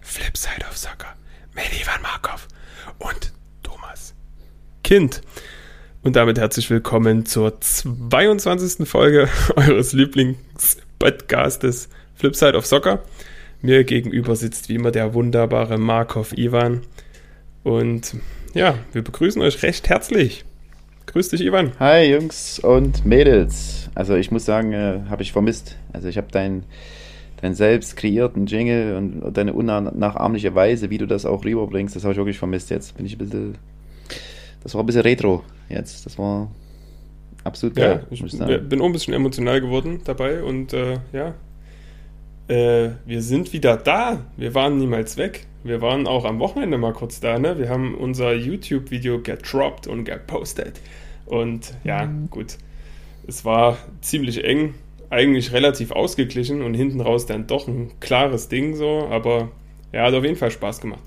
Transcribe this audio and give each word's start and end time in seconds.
Flipside 0.00 0.64
of 0.70 0.76
Soccer 0.76 1.16
mit 1.56 1.64
Ivan 1.72 2.02
Markov 2.02 2.46
und 2.98 3.32
Thomas 3.64 4.14
Kind. 4.84 5.22
Und 6.04 6.14
damit 6.14 6.38
herzlich 6.38 6.70
willkommen 6.70 7.26
zur 7.26 7.60
22. 7.60 8.88
Folge 8.88 9.28
eures 9.56 9.92
Lieblingspodcastes 9.92 11.88
Flipside 12.14 12.56
of 12.56 12.64
Soccer. 12.64 13.02
Mir 13.62 13.82
gegenüber 13.82 14.36
sitzt 14.36 14.68
wie 14.68 14.76
immer 14.76 14.92
der 14.92 15.14
wunderbare 15.14 15.78
Markov 15.78 16.32
Ivan. 16.38 16.82
Und 17.64 18.14
ja, 18.54 18.78
wir 18.92 19.02
begrüßen 19.02 19.42
euch 19.42 19.64
recht 19.64 19.88
herzlich. 19.88 20.44
Grüß 21.06 21.28
dich, 21.30 21.40
Ivan. 21.40 21.72
Hi, 21.78 22.10
Jungs 22.10 22.58
und 22.58 23.06
Mädels. 23.06 23.88
Also 23.94 24.16
ich 24.16 24.30
muss 24.30 24.44
sagen, 24.44 24.72
äh, 24.72 25.00
habe 25.08 25.22
ich 25.22 25.32
vermisst. 25.32 25.76
Also 25.92 26.08
ich 26.08 26.18
habe 26.18 26.28
deinen 26.30 26.64
dein 27.40 27.54
selbst 27.54 27.96
kreierten 27.96 28.46
Jingle 28.46 28.96
und 28.96 29.36
deine 29.36 29.52
unnachahmliche 29.52 30.54
Weise, 30.54 30.90
wie 30.90 30.98
du 30.98 31.06
das 31.06 31.26
auch 31.26 31.44
rüberbringst, 31.44 31.94
das 31.94 32.04
habe 32.04 32.12
ich 32.12 32.18
wirklich 32.18 32.38
vermisst. 32.38 32.70
Jetzt 32.70 32.96
bin 32.96 33.06
ich 33.06 33.14
ein 33.14 33.18
bisschen, 33.18 33.58
das 34.62 34.74
war 34.74 34.82
ein 34.82 34.86
bisschen 34.86 35.02
retro 35.02 35.42
jetzt. 35.68 36.06
Das 36.06 36.18
war 36.18 36.50
absolut 37.44 37.76
geil. 37.76 38.00
Ja, 38.02 38.06
ich, 38.10 38.22
ich 38.22 38.68
bin 38.68 38.80
auch 38.80 38.86
ein 38.86 38.92
bisschen 38.92 39.14
emotional 39.14 39.60
geworden 39.60 40.00
dabei 40.04 40.42
und 40.42 40.72
äh, 40.72 40.98
ja, 41.12 41.34
äh, 42.48 42.90
wir 43.04 43.22
sind 43.22 43.52
wieder 43.52 43.76
da. 43.76 44.20
Wir 44.36 44.54
waren 44.54 44.78
niemals 44.78 45.16
weg. 45.16 45.46
Wir 45.64 45.82
waren 45.82 46.06
auch 46.06 46.24
am 46.24 46.38
Wochenende 46.38 46.78
mal 46.78 46.92
kurz 46.92 47.20
da. 47.20 47.38
Ne? 47.38 47.58
Wir 47.58 47.68
haben 47.68 47.96
unser 47.96 48.32
YouTube-Video 48.34 49.20
gedroppt 49.20 49.88
und 49.88 50.04
gepostet. 50.04 50.80
Und 51.26 51.74
ja, 51.84 52.08
gut. 52.30 52.58
Es 53.26 53.44
war 53.44 53.76
ziemlich 54.00 54.44
eng, 54.44 54.74
eigentlich 55.10 55.52
relativ 55.52 55.90
ausgeglichen 55.90 56.62
und 56.62 56.74
hinten 56.74 57.00
raus 57.00 57.26
dann 57.26 57.46
doch 57.46 57.68
ein 57.68 57.92
klares 58.00 58.48
Ding 58.48 58.76
so. 58.76 59.08
Aber 59.10 59.50
ja, 59.92 60.04
hat 60.04 60.14
auf 60.14 60.24
jeden 60.24 60.36
Fall 60.36 60.50
Spaß 60.50 60.80
gemacht. 60.80 61.02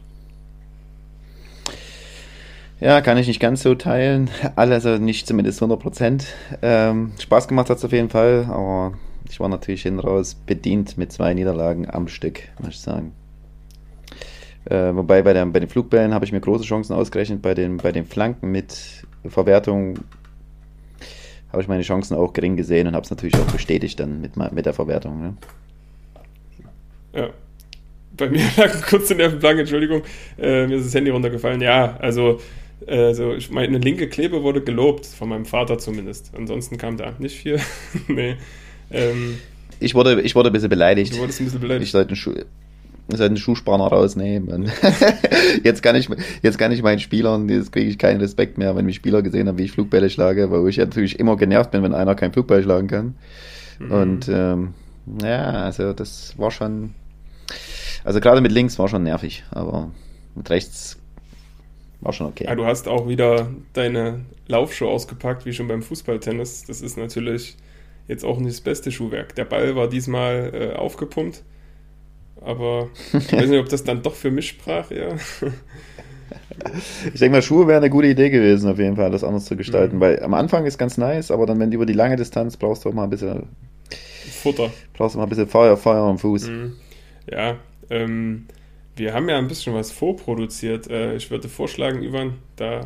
Ja, 2.81 3.02
kann 3.02 3.17
ich 3.17 3.28
nicht 3.28 3.42
ganz 3.42 3.62
so 3.62 3.75
teilen. 3.75 4.30
Also 4.56 4.97
nicht 4.97 5.28
zumindest 5.28 5.62
100 5.62 5.80
Prozent. 5.81 6.28
Ähm, 6.62 7.12
Spaß 7.20 7.47
gemacht 7.50 7.70
hat 7.70 7.78
es 7.78 7.86
auf 7.86 7.92
jeden 7.92 8.09
Fall, 8.09 8.45
aber 8.50 8.94
ich 9.30 9.40
war 9.40 9.50
natürlich 9.50 9.84
hinten 9.84 10.00
raus 10.00 10.34
bedient 10.34 10.97
mit 10.97 11.12
zwei 11.12 11.34
Niederlagen 11.34 11.90
am 11.90 12.08
Stück, 12.08 12.42
muss 12.59 12.70
ich 12.70 12.80
sagen. 12.80 13.12
Äh, 14.66 14.95
wobei 14.95 15.22
bei, 15.23 15.34
der, 15.34 15.45
bei 15.47 15.59
den 15.59 15.70
Flugbällen 15.70 16.14
habe 16.14 16.25
ich 16.25 16.31
mir 16.31 16.40
große 16.40 16.64
Chancen 16.64 16.94
ausgerechnet. 16.94 17.42
Bei 17.42 17.53
den, 17.53 17.78
bei 17.78 17.92
den 17.92 18.06
Flanken 18.06 18.50
mit 18.52 19.06
Verwertung 19.28 20.00
habe 21.52 21.62
ich 21.62 21.67
meine 21.67 21.84
Chancen 21.84 22.16
auch 22.16 22.34
gering 22.34 22.56
gesehen 22.56 22.88
und 22.88 22.95
habe 22.95 23.03
es 23.03 23.09
natürlich 23.09 23.36
auch 23.36 23.52
bestätigt 23.52 24.00
dann 24.00 24.22
mit, 24.22 24.38
mit 24.52 24.66
der 24.66 24.73
Verwertung. 24.73 25.22
Ne? 25.22 25.38
Ja. 27.14 27.30
Bei 28.16 28.30
mir 28.30 28.44
lag 28.58 28.81
kurz 28.88 29.09
in 29.12 29.17
der 29.17 29.31
Flanke, 29.31 29.62
Entschuldigung, 29.62 30.03
äh, 30.38 30.67
mir 30.67 30.78
ist 30.78 30.86
das 30.86 30.94
Handy 30.94 31.09
runtergefallen. 31.09 31.62
Ja, 31.62 31.97
also, 31.97 32.40
also 32.86 33.34
ich 33.34 33.50
meine, 33.50 33.67
eine 33.67 33.78
linke 33.80 34.09
Klebe 34.09 34.44
wurde 34.44 34.62
gelobt, 34.62 35.06
von 35.06 35.30
meinem 35.30 35.45
Vater 35.45 35.80
zumindest. 35.80 36.31
Ansonsten 36.36 36.78
kam 36.78 36.97
da 36.97 37.14
nicht 37.17 37.38
viel. 37.38 37.59
nee. 38.08 38.36
Ähm, 38.92 39.38
ich, 39.80 39.95
wurde, 39.95 40.22
ich 40.22 40.36
wurde 40.36 40.50
ein 40.50 40.53
bisschen 40.53 40.70
beleidigt. 40.70 41.14
Du 41.14 41.20
wurdest 41.20 41.42
ein 41.42 41.45
bisschen 41.45 41.62
beleidigt. 41.62 41.86
Ich 41.86 41.92
sollte 41.92 42.16
einen, 43.10 43.18
Schuh, 43.18 43.18
sollte 43.18 43.26
einen 43.26 43.38
Schuhspanner 43.38 43.88
rausnehmen. 43.88 44.72
jetzt, 45.64 45.82
kann 45.82 45.96
ich, 45.96 46.10
jetzt 46.42 46.58
kann 46.58 46.72
ich 46.72 46.82
meinen 46.82 47.00
Spielern, 47.00 47.50
jetzt 47.50 47.72
kriege 47.72 47.90
ich 47.90 47.98
keinen 47.98 48.20
Respekt 48.22 48.58
mehr, 48.58 48.76
wenn 48.76 48.86
mich 48.86 48.96
Spieler 48.96 49.22
gesehen 49.22 49.48
haben, 49.48 49.58
wie 49.58 49.64
ich 49.64 49.72
Flugbälle 49.72 50.10
schlage, 50.10 50.52
weil 50.52 50.68
ich 50.68 50.78
natürlich 50.78 51.20
immer 51.20 51.38
genervt 51.38 51.72
bin, 51.72 51.84
wenn 51.84 51.94
einer 51.94 52.16
keinen 52.16 52.34
Flugball 52.34 52.64
schlagen 52.64 52.88
kann. 52.88 53.16
Mhm. 53.80 53.92
Und 53.92 54.30
ähm, 54.30 54.74
ja, 55.22 55.64
also 55.64 55.94
das 55.94 56.38
war 56.38 56.52
schon, 56.52 56.94
also 58.04 58.20
gerade 58.20 58.42
mit 58.42 58.52
links 58.52 58.78
war 58.80 58.88
schon 58.88 59.04
nervig, 59.04 59.44
aber 59.52 59.92
mit 60.36 60.50
rechts 60.50 60.98
war 62.02 62.14
schon 62.14 62.28
okay. 62.28 62.46
Ja, 62.46 62.56
du 62.56 62.66
hast 62.66 62.88
auch 62.88 63.08
wieder 63.08 63.50
deine 63.74 64.22
Laufshow 64.48 64.90
ausgepackt, 64.90 65.46
wie 65.46 65.53
schon 65.53 65.68
beim 65.68 65.81
Fußballtennis. 65.81 66.66
Das 66.66 66.81
ist 66.81 66.98
natürlich 66.98 67.58
jetzt 68.08 68.25
auch 68.25 68.38
nicht 68.40 68.52
das 68.52 68.62
beste 68.62 68.92
Schuhwerk. 68.92 69.36
Der 69.36 69.46
Ball 69.46 69.75
war 69.75 69.88
diesmal 69.88 70.52
äh, 70.53 70.75
aufgepumpt, 70.75 71.44
aber 72.41 72.89
ich 73.13 73.13
weiß 73.33 73.50
nicht, 73.50 73.59
ob 73.59 73.69
das 73.69 73.83
dann 73.83 74.01
doch 74.01 74.16
für 74.16 74.31
mich 74.31 74.47
sprach, 74.50 74.91
ja. 74.91 75.09
Ich 77.13 77.19
denke 77.19 77.38
mal, 77.38 77.41
Schuhe 77.41 77.67
wäre 77.67 77.77
eine 77.77 77.89
gute 77.89 78.07
Idee 78.07 78.29
gewesen, 78.29 78.69
auf 78.69 78.77
jeden 78.77 78.97
Fall, 78.97 79.09
das 79.09 79.23
anders 79.23 79.45
zu 79.45 79.55
gestalten, 79.55 79.95
mhm. 79.95 80.01
weil 80.01 80.22
am 80.22 80.33
Anfang 80.33 80.66
ist 80.66 80.77
ganz 80.77 80.97
nice, 80.97 81.31
aber 81.31 81.45
dann, 81.45 81.57
wenn 81.59 81.72
du 81.72 81.75
über 81.75 81.85
die 81.85 81.94
lange 81.94 82.17
Distanz 82.17 82.57
brauchst 82.57 82.83
du 82.83 82.89
auch 82.89 82.94
mal 82.94 83.05
ein 83.05 83.09
bisschen 83.09 83.47
Futter. 84.29 84.69
Brauchst 84.94 85.16
du 85.16 85.19
mal 85.19 85.25
ein 85.25 85.29
bisschen 85.29 85.47
Feuer, 85.47 85.77
Feuer 85.77 86.03
am 86.03 86.19
Fuß. 86.19 86.50
Mhm. 86.50 86.73
Ja, 87.31 87.55
ähm, 87.89 88.47
wir 88.95 89.13
haben 89.13 89.29
ja 89.29 89.38
ein 89.38 89.47
bisschen 89.47 89.73
was 89.73 89.91
vorproduziert. 89.91 90.89
Äh, 90.89 91.16
ich 91.16 91.31
würde 91.31 91.47
vorschlagen, 91.47 92.03
Ivan, 92.03 92.33
da 92.57 92.81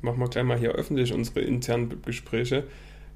machen 0.00 0.18
wir 0.18 0.28
gleich 0.28 0.44
mal 0.44 0.58
hier 0.58 0.72
öffentlich 0.72 1.12
unsere 1.12 1.40
internen 1.40 2.00
Gespräche 2.04 2.64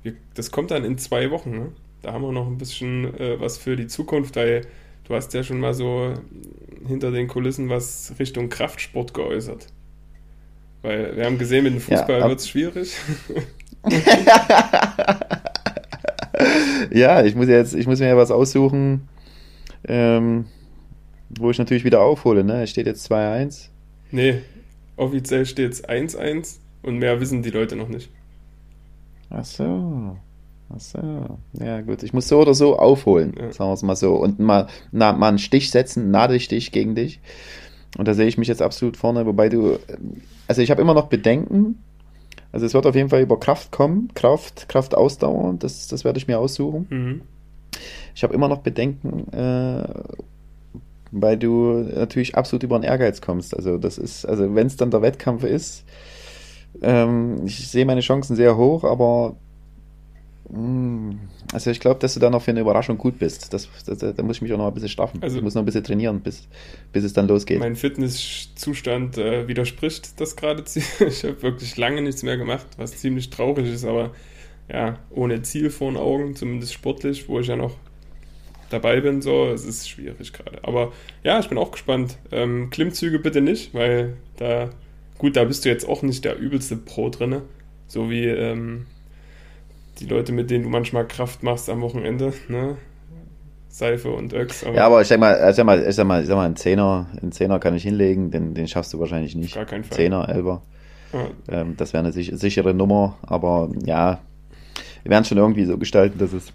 wir, 0.03 0.15
das 0.35 0.51
kommt 0.51 0.71
dann 0.71 0.85
in 0.85 0.99
zwei 0.99 1.31
Wochen. 1.31 1.51
Ne? 1.51 1.73
Da 2.03 2.13
haben 2.13 2.23
wir 2.23 2.33
noch 2.33 2.47
ein 2.47 2.59
bisschen 2.59 3.19
äh, 3.19 3.41
was 3.41 3.59
für 3.59 3.77
die 3.77 3.87
Zukunft, 3.87 4.37
weil 4.37 4.67
du 5.13 5.17
hast 5.17 5.35
ja 5.35 5.43
schon 5.43 5.61
mal 5.61 5.75
so 5.75 6.15
hinter 6.89 7.11
den 7.11 7.29
Kulissen 7.29 7.69
was 7.69 8.15
Richtung 8.19 8.49
Kraftsport 8.49 9.13
geäußert. 9.13 9.67
Weil 10.81 11.17
wir 11.17 11.27
haben 11.27 11.39
gesehen, 11.39 11.65
mit 11.65 11.75
dem 11.75 11.81
Fußball 11.81 12.21
ja, 12.21 12.29
wird 12.29 12.41
es 12.41 12.49
schwierig. 12.49 12.97
ja, 16.91 17.23
ich 17.25 17.35
muss 17.35 17.49
jetzt, 17.49 17.75
ich 17.75 17.87
muss 17.87 18.01
mir 18.01 18.09
ja 18.09 18.17
was 18.17 18.31
aussuchen, 18.31 19.07
ähm, 19.87 20.47
wo 21.29 21.51
ich 21.51 21.59
natürlich 21.59 21.85
wieder 21.85 22.01
aufhole. 22.01 22.43
Ne? 22.43 22.63
Es 22.63 22.71
steht 22.71 22.87
jetzt 22.87 23.11
2-1. 23.13 23.69
Nee, 24.11 24.41
offiziell 24.97 25.45
steht 25.45 25.73
es 25.73 25.87
1-1 25.87 26.57
und 26.83 26.99
mehr 26.99 27.21
wissen 27.21 27.43
die 27.43 27.51
Leute 27.51 27.77
noch 27.77 27.89
nicht. 27.89 28.11
Ach 29.29 29.45
so. 29.45 30.17
Ach 30.75 30.81
so. 30.81 31.39
Ja, 31.65 31.81
gut. 31.81 32.03
Ich 32.03 32.13
muss 32.13 32.29
so 32.29 32.41
oder 32.41 32.55
so 32.55 32.79
aufholen, 32.79 33.35
ja. 33.39 33.53
sagen 33.53 33.71
wir 33.71 33.75
es 33.75 33.83
mal 33.83 33.97
so. 33.97 34.15
Und 34.15 34.39
mal, 34.39 34.69
na, 34.91 35.13
mal 35.13 35.29
einen 35.29 35.39
Stich 35.39 35.71
setzen, 35.71 36.11
Nadelstich 36.11 36.73
gegen 36.73 36.95
dich. 36.95 37.21
Und 37.99 38.09
da 38.09 38.15
sehe 38.15 38.27
ich 38.27 38.39
mich 38.39 38.49
jetzt 38.49 38.63
absolut 38.63 38.97
vorne, 38.97 39.27
wobei 39.27 39.49
du. 39.49 39.79
Also 40.49 40.63
ich 40.63 40.71
habe 40.71 40.81
immer 40.81 40.95
noch 40.95 41.09
Bedenken. 41.09 41.83
Also 42.53 42.67
es 42.67 42.75
wird 42.75 42.87
auf 42.87 42.95
jeden 42.95 43.09
Fall 43.09 43.23
über 43.23 43.39
Kraft 43.39 43.71
kommen. 43.71 44.09
Kraft, 44.15 44.69
Kraft, 44.69 44.95
Ausdauer. 44.95 45.55
Das, 45.59 45.89
das 45.89 46.05
werde 46.05 46.19
ich 46.19 46.29
mir 46.29 46.39
aussuchen. 46.39 46.87
Mhm. 46.91 47.23
Ich 48.15 48.23
habe 48.23 48.35
immer 48.35 48.49
noch 48.49 48.59
Bedenken, 48.59 49.33
äh, 49.33 49.89
weil 51.11 51.39
du 51.39 51.87
natürlich 51.95 52.35
absolut 52.35 52.63
über 52.63 52.79
den 52.79 52.85
Ehrgeiz 52.85 53.21
kommst. 53.21 53.57
Also 53.57 53.79
das 53.79 53.99
ist, 53.99 54.27
also 54.27 54.55
wenn 54.55 54.67
es 54.67 54.77
dann 54.77 54.91
der 54.91 55.03
Wettkampf 55.03 55.45
ist, 55.45 55.85
ähm, 56.83 57.43
ich 57.47 57.69
sehe 57.69 57.87
meine 57.87 58.01
Chancen 58.01 58.37
sehr 58.37 58.57
hoch, 58.57 58.85
aber 58.85 59.37
also 61.53 61.71
ich 61.71 61.81
glaube, 61.81 62.01
dass 62.01 62.15
du 62.15 62.21
da 62.21 62.29
noch 62.29 62.43
für 62.43 62.51
eine 62.51 62.61
Überraschung 62.61 62.99
gut 62.99 63.19
bist. 63.19 63.53
Das, 63.53 63.69
das, 63.87 63.99
da 63.99 64.23
muss 64.23 64.37
ich 64.37 64.43
mich 64.43 64.53
auch 64.53 64.59
noch 64.59 64.67
ein 64.67 64.75
bisschen 64.75 64.89
straffen. 64.89 65.23
Also 65.23 65.39
ich 65.39 65.43
muss 65.43 65.55
noch 65.55 65.63
ein 65.63 65.67
bisschen 65.67 65.85
trainieren, 65.85 66.21
bis, 66.21 66.49
bis 66.93 67.05
es 67.05 67.13
dann 67.13 67.29
losgeht. 67.29 67.59
Mein 67.61 67.77
Fitnesszustand 67.77 69.19
äh, 69.19 69.49
widerspricht 69.49 70.21
das 70.21 70.37
gerade. 70.37 70.65
Ich 71.01 71.25
habe 71.25 71.43
wirklich 71.43 71.77
lange 71.77 72.03
nichts 72.03 72.23
mehr 72.23 72.37
gemacht, 72.37 72.67
was 72.77 72.97
ziemlich 72.99 73.31
traurig 73.31 73.73
ist, 73.73 73.85
aber 73.85 74.13
ja, 74.69 74.99
ohne 75.11 75.43
Ziel 75.43 75.71
vor 75.71 75.91
den 75.91 75.99
Augen, 75.99 76.37
zumindest 76.37 76.73
sportlich, 76.73 77.29
wo 77.29 77.41
ich 77.41 77.47
ja 77.47 77.57
noch 77.57 77.77
dabei 78.71 79.01
bin, 79.01 79.21
so, 79.21 79.47
es 79.47 79.65
ist 79.65 79.89
schwierig 79.89 80.33
gerade. 80.33 80.59
Aber 80.63 80.93
ja, 81.23 81.39
ich 81.39 81.49
bin 81.49 81.59
auch 81.59 81.71
gespannt. 81.71 82.19
Ähm, 82.31 82.71
Klimmzüge 82.71 83.19
bitte 83.19 83.41
nicht, 83.41 83.75
weil 83.75 84.17
da 84.37 84.71
Gut, 85.23 85.37
da 85.37 85.45
bist 85.45 85.65
du 85.65 85.69
jetzt 85.69 85.89
auch 85.89 86.03
nicht 86.03 86.25
der 86.25 86.37
übelste 86.37 86.77
Pro 86.77 87.09
drin, 87.09 87.43
so 87.87 88.11
wie 88.11 88.25
ähm, 88.25 88.87
die 90.01 90.07
Leute, 90.07 90.33
mit 90.33 90.51
denen 90.51 90.65
du 90.65 90.71
manchmal 90.71 91.07
Kraft 91.07 91.43
machst 91.43 91.69
am 91.69 91.81
Wochenende, 91.81 92.33
ne? 92.49 92.77
Seife 93.69 94.11
und 94.11 94.35
Öx. 94.35 94.65
Aber 94.65 94.75
ja, 94.75 94.87
aber 94.87 95.01
ich 95.01 95.09
sag 95.09 95.19
mal, 95.19 95.49
ich 95.49 95.57
sag 95.57 95.65
mal, 95.65 95.83
ich 95.83 95.95
sag 95.95 96.07
mal, 96.07 96.21
ich 96.21 96.29
sag 96.29 96.37
mal, 96.37 96.45
einen 96.45 96.57
Zehner, 96.57 97.07
einen 97.21 97.33
Zehner 97.33 97.59
kann 97.59 97.75
ich 97.75 97.83
hinlegen, 97.83 98.31
den, 98.31 98.55
den 98.55 98.69
schaffst 98.69 98.93
du 98.93 99.01
wahrscheinlich 99.01 99.35
nicht. 99.35 99.55
Gar 99.55 99.65
keinen 99.65 99.85
Fall. 99.85 99.97
Zehner, 99.97 100.29
Elber. 100.29 100.63
Ja. 101.13 101.61
Ähm, 101.61 101.75
das 101.77 101.93
wäre 101.95 102.03
eine 102.03 102.13
sich, 102.13 102.33
sichere 102.35 102.75
Nummer, 102.75 103.19
aber 103.23 103.71
ja, 103.85 104.21
wir 105.03 105.11
werden 105.11 105.23
es 105.23 105.29
schon 105.29 105.39
irgendwie 105.39 105.65
so 105.65 105.79
gestalten, 105.79 106.19
dass 106.19 106.35
es, 106.35 106.53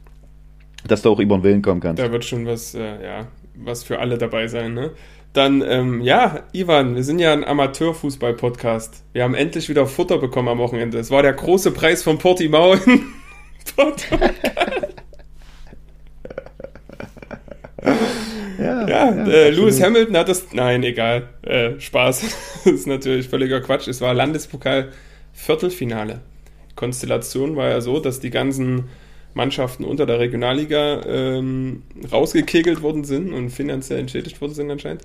dass 0.88 1.01
du 1.01 1.12
auch 1.12 1.19
über 1.19 1.38
den 1.38 1.44
Willen 1.44 1.62
kommen 1.63 1.81
kannst. 1.81 2.01
Da 2.01 2.12
wird 2.12 2.24
schon 2.24 2.45
was, 2.45 2.75
äh, 2.75 3.04
ja, 3.04 3.28
was 3.56 3.83
für 3.83 4.00
alle 4.00 4.19
dabei 4.19 4.48
sein, 4.48 4.75
ne? 4.75 4.92
Dann, 5.33 5.63
ähm, 5.68 6.01
ja, 6.01 6.45
Ivan, 6.54 6.95
wir 6.95 7.04
sind 7.04 7.19
ja 7.19 7.33
ein 7.33 7.44
Amateurfußball-Podcast. 7.44 9.04
Wir 9.13 9.24
haben 9.24 9.36
endlich 9.36 9.69
wieder 9.69 9.86
Futter 9.86 10.18
bekommen 10.18 10.48
am 10.48 10.57
Wochenende. 10.57 10.98
Es 10.98 11.12
war 11.12 11.22
der 11.22 11.33
große 11.33 11.72
Preis 11.72 12.01
von 12.01 12.18
Portimao 12.18 12.75
Portugal. 13.75 14.34
ja, 18.60 18.88
ja, 18.88 18.88
ja 18.88 19.28
äh, 19.28 19.50
Lewis 19.50 19.81
Hamilton 19.81 20.18
hat 20.18 20.30
das. 20.30 20.54
Nein, 20.54 20.84
egal. 20.84 21.30
Äh, 21.44 21.80
Spaß. 21.80 22.22
das 22.64 22.74
ist 22.74 22.88
natürlich 22.88 23.30
völliger 23.30 23.62
Quatsch. 23.62 23.88
Es 23.88 24.02
war 24.02 24.14
Landespokal 24.14 24.92
Viertelfinale. 25.34 26.22
Konstellation 26.75 27.56
war 27.56 27.69
ja 27.69 27.81
so, 27.81 28.00
dass 28.00 28.19
die 28.19 28.30
ganzen 28.30 28.86
Mannschaften 29.34 29.84
unter 29.84 30.06
der 30.06 30.19
Regionalliga 30.19 31.04
ähm, 31.06 31.84
rausgekegelt 32.12 32.81
worden 32.81 33.04
sind 33.04 33.34
und 33.34 33.50
finanziell 33.52 34.00
entschädigt 34.00 34.42
worden 34.42 34.54
sind 34.54 34.72
anscheinend. 34.72 35.04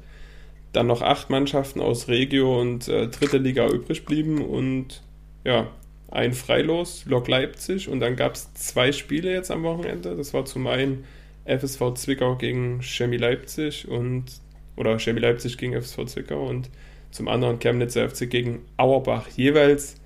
Dann 0.73 0.87
noch 0.87 1.03
acht 1.03 1.29
Mannschaften 1.29 1.81
aus 1.81 2.09
Regio 2.09 2.61
und 2.61 2.89
äh, 2.89 3.09
dritte 3.09 3.39
Liga 3.39 3.69
übrig 3.69 4.07
blieben 4.07 4.43
und 4.43 5.03
ja, 5.45 5.69
ein 6.13 6.35
Freilos, 6.35 7.05
Lok 7.07 7.27
Leipzig 7.29 7.89
und 7.89 8.01
dann 8.01 8.17
gab 8.17 8.35
es 8.35 8.53
zwei 8.55 8.93
Spiele 8.93 9.33
jetzt 9.33 9.51
am 9.51 9.63
Wochenende. 9.63 10.15
Das 10.15 10.35
war 10.35 10.45
zum 10.45 10.67
einen 10.67 11.05
FSV 11.45 11.95
Zwickau 11.95 12.37
gegen 12.37 12.83
Chemie 12.83 13.17
Leipzig 13.17 13.89
und 13.89 14.25
oder 14.77 14.99
Chemie 14.99 15.21
Leipzig 15.21 15.59
gegen 15.59 15.81
FSV 15.81 16.05
Zwickau 16.07 16.47
und 16.47 16.71
zum 17.11 17.29
anderen 17.29 17.59
Chemnitzer 17.59 18.09
FC 18.09 18.29
gegen 18.29 18.61
Auerbach. 18.77 19.29
Jeweils 19.37 19.97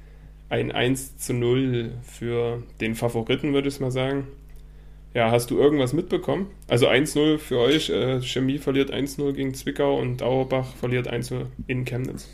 ein 0.48 0.70
1 0.70 1.18
zu 1.18 1.34
0 1.34 1.90
für 2.02 2.62
den 2.80 2.94
Favoriten, 2.94 3.52
würde 3.52 3.68
ich 3.68 3.80
mal 3.80 3.90
sagen. 3.90 4.28
Ja, 5.12 5.30
hast 5.30 5.50
du 5.50 5.58
irgendwas 5.58 5.92
mitbekommen? 5.92 6.50
Also 6.68 6.88
1-0 6.88 7.38
für 7.38 7.58
euch, 7.58 7.88
äh, 7.88 8.20
Chemie 8.22 8.58
verliert 8.58 8.92
1-0 8.92 9.32
gegen 9.32 9.54
Zwickau 9.54 9.98
und 9.98 10.22
Auerbach 10.22 10.76
verliert 10.76 11.08
1-0 11.08 11.46
in 11.66 11.84
Chemnitz. 11.84 12.28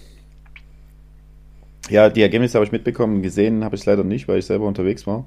Ja, 1.90 2.08
die 2.08 2.22
Ergebnisse 2.22 2.54
habe 2.54 2.64
ich 2.64 2.72
mitbekommen, 2.72 3.22
gesehen 3.22 3.64
habe 3.64 3.74
ich 3.74 3.82
es 3.82 3.86
leider 3.86 4.04
nicht, 4.04 4.28
weil 4.28 4.38
ich 4.38 4.46
selber 4.46 4.66
unterwegs 4.66 5.06
war. 5.06 5.26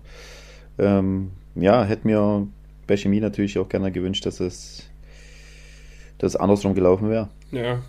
Ähm, 0.77 1.31
ja, 1.55 1.83
hätte 1.83 2.07
mir 2.07 2.47
bei 2.87 2.97
Chemie 2.97 3.19
natürlich 3.19 3.57
auch 3.57 3.69
gerne 3.69 3.91
gewünscht, 3.91 4.25
dass 4.25 4.39
es 4.39 4.89
dass 6.17 6.35
andersrum 6.35 6.75
gelaufen 6.75 7.09
wäre. 7.09 7.29
Ja, 7.51 7.81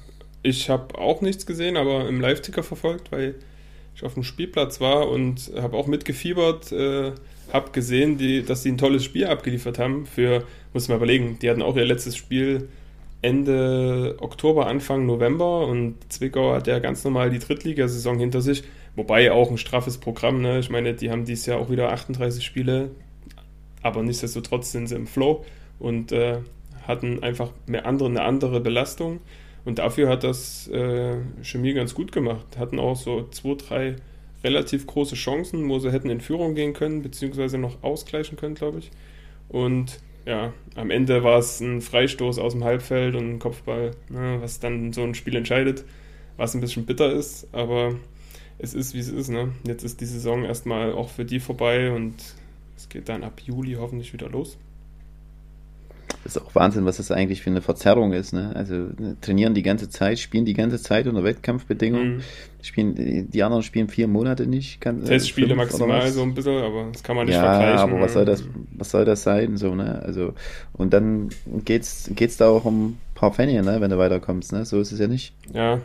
ich 0.43 0.69
habe 0.69 0.99
auch 0.99 1.21
nichts 1.21 1.47
gesehen, 1.47 1.77
aber 1.77 2.09
im 2.09 2.21
Live-Ticker 2.21 2.63
verfolgt, 2.63 3.13
weil 3.13 3.37
ich 3.95 4.05
auf 4.05 4.15
dem 4.15 4.25
Spielplatz 4.25 4.81
war 4.81 5.09
und 5.09 5.51
habe 5.57 5.77
auch 5.77 5.87
mitgefiebert, 5.87 6.73
äh, 6.73 7.13
habe 7.53 7.71
gesehen, 7.71 8.19
die, 8.19 8.43
dass 8.43 8.63
sie 8.63 8.71
ein 8.71 8.79
tolles 8.79 9.05
Spiel 9.05 9.27
abgeliefert 9.27 9.79
haben. 9.79 10.07
Für, 10.07 10.45
muss 10.73 10.89
man 10.89 10.99
überlegen, 10.99 11.39
die 11.41 11.49
hatten 11.49 11.63
auch 11.63 11.77
ihr 11.77 11.85
letztes 11.85 12.17
Spiel 12.17 12.69
Ende 13.23 14.17
Oktober, 14.21 14.67
Anfang 14.67 15.07
November 15.07 15.67
und 15.67 15.97
Zwickau 16.13 16.53
hat 16.53 16.67
ja 16.67 16.79
ganz 16.79 17.03
normal 17.05 17.31
die 17.31 17.39
Drittligasaison 17.39 18.19
hinter 18.19 18.41
sich, 18.41 18.63
wobei 18.95 19.33
auch 19.33 19.51
ein 19.51 19.59
straffes 19.59 19.99
Programm. 19.99 20.43
Ne? 20.43 20.59
Ich 20.59 20.71
meine, 20.71 20.95
die 20.95 21.11
haben 21.11 21.25
dieses 21.25 21.47
Jahr 21.47 21.59
auch 21.59 21.71
wieder 21.71 21.93
38 21.93 22.45
Spiele, 22.45 22.91
aber 23.83 24.03
nichtsdestotrotz 24.03 24.73
sind 24.73 24.89
sie 24.89 24.97
im 24.97 25.07
Flow 25.07 25.45
und 25.79 26.13
äh, 26.13 26.39
hatten 26.87 27.23
einfach 27.23 27.51
mehr 27.67 27.87
andere, 27.87 28.09
eine 28.09 28.23
andere 28.23 28.61
Belastung. 28.61 29.21
Und 29.65 29.81
dafür 29.81 30.09
hat 30.09 30.23
das 30.23 30.69
äh, 30.69 31.17
Chemie 31.43 31.75
ganz 31.75 31.95
gut 31.95 32.13
gemacht. 32.13 32.47
Hatten 32.57 32.79
auch 32.79 32.95
so 32.95 33.27
zwei, 33.31 33.55
drei 33.55 33.97
relativ 34.45 34.87
große 34.87 35.17
Chancen, 35.17 35.69
wo 35.69 35.81
sie 35.81 35.91
hätten 35.91 36.09
in 36.09 36.21
Führung 36.21 36.55
gehen 36.55 36.73
können, 36.73 37.03
beziehungsweise 37.03 37.59
noch 37.59 37.83
ausgleichen 37.83 38.37
können, 38.37 38.55
glaube 38.55 38.79
ich. 38.79 38.91
Und 39.49 39.99
ja, 40.26 40.52
am 40.75 40.90
Ende 40.90 41.23
war 41.23 41.38
es 41.38 41.61
ein 41.61 41.81
Freistoß 41.81 42.38
aus 42.38 42.52
dem 42.52 42.64
Halbfeld 42.64 43.14
und 43.14 43.34
ein 43.34 43.38
Kopfball, 43.38 43.93
ne, 44.08 44.38
was 44.40 44.61
dann 44.61 44.93
so 44.93 45.02
ein 45.02 45.14
Spiel 45.14 45.37
entscheidet, 45.37 45.84
was 46.37 46.55
ein 46.55 46.61
bisschen 46.61 46.84
bitter 46.84 47.12
ist, 47.12 47.49
aber 47.52 47.94
es 48.58 48.75
ist, 48.75 48.94
wie 48.94 48.99
es 48.99 49.08
ist. 49.08 49.28
Ne? 49.28 49.52
Jetzt 49.64 49.84
ist 49.84 50.00
die 50.00 50.06
Saison 50.06 50.44
erstmal 50.44 50.93
auch 50.93 51.11
für 51.11 51.25
die 51.25 51.40
vorbei 51.40 51.93
und 51.93 52.14
es 52.76 52.88
geht 52.88 53.08
dann 53.08 53.25
ab 53.25 53.40
Juli 53.40 53.75
hoffentlich 53.75 54.12
wieder 54.12 54.28
los. 54.28 54.58
Das 56.25 56.37
ist 56.37 56.43
auch 56.43 56.55
Wahnsinn, 56.55 56.85
was 56.85 56.97
das 56.97 57.11
eigentlich 57.11 57.43
für 57.43 57.50
eine 57.50 57.61
Verzerrung 57.61 58.12
ist. 58.12 58.32
Ne? 58.32 58.53
Also 58.55 58.75
ne, 58.75 59.17
trainieren 59.20 59.55
die 59.55 59.62
ganze 59.62 59.88
Zeit, 59.88 60.19
spielen 60.19 60.44
die 60.44 60.55
ganze 60.55 60.81
Zeit 60.81 61.06
unter 61.06 61.25
Wettkampfbedingungen. 61.25 62.17
Mhm. 62.17 62.20
Spielen, 62.62 63.31
die 63.31 63.43
anderen 63.43 63.62
spielen 63.62 63.88
vier 63.88 64.08
Monate 64.08 64.47
nicht. 64.47 64.81
Kann, 64.81 65.03
äh, 65.03 65.06
Testspiele 65.06 65.55
maximal 65.55 66.08
so 66.11 66.23
ein 66.23 66.35
bisschen, 66.35 66.58
aber 66.58 66.88
das 66.93 67.03
kann 67.03 67.14
man 67.14 67.26
nicht 67.26 67.37
ja, 67.37 67.43
vergleichen. 67.43 67.91
aber 67.91 68.00
was 68.00 68.12
soll 68.12 68.25
das, 68.25 68.44
was 68.76 68.91
soll 68.91 69.05
das 69.05 69.23
sein? 69.23 69.56
So, 69.56 69.75
ne? 69.75 70.03
also, 70.03 70.32
und 70.73 70.93
dann 70.93 71.29
geht 71.64 71.82
es 71.82 72.37
da 72.37 72.49
auch 72.49 72.64
um 72.64 72.87
ein 72.87 72.99
paar 73.14 73.32
Pfennige, 73.32 73.62
ne? 73.62 73.81
wenn 73.81 73.91
du 73.91 73.99
weiterkommst. 73.99 74.53
Ne? 74.53 74.64
So 74.64 74.81
ist 74.81 74.91
es 74.91 74.99
ja 74.99 75.06
nicht. 75.06 75.32
Ja, 75.55 75.81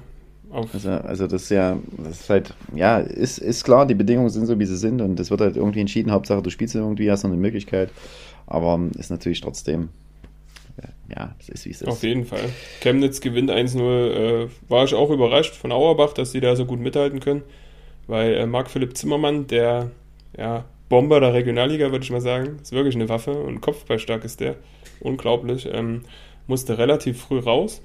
also, 0.51 0.89
also 0.89 1.27
das 1.27 1.43
ist 1.43 1.49
ja, 1.49 1.77
das 1.97 2.21
ist 2.21 2.29
halt, 2.29 2.53
ja, 2.75 2.97
ist, 2.97 3.37
ist 3.37 3.63
klar, 3.63 3.85
die 3.85 3.95
Bedingungen 3.95 4.29
sind 4.29 4.47
so, 4.47 4.59
wie 4.59 4.65
sie 4.65 4.75
sind 4.75 5.01
und 5.01 5.17
das 5.17 5.31
wird 5.31 5.41
halt 5.41 5.55
irgendwie 5.55 5.79
entschieden. 5.79 6.11
Hauptsache, 6.11 6.41
du 6.41 6.49
spielst 6.49 6.75
irgendwie, 6.75 7.09
hast 7.09 7.23
noch 7.23 7.31
eine 7.31 7.39
Möglichkeit. 7.39 7.89
Aber 8.47 8.79
ist 8.97 9.11
natürlich 9.11 9.39
trotzdem 9.39 9.89
ja, 11.09 11.35
es 11.39 11.49
ist 11.49 11.65
wie 11.65 11.71
es 11.71 11.81
ist. 11.81 11.87
Auf 11.87 12.03
jeden 12.03 12.25
Fall. 12.25 12.49
Chemnitz 12.81 13.21
gewinnt 13.21 13.51
1-0. 13.51 14.43
Äh, 14.43 14.47
war 14.69 14.85
ich 14.85 14.93
auch 14.93 15.09
überrascht 15.09 15.55
von 15.55 15.71
Auerbach, 15.71 16.13
dass 16.13 16.31
sie 16.31 16.39
da 16.39 16.55
so 16.55 16.65
gut 16.65 16.79
mithalten 16.79 17.19
können. 17.19 17.43
Weil 18.07 18.33
äh, 18.33 18.45
Marc-Philipp 18.45 18.95
Zimmermann, 18.97 19.47
der 19.47 19.91
ja, 20.37 20.65
Bomber 20.89 21.19
der 21.19 21.33
Regionalliga, 21.33 21.91
würde 21.91 22.03
ich 22.03 22.11
mal 22.11 22.21
sagen, 22.21 22.59
ist 22.61 22.71
wirklich 22.71 22.95
eine 22.95 23.09
Waffe 23.09 23.31
und 23.31 23.61
kopfballstark 23.61 24.23
ist 24.23 24.39
der. 24.39 24.55
Unglaublich. 24.99 25.69
Ähm, 25.71 26.01
musste 26.47 26.77
relativ 26.77 27.21
früh 27.21 27.39
raus. 27.39 27.81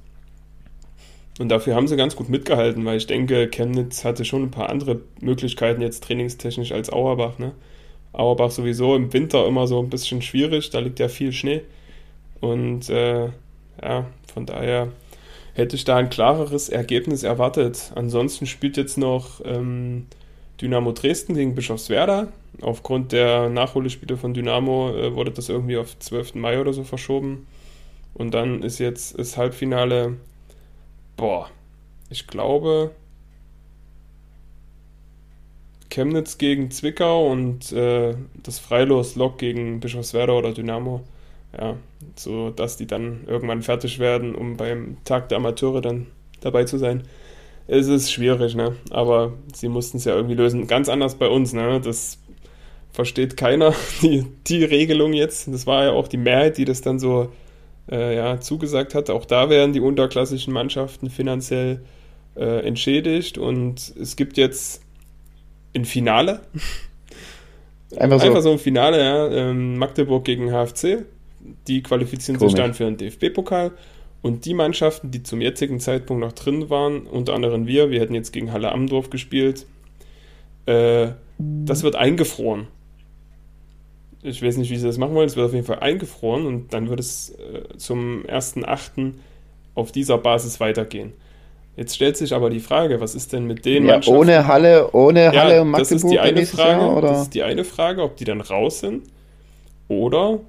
Und 1.38 1.50
dafür 1.50 1.74
haben 1.74 1.86
sie 1.86 1.96
ganz 1.96 2.16
gut 2.16 2.28
mitgehalten, 2.28 2.84
weil 2.84 2.96
ich 2.96 3.06
denke, 3.06 3.48
Chemnitz 3.48 4.04
hatte 4.04 4.24
schon 4.24 4.42
ein 4.42 4.50
paar 4.50 4.70
andere 4.70 5.02
Möglichkeiten 5.20 5.82
jetzt 5.82 6.02
trainingstechnisch 6.04 6.72
als 6.72 6.90
Auerbach. 6.90 7.38
Ne? 7.38 7.52
Auerbach 8.12 8.50
sowieso 8.50 8.96
im 8.96 9.12
Winter 9.12 9.46
immer 9.46 9.66
so 9.66 9.78
ein 9.80 9.90
bisschen 9.90 10.22
schwierig, 10.22 10.70
da 10.70 10.78
liegt 10.78 10.98
ja 10.98 11.08
viel 11.08 11.32
Schnee. 11.32 11.62
Und 12.40 12.88
äh, 12.90 13.30
ja, 13.82 14.06
von 14.32 14.46
daher 14.46 14.88
hätte 15.54 15.76
ich 15.76 15.84
da 15.84 15.96
ein 15.96 16.10
klareres 16.10 16.68
Ergebnis 16.68 17.22
erwartet. 17.22 17.92
Ansonsten 17.94 18.46
spielt 18.46 18.76
jetzt 18.76 18.98
noch 18.98 19.40
ähm, 19.44 20.06
Dynamo 20.60 20.92
Dresden 20.92 21.34
gegen 21.34 21.54
Bischofswerda. 21.54 22.28
Aufgrund 22.60 23.12
der 23.12 23.48
Nachholspiele 23.48 24.16
von 24.16 24.34
Dynamo 24.34 24.90
äh, 24.90 25.14
wurde 25.14 25.30
das 25.30 25.48
irgendwie 25.48 25.76
auf 25.76 25.98
12. 25.98 26.34
Mai 26.34 26.60
oder 26.60 26.72
so 26.72 26.84
verschoben. 26.84 27.46
Und 28.14 28.32
dann 28.32 28.62
ist 28.62 28.78
jetzt 28.78 29.18
das 29.18 29.36
Halbfinale, 29.36 30.16
boah, 31.16 31.50
ich 32.08 32.26
glaube, 32.26 32.92
Chemnitz 35.90 36.38
gegen 36.38 36.70
Zwickau 36.70 37.30
und 37.30 37.72
äh, 37.72 38.14
das 38.42 38.58
Freilos 38.58 39.16
Lok 39.16 39.38
gegen 39.38 39.80
Bischofswerda 39.80 40.32
oder 40.32 40.52
Dynamo 40.52 41.02
ja, 41.58 41.76
so 42.16 42.50
dass 42.50 42.76
die 42.76 42.86
dann 42.86 43.24
irgendwann 43.26 43.62
fertig 43.62 43.98
werden, 43.98 44.34
um 44.34 44.56
beim 44.56 44.98
Tag 45.04 45.28
der 45.28 45.38
Amateure 45.38 45.80
dann 45.80 46.06
dabei 46.40 46.64
zu 46.64 46.78
sein. 46.78 47.02
Es 47.68 47.88
ist 47.88 48.12
schwierig, 48.12 48.54
ne? 48.54 48.76
Aber 48.90 49.32
sie 49.52 49.68
mussten 49.68 49.96
es 49.96 50.04
ja 50.04 50.14
irgendwie 50.14 50.34
lösen. 50.36 50.66
Ganz 50.66 50.88
anders 50.88 51.16
bei 51.16 51.28
uns, 51.28 51.52
ne? 51.52 51.80
Das 51.80 52.18
versteht 52.92 53.36
keiner, 53.36 53.74
die, 54.02 54.26
die 54.46 54.64
Regelung 54.64 55.12
jetzt. 55.12 55.48
Das 55.52 55.66
war 55.66 55.84
ja 55.84 55.92
auch 55.92 56.08
die 56.08 56.16
Mehrheit, 56.16 56.58
die 56.58 56.64
das 56.64 56.80
dann 56.80 56.98
so 56.98 57.32
äh, 57.90 58.16
ja, 58.16 58.40
zugesagt 58.40 58.94
hat. 58.94 59.10
Auch 59.10 59.24
da 59.24 59.50
werden 59.50 59.72
die 59.72 59.80
unterklassischen 59.80 60.52
Mannschaften 60.52 61.10
finanziell 61.10 61.82
äh, 62.36 62.66
entschädigt 62.66 63.38
und 63.38 63.94
es 64.00 64.16
gibt 64.16 64.36
jetzt 64.36 64.82
ein 65.74 65.84
Finale. 65.84 66.42
Einfach 67.96 68.20
so. 68.20 68.26
Einfach 68.26 68.42
so 68.42 68.52
ein 68.52 68.58
Finale, 68.58 69.02
ja. 69.02 69.28
Ähm, 69.28 69.78
Magdeburg 69.78 70.24
gegen 70.24 70.50
HFC 70.50 71.04
die 71.66 71.82
qualifizieren 71.82 72.38
Komisch. 72.38 72.52
sich 72.52 72.60
dann 72.60 72.74
für 72.74 72.84
den 72.84 72.96
DFB-Pokal. 72.96 73.72
Und 74.22 74.44
die 74.44 74.54
Mannschaften, 74.54 75.10
die 75.10 75.22
zum 75.22 75.40
jetzigen 75.40 75.78
Zeitpunkt 75.78 76.20
noch 76.20 76.32
drin 76.32 76.68
waren, 76.68 77.06
unter 77.06 77.34
anderem 77.34 77.66
wir, 77.66 77.90
wir 77.90 78.00
hätten 78.00 78.14
jetzt 78.14 78.32
gegen 78.32 78.52
Halle 78.52 78.72
Amdorf 78.72 79.10
gespielt, 79.10 79.66
äh, 80.66 81.08
das 81.38 81.82
wird 81.82 81.96
eingefroren. 81.96 82.66
Ich 84.22 84.42
weiß 84.42 84.56
nicht, 84.56 84.70
wie 84.70 84.76
sie 84.76 84.86
das 84.86 84.98
machen 84.98 85.14
wollen, 85.14 85.28
es 85.28 85.36
wird 85.36 85.46
auf 85.46 85.52
jeden 85.52 85.66
Fall 85.66 85.78
eingefroren 85.78 86.46
und 86.46 86.72
dann 86.72 86.88
wird 86.88 86.98
es 86.98 87.30
äh, 87.30 87.76
zum 87.76 88.24
1.8. 88.24 89.12
auf 89.74 89.92
dieser 89.92 90.18
Basis 90.18 90.58
weitergehen. 90.58 91.12
Jetzt 91.76 91.94
stellt 91.94 92.16
sich 92.16 92.34
aber 92.34 92.48
die 92.48 92.60
Frage, 92.60 93.00
was 93.00 93.14
ist 93.14 93.34
denn 93.34 93.44
mit 93.44 93.66
den 93.66 93.84
ja, 93.84 93.92
Mannschaften? 93.92 94.18
Ohne 94.18 94.46
Halle, 94.46 94.92
ohne 94.92 95.30
Halle 95.30 95.56
ja, 95.56 95.62
und 95.62 95.70
Magdeburg 95.70 95.90
das 95.90 96.02
ist 96.02 96.10
die 96.10 96.18
eine 96.18 96.46
Frage, 96.46 96.80
Jahr, 96.80 97.02
Das 97.02 97.22
ist 97.22 97.34
die 97.34 97.42
eine 97.42 97.64
Frage, 97.64 98.02
ob 98.02 98.16
die 98.16 98.24
dann 98.24 98.40
raus 98.40 98.80
sind 98.80 99.04
oder 99.88 100.40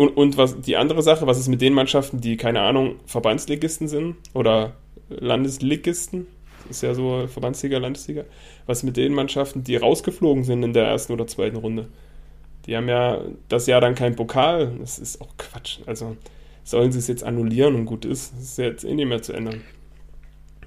und, 0.00 0.16
und 0.16 0.38
was 0.38 0.58
die 0.58 0.78
andere 0.78 1.02
Sache, 1.02 1.26
was 1.26 1.38
ist 1.38 1.48
mit 1.48 1.60
den 1.60 1.74
Mannschaften, 1.74 2.22
die, 2.22 2.38
keine 2.38 2.62
Ahnung, 2.62 2.94
Verbandsligisten 3.04 3.86
sind 3.86 4.16
oder 4.32 4.72
Landesligisten? 5.10 6.26
Das 6.66 6.78
ist 6.78 6.82
ja 6.82 6.94
so 6.94 7.26
Verbandsliga, 7.26 7.76
Landesliga. 7.76 8.24
Was 8.64 8.78
ist 8.78 8.84
mit 8.84 8.96
den 8.96 9.12
Mannschaften, 9.12 9.62
die 9.62 9.76
rausgeflogen 9.76 10.44
sind 10.44 10.62
in 10.62 10.72
der 10.72 10.86
ersten 10.86 11.12
oder 11.12 11.26
zweiten 11.26 11.56
Runde? 11.56 11.88
Die 12.64 12.74
haben 12.74 12.88
ja 12.88 13.20
das 13.50 13.66
Jahr 13.66 13.82
dann 13.82 13.94
keinen 13.94 14.16
Pokal. 14.16 14.72
Das 14.80 14.98
ist 14.98 15.20
auch 15.20 15.36
Quatsch. 15.36 15.80
Also 15.84 16.16
sollen 16.64 16.92
sie 16.92 16.98
es 16.98 17.06
jetzt 17.06 17.22
annullieren 17.22 17.74
und 17.74 17.84
gut 17.84 18.06
ist. 18.06 18.32
Das 18.32 18.42
ist 18.42 18.58
jetzt 18.58 18.84
eh 18.84 18.94
nicht 18.94 19.06
mehr 19.06 19.20
zu 19.20 19.34
ändern. 19.34 19.60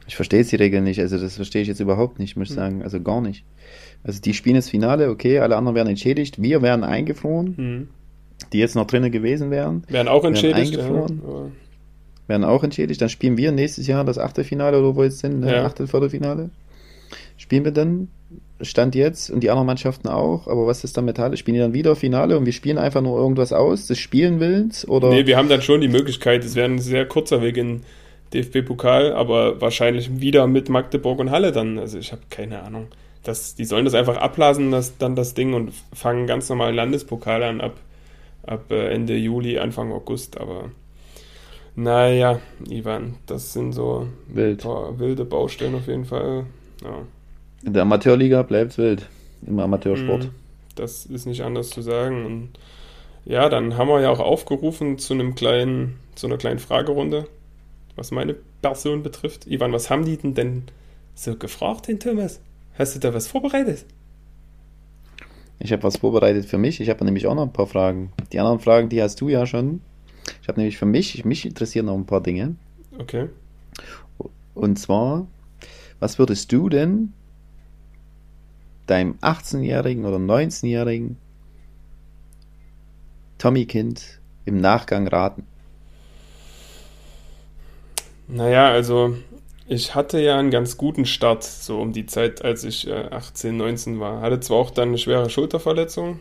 Ich 0.06 0.16
verstehe 0.16 0.42
jetzt 0.42 0.52
die 0.52 0.58
Regel 0.58 0.82
nicht. 0.82 1.00
Also 1.00 1.18
das 1.18 1.38
verstehe 1.38 1.64
ich 1.64 1.68
jetzt 1.68 1.80
überhaupt 1.80 2.20
nicht, 2.20 2.38
muss 2.38 2.52
ich 2.52 2.56
hm. 2.56 2.64
sagen. 2.64 2.84
Also 2.84 3.02
gar 3.02 3.20
nicht. 3.22 3.46
Also 4.04 4.22
die 4.22 4.36
spielen 4.36 4.58
das 4.58 4.70
Finale, 4.70 5.10
okay, 5.10 5.40
alle 5.40 5.56
anderen 5.56 5.74
werden 5.74 5.90
entschädigt. 5.90 6.40
Wir 6.40 6.62
werden 6.62 6.84
eingefroren. 6.84 7.58
Hm 7.58 7.88
die 8.54 8.60
jetzt 8.60 8.76
noch 8.76 8.88
drinnen 8.88 9.12
gewesen 9.12 9.52
wären. 9.52 9.84
Werden 9.88 10.08
auch 10.08 10.24
entschädigt. 10.24 10.78
Werden, 10.78 11.22
ja, 11.26 11.52
werden 12.28 12.44
auch 12.44 12.64
entschädigt. 12.64 13.02
Dann 13.02 13.10
spielen 13.10 13.38
wir 13.38 13.52
nächstes 13.52 13.88
Jahr 13.88 14.04
das 14.06 14.18
Achtelfinale 14.18 14.80
oder 14.80 14.96
wo 14.96 14.98
wir 14.98 15.06
jetzt 15.06 15.20
sind, 15.20 15.42
ne? 15.42 15.52
ja. 15.52 15.66
Achtelviertelfinale. 15.66 16.50
spielen 17.38 17.66
wir 17.66 17.72
dann 17.72 18.08
Stand 18.62 18.96
jetzt 18.96 19.30
und 19.30 19.42
die 19.42 19.50
anderen 19.50 19.68
Mannschaften 19.68 20.08
auch, 20.08 20.48
aber 20.48 20.68
was 20.68 20.84
ist 20.84 20.96
dann 20.96 21.06
mit 21.06 21.20
Halle? 21.20 21.38
Spielen 21.38 21.56
die 21.56 21.62
dann 21.62 21.74
wieder 21.74 21.96
Finale 21.96 22.38
und 22.38 22.46
wir 22.46 22.54
spielen 22.54 22.78
einfach 22.78 23.02
nur 23.02 23.18
irgendwas 23.18 23.52
aus, 23.52 23.88
des 23.88 24.00
Spielen 24.00 24.40
willens? 24.40 24.88
Oder? 24.88 25.10
Nee, 25.10 25.26
wir 25.26 25.38
haben 25.38 25.50
dann 25.50 25.62
schon 25.62 25.82
die 25.82 25.88
Möglichkeit, 25.88 26.44
es 26.44 26.56
wäre 26.56 26.70
ein 26.70 26.80
sehr 26.80 27.06
kurzer 27.06 27.42
Weg 27.42 27.58
in 27.58 27.82
DFB-Pokal, 28.34 29.14
aber 29.14 29.62
wahrscheinlich 29.62 30.20
wieder 30.20 30.48
mit 30.48 30.70
Magdeburg 30.70 31.20
und 31.20 31.32
Halle 31.32 31.52
dann. 31.52 31.78
Also 31.78 32.00
ich 32.00 32.12
habe 32.12 32.22
keine 32.30 32.64
Ahnung. 32.64 32.88
Das, 33.24 33.56
die 33.56 33.66
sollen 33.66 33.86
das 33.86 33.94
einfach 33.94 34.18
ablassen, 34.18 34.72
das, 34.72 34.98
dann 34.98 35.16
das 35.16 35.34
Ding 35.34 35.54
und 35.54 35.72
fangen 35.94 36.28
ganz 36.28 36.50
normal 36.50 36.74
Landespokal 36.74 37.44
an 37.44 37.62
ab, 37.62 37.76
ab 38.46 38.72
äh, 38.72 38.90
Ende 38.90 39.16
Juli, 39.16 39.58
Anfang 39.58 39.92
August, 39.92 40.40
aber 40.40 40.72
naja, 41.76 42.40
Ivan, 42.70 43.16
das 43.26 43.54
sind 43.54 43.74
so 43.74 44.08
Wild. 44.28 44.64
wilde 44.66 45.26
Baustellen 45.26 45.76
auf 45.76 45.88
jeden 45.88 46.06
Fall. 46.06 46.46
Ja. 46.84 47.02
In 47.66 47.74
der 47.74 47.82
Amateurliga 47.84 48.44
bleibt 48.44 48.72
es 48.72 48.78
wild. 48.78 49.10
Im 49.46 49.60
Amateursport. 49.60 50.26
Mhm. 50.26 50.30
Das 50.76 51.06
ist 51.06 51.26
nicht 51.26 51.42
anders 51.42 51.70
zu 51.70 51.82
sagen. 51.82 52.26
Und 52.26 52.50
ja, 53.26 53.50
dann 53.50 53.78
haben 53.78 53.88
wir 53.88 54.02
ja 54.02 54.10
auch 54.10 54.20
aufgerufen 54.20 54.98
zu 55.00 55.14
einem 55.14 55.36
kleinen, 55.36 56.00
zu 56.16 56.28
einer 56.28 56.38
kleinen 56.38 56.60
Fragerunde, 56.60 57.28
was 57.96 58.12
meine 58.12 58.36
Person 58.62 59.02
betrifft. 59.02 59.48
Ivan, 59.48 59.72
was 59.72 59.90
haben 59.90 60.06
die 60.06 60.18
denn, 60.18 60.36
denn 60.36 60.64
so 61.16 61.36
gefragt, 61.36 61.88
den 61.88 62.00
Thomas? 62.00 62.40
Hast 62.78 62.96
du 62.96 63.00
da 63.00 63.14
was 63.14 63.28
vorbereitet? 63.28 63.86
Ich 65.60 65.72
habe 65.72 65.84
was 65.84 65.98
vorbereitet 65.98 66.46
für 66.46 66.58
mich. 66.58 66.82
Ich 66.82 66.90
habe 66.90 67.06
nämlich 67.06 67.28
auch 67.28 67.36
noch 67.36 67.44
ein 67.44 67.54
paar 67.54 67.68
Fragen. 67.68 68.12
Die 68.32 68.40
anderen 68.40 68.60
Fragen, 68.60 68.90
die 68.90 69.02
hast 69.02 69.22
du 69.22 69.30
ja 69.30 69.46
schon. 69.46 69.82
Ich 70.42 70.48
habe 70.48 70.60
nämlich 70.60 70.78
für 70.78 70.86
mich, 70.86 71.24
mich 71.26 71.46
interessieren 71.46 71.86
noch 71.86 71.96
ein 71.96 72.06
paar 72.06 72.22
Dinge. 72.22 72.56
Okay. 72.98 73.30
Und 74.54 74.78
zwar, 74.78 75.28
was 76.00 76.20
würdest 76.20 76.52
du 76.52 76.70
denn 76.70 77.14
deinem 78.88 79.16
18-jährigen 79.22 80.06
oder 80.06 80.18
19-jährigen 80.18 81.18
Tommy-Kind 83.38 84.20
im 84.46 84.58
Nachgang 84.58 85.08
raten? 85.08 85.46
Naja, 88.28 88.70
also 88.70 89.16
ich 89.68 89.96
hatte 89.96 90.20
ja 90.20 90.38
einen 90.38 90.52
ganz 90.52 90.78
guten 90.78 91.06
Start, 91.06 91.44
so 91.44 91.80
um 91.80 91.94
die 91.94 92.06
Zeit, 92.06 92.44
als 92.44 92.64
ich 92.64 92.88
äh, 92.88 93.08
18, 93.12 93.56
19 93.56 94.00
war. 94.00 94.22
Hatte 94.22 94.40
zwar 94.40 94.58
auch 94.58 94.72
dann 94.72 94.90
eine 94.90 94.98
schwere 94.98 95.30
Schulterverletzung, 95.30 96.20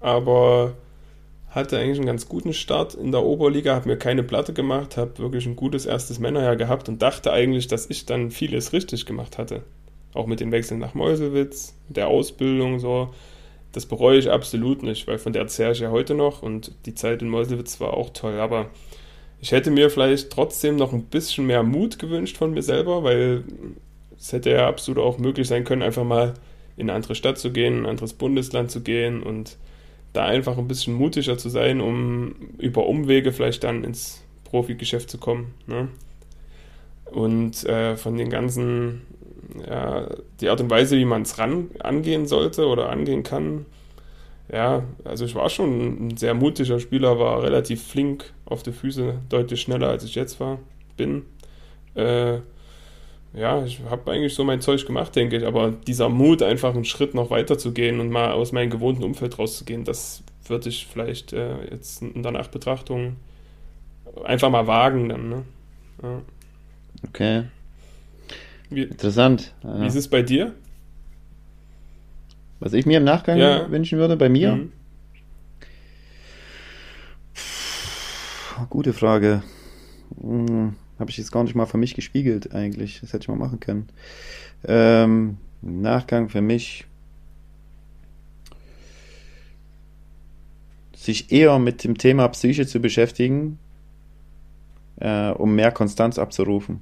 aber 0.00 0.74
hatte 1.48 1.78
eigentlich 1.78 1.98
einen 1.98 2.06
ganz 2.06 2.28
guten 2.28 2.52
Start 2.52 2.94
in 2.94 3.12
der 3.12 3.22
Oberliga, 3.22 3.76
habe 3.76 3.88
mir 3.88 3.96
keine 3.96 4.24
Platte 4.24 4.52
gemacht, 4.52 4.96
habe 4.96 5.18
wirklich 5.18 5.46
ein 5.46 5.54
gutes 5.54 5.86
erstes 5.86 6.18
Männerjahr 6.18 6.56
gehabt 6.56 6.88
und 6.88 7.00
dachte 7.00 7.32
eigentlich, 7.32 7.68
dass 7.68 7.88
ich 7.88 8.06
dann 8.06 8.32
vieles 8.32 8.72
richtig 8.72 9.06
gemacht 9.06 9.38
hatte. 9.38 9.62
Auch 10.14 10.26
mit 10.26 10.40
den 10.40 10.50
Wechseln 10.50 10.80
nach 10.80 10.94
Meuselwitz, 10.94 11.76
der 11.88 12.08
Ausbildung 12.08 12.80
so. 12.80 13.14
Das 13.70 13.86
bereue 13.86 14.18
ich 14.18 14.30
absolut 14.30 14.82
nicht, 14.82 15.06
weil 15.06 15.18
von 15.18 15.32
der 15.32 15.46
zehre 15.46 15.72
ich 15.72 15.80
ja 15.80 15.90
heute 15.90 16.14
noch 16.14 16.42
und 16.42 16.72
die 16.86 16.94
Zeit 16.94 17.22
in 17.22 17.28
Meuselwitz 17.28 17.80
war 17.80 17.94
auch 17.94 18.10
toll. 18.10 18.40
Aber 18.40 18.70
ich 19.44 19.52
hätte 19.52 19.70
mir 19.70 19.90
vielleicht 19.90 20.30
trotzdem 20.30 20.76
noch 20.76 20.94
ein 20.94 21.02
bisschen 21.02 21.44
mehr 21.44 21.62
Mut 21.62 21.98
gewünscht 21.98 22.38
von 22.38 22.54
mir 22.54 22.62
selber, 22.62 23.04
weil 23.04 23.44
es 24.18 24.32
hätte 24.32 24.48
ja 24.48 24.66
absolut 24.66 24.98
auch 24.98 25.18
möglich 25.18 25.46
sein 25.48 25.64
können, 25.64 25.82
einfach 25.82 26.02
mal 26.02 26.32
in 26.78 26.88
eine 26.88 26.94
andere 26.94 27.14
Stadt 27.14 27.36
zu 27.36 27.52
gehen, 27.52 27.74
in 27.74 27.82
ein 27.82 27.90
anderes 27.90 28.14
Bundesland 28.14 28.70
zu 28.70 28.80
gehen 28.80 29.22
und 29.22 29.58
da 30.14 30.24
einfach 30.24 30.56
ein 30.56 30.66
bisschen 30.66 30.94
mutiger 30.94 31.36
zu 31.36 31.50
sein, 31.50 31.82
um 31.82 32.34
über 32.56 32.86
Umwege 32.86 33.32
vielleicht 33.32 33.64
dann 33.64 33.84
ins 33.84 34.24
Profigeschäft 34.44 35.10
zu 35.10 35.18
kommen. 35.18 35.52
Ne? 35.66 35.88
Und 37.12 37.66
äh, 37.66 37.98
von 37.98 38.16
den 38.16 38.30
ganzen, 38.30 39.02
ja, 39.68 40.08
die 40.40 40.48
Art 40.48 40.62
und 40.62 40.70
Weise, 40.70 40.96
wie 40.96 41.04
man 41.04 41.20
es 41.20 41.38
angehen 41.38 42.26
sollte 42.26 42.66
oder 42.66 42.88
angehen 42.88 43.24
kann, 43.24 43.66
ja, 44.50 44.84
also 45.04 45.26
ich 45.26 45.34
war 45.34 45.50
schon 45.50 46.06
ein 46.06 46.16
sehr 46.16 46.32
mutiger 46.32 46.80
Spieler, 46.80 47.18
war 47.18 47.42
relativ 47.42 47.82
flink 47.82 48.32
auf 48.46 48.62
die 48.62 48.72
Füße, 48.72 49.20
deutlich 49.28 49.60
schneller 49.60 49.88
als 49.88 50.04
ich 50.04 50.14
jetzt 50.14 50.40
war, 50.40 50.58
bin. 50.96 51.22
Äh, 51.94 52.38
ja, 53.34 53.64
ich 53.64 53.80
habe 53.90 54.12
eigentlich 54.12 54.34
so 54.34 54.44
mein 54.44 54.60
Zeug 54.60 54.86
gemacht, 54.86 55.16
denke 55.16 55.36
ich, 55.36 55.44
aber 55.44 55.72
dieser 55.72 56.08
Mut, 56.08 56.42
einfach 56.42 56.74
einen 56.74 56.84
Schritt 56.84 57.14
noch 57.14 57.30
weiter 57.30 57.58
zu 57.58 57.72
gehen 57.72 57.98
und 58.00 58.10
mal 58.10 58.32
aus 58.32 58.52
meinem 58.52 58.70
gewohnten 58.70 59.02
Umfeld 59.02 59.38
rauszugehen, 59.38 59.84
das 59.84 60.22
würde 60.46 60.68
ich 60.68 60.86
vielleicht 60.86 61.32
äh, 61.32 61.64
jetzt 61.70 62.02
in 62.02 62.22
der 62.22 62.32
Nachbetrachtung 62.32 63.16
einfach 64.24 64.50
mal 64.50 64.66
wagen 64.66 65.08
dann, 65.08 65.28
ne? 65.28 65.42
Ja. 66.02 66.22
Okay. 67.08 67.44
Wie, 68.70 68.82
Interessant. 68.82 69.52
Wie 69.62 69.86
ist 69.86 69.94
es 69.94 70.08
bei 70.08 70.22
dir? 70.22 70.52
Was 72.60 72.72
ich 72.72 72.86
mir 72.86 72.98
im 72.98 73.04
Nachgang 73.04 73.38
ja. 73.38 73.70
wünschen 73.70 73.98
würde, 73.98 74.16
bei 74.16 74.28
mir? 74.28 74.54
Mhm. 74.54 74.72
Gute 78.70 78.92
Frage. 78.92 79.42
Hm, 80.20 80.74
Habe 80.98 81.10
ich 81.10 81.16
jetzt 81.16 81.32
gar 81.32 81.44
nicht 81.44 81.54
mal 81.54 81.66
für 81.66 81.78
mich 81.78 81.94
gespiegelt, 81.94 82.54
eigentlich. 82.54 83.00
Das 83.00 83.12
hätte 83.12 83.22
ich 83.22 83.28
mal 83.28 83.36
machen 83.36 83.60
können. 83.60 83.88
Ähm, 84.66 85.38
Nachgang 85.62 86.28
für 86.28 86.40
mich. 86.40 86.86
Sich 90.96 91.32
eher 91.32 91.58
mit 91.58 91.84
dem 91.84 91.98
Thema 91.98 92.28
Psyche 92.28 92.66
zu 92.66 92.80
beschäftigen, 92.80 93.58
äh, 95.00 95.30
um 95.30 95.54
mehr 95.54 95.70
Konstanz 95.70 96.18
abzurufen 96.18 96.80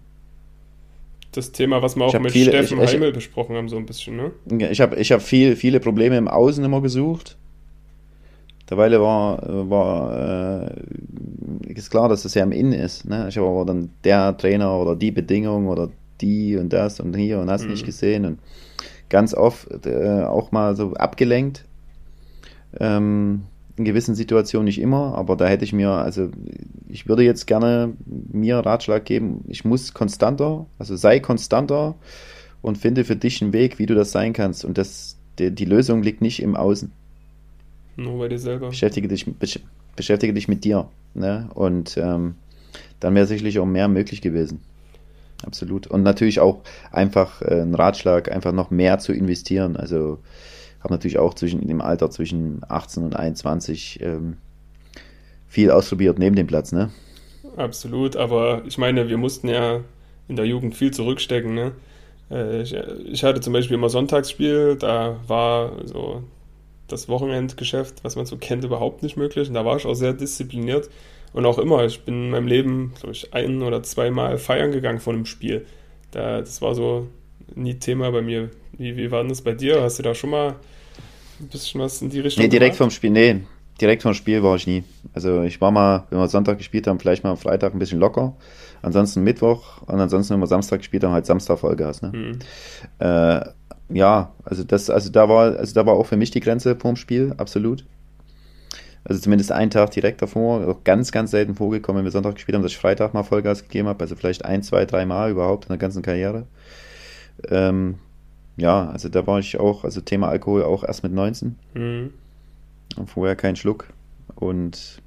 das 1.33 1.51
Thema, 1.53 1.83
was 1.83 1.97
wir 1.97 2.05
auch 2.05 2.21
mit 2.21 2.33
viele, 2.33 2.51
Steffen 2.51 2.79
ich, 2.79 2.85
ich, 2.85 2.95
Heimel 2.95 3.13
besprochen 3.13 3.57
haben, 3.57 3.69
so 3.69 3.77
ein 3.77 3.87
bisschen, 3.87 4.17
ne? 4.17 4.33
Ich 4.71 4.81
habe 4.81 4.97
ich 4.97 5.13
hab 5.13 5.23
viel, 5.23 5.57
viele 5.57 5.81
Probleme 5.81 6.17
im 6.17 6.29
Außen 6.29 6.63
immer 6.63 6.81
gesucht. 6.83 7.37
Derweil 8.71 9.01
war, 9.01 9.69
war 9.69 10.67
äh, 10.67 10.83
ist 11.69 11.91
klar, 11.91 12.09
dass 12.09 12.23
das 12.23 12.35
ja 12.35 12.43
im 12.43 12.53
Innen 12.53 12.73
ist. 12.73 13.05
Ne? 13.05 13.27
Ich 13.29 13.37
habe 13.37 13.49
aber 13.49 13.65
dann 13.65 13.91
der 14.05 14.37
Trainer 14.37 14.77
oder 14.77 14.97
die 14.97 15.11
Bedingung 15.11 15.69
oder 15.69 15.91
die 16.21 16.57
und 16.57 16.73
das 16.73 17.01
und 17.01 17.15
hier 17.17 17.41
und 17.41 17.51
hast 17.51 17.65
mhm. 17.65 17.73
nicht 17.73 17.85
gesehen 17.85 18.25
und 18.25 18.39
ganz 19.09 19.35
oft 19.35 19.87
äh, 19.87 20.23
auch 20.23 20.53
mal 20.53 20.77
so 20.77 20.95
abgelenkt. 20.95 21.65
Ähm, 22.79 23.43
in 23.77 23.85
gewissen 23.85 24.15
Situationen 24.15 24.67
nicht 24.67 24.81
immer, 24.81 25.15
aber 25.15 25.37
da 25.37 25.47
hätte 25.47 25.65
ich 25.65 25.73
mir, 25.73 25.91
also 25.91 26.29
ich 26.89 27.09
würde 27.09 27.25
jetzt 27.25 27.47
gerne 27.47 27.95
mir 28.07 28.59
Ratschlag 28.59 29.05
geben, 29.05 29.45
ich 29.49 29.65
muss 29.65 29.95
konstanter, 29.95 30.67
also 30.79 30.95
sei 30.95 31.21
konstanter 31.21 31.95
und 32.61 32.79
finde 32.79 33.05
für 33.05 33.17
dich 33.17 33.43
einen 33.43 33.53
Weg, 33.53 33.79
wie 33.79 33.87
du 33.87 33.95
das 33.95 34.13
sein 34.13 34.33
kannst. 34.35 34.65
Und 34.65 34.79
das, 34.79 35.19
die, 35.39 35.51
die 35.51 35.65
Lösung 35.65 36.03
liegt 36.03 36.21
nicht 36.21 36.43
im 36.43 36.55
Außen. 36.55 36.93
Nur 37.97 38.19
bei 38.19 38.29
dir 38.29 38.39
selber. 38.39 38.69
Beschäftige 38.69 39.09
dich, 39.09 39.27
beschäftige 39.97 40.33
dich 40.33 40.49
mit 40.49 40.65
dir. 40.65 40.89
Ne? 41.15 41.49
Und 41.55 41.97
ähm, 41.97 42.37
dann 43.01 43.15
wäre 43.15 43.27
sicherlich 43.27 43.59
auch 43.59 43.67
mehr 43.67 43.89
möglich 43.89 44.21
gewesen. 44.21 44.61
Absolut. 45.45 45.87
Und 45.87 46.03
natürlich 46.03 46.41
auch 46.41 46.61
einfach 46.91 47.43
äh, 47.43 47.63
ein 47.63 47.75
Ratschlag, 47.75 48.31
einfach 48.31 48.53
noch 48.53 48.71
mehr 48.71 48.99
zu 48.99 49.13
investieren. 49.13 49.77
Also 49.77 50.19
habe 50.83 50.95
natürlich 50.95 51.19
auch 51.19 51.35
zwischen 51.35 51.67
dem 51.67 51.81
Alter 51.81 52.11
zwischen 52.11 52.63
18 52.69 53.05
und 53.05 53.17
21 53.17 54.01
ähm, 54.03 54.37
viel 55.49 55.71
ausprobiert 55.71 56.19
neben 56.19 56.37
dem 56.37 56.47
Platz, 56.47 56.73
ne? 56.73 56.91
Absolut, 57.57 58.17
aber 58.17 58.63
ich 58.67 58.79
meine, 58.79 59.09
wir 59.09 59.19
mussten 59.19 59.49
ja 59.49 59.81
in 60.29 60.37
der 60.37 60.47
Jugend 60.47 60.75
viel 60.75 60.91
zurückstecken, 60.91 61.55
ne? 61.55 61.73
Äh, 62.31 62.63
ich, 62.63 62.75
ich 62.75 63.23
hatte 63.23 63.41
zum 63.41 63.53
Beispiel 63.53 63.77
immer 63.77 63.91
Sonntagsspiel, 63.91 64.77
da 64.77 65.17
war 65.27 65.73
so 65.85 66.25
das 66.93 67.09
Wochenendgeschäft, 67.09 68.05
was 68.05 68.17
man 68.17 68.27
so 68.27 68.37
kennt, 68.37 68.65
überhaupt 68.65 69.03
nicht 69.03 69.17
möglich. 69.17 69.49
Und 69.49 69.55
da 69.55 69.65
war 69.65 69.77
ich 69.77 69.87
auch 69.87 69.95
sehr 69.95 70.13
diszipliniert. 70.13 70.91
Und 71.33 71.47
auch 71.47 71.59
immer, 71.59 71.85
ich 71.85 72.05
bin 72.05 72.27
in 72.27 72.31
meinem 72.31 72.47
Leben, 72.47 72.93
glaube 72.99 73.13
ich, 73.13 73.33
ein 73.33 73.63
oder 73.63 73.83
zweimal 73.83 74.39
feiern 74.39 74.71
gegangen 74.71 75.01
vor 75.01 75.15
einem 75.15 75.27
Spiel. 75.27 75.67
Da, 76.11 76.41
das 76.41 76.61
war 76.61 76.75
so 76.75 77.09
nie 77.55 77.79
Thema 77.79 78.11
bei 78.11 78.23
mir. 78.23 78.51
Wie, 78.77 78.97
wie 78.97 79.11
war 79.11 79.21
denn 79.21 79.31
das 79.31 79.43
bei 79.43 79.53
dir? 79.53 79.83
Hast 79.83 79.99
du 79.99 80.03
da 80.03 80.15
schon 80.15 80.31
mal 80.31 80.57
ein 81.41 81.49
bisschen 81.49 81.81
was 81.81 82.03
in 82.03 82.11
die 82.11 82.21
Richtung? 82.21 82.43
Nee, 82.43 82.49
direkt 82.49 82.77
gemacht? 82.77 82.79
vom 82.79 82.91
Spiel, 82.91 83.11
nee, 83.11 83.41
direkt 83.81 84.03
vom 84.03 84.15
Spiel 84.15 84.43
war 84.43 84.57
ich 84.57 84.67
nie. 84.67 84.85
Also 85.15 85.43
ich 85.43 85.61
war 85.61 85.71
mal, 85.71 86.07
wenn 86.11 86.19
wir 86.19 86.29
Sonntag 86.29 86.59
gespielt 86.59 86.87
haben, 86.87 87.01
vielleicht 87.01 87.25
mal 87.25 87.31
am 87.31 87.37
Freitag 87.37 87.75
ein 87.75 87.79
bisschen 87.79 87.99
locker. 87.99 88.37
Ansonsten 88.83 89.23
Mittwoch 89.23 89.83
und 89.83 90.01
ansonsten, 90.01 90.35
wenn 90.35 90.41
wir 90.41 90.47
Samstag 90.47 90.79
gespielt 90.79 91.05
haben, 91.05 91.13
halt 91.13 91.27
Samstag 91.27 91.59
Vollgas. 91.59 92.03
Ne? 92.03 92.13
Mhm. 92.13 92.39
Äh, 92.99 93.41
ja, 93.95 94.33
also 94.45 94.65
das, 94.65 94.91
also 94.91 95.11
da 95.11 95.29
war, 95.29 95.57
also 95.57 95.75
da 95.75 95.87
war 95.87 95.95
auch 95.95 96.07
für 96.07 96.17
mich 96.17 96.31
die 96.31 96.41
Grenze 96.41 96.77
vorm 96.77 96.97
Spiel, 96.97 97.35
absolut. 97.37 97.85
Also 99.05 99.21
zumindest 99.21 99.51
einen 99.51 99.71
Tag 99.71 99.91
direkt 99.91 100.23
davor, 100.23 100.67
auch 100.67 100.85
ganz, 100.85 101.11
ganz 101.11 101.33
selten 101.33 101.57
vorgekommen, 101.57 101.99
wenn 101.99 102.05
wir 102.05 102.13
Sonntag 102.13 102.37
gespielt 102.37 102.55
haben, 102.55 102.63
dass 102.63 102.73
ich 102.73 102.79
Freitag 102.79 103.15
mal 103.15 103.25
Vollgas 103.25 103.65
gegeben 103.65 103.89
habe, 103.89 104.01
also 104.01 104.15
vielleicht 104.15 104.45
ein, 104.45 104.63
zwei, 104.63 104.85
drei 104.85 105.07
Mal 105.07 105.31
überhaupt 105.31 105.65
in 105.65 105.69
der 105.69 105.79
ganzen 105.79 106.03
Karriere. 106.03 106.47
Ähm, 107.49 107.97
ja, 108.57 108.91
also 108.91 109.09
da 109.09 109.27
war 109.27 109.41
ich 109.41 109.59
auch, 109.59 109.85
also 109.85 110.01
Thema 110.01 110.29
Alkohol 110.29 110.63
auch 110.63 110.85
erst 110.85 111.03
mit 111.03 111.13
19. 111.13 111.57
Mhm. 111.75 112.11
Und 112.97 113.11
vorher 113.11 113.35
kein 113.35 113.57
Schluck. 113.57 113.89
Und 114.37 115.03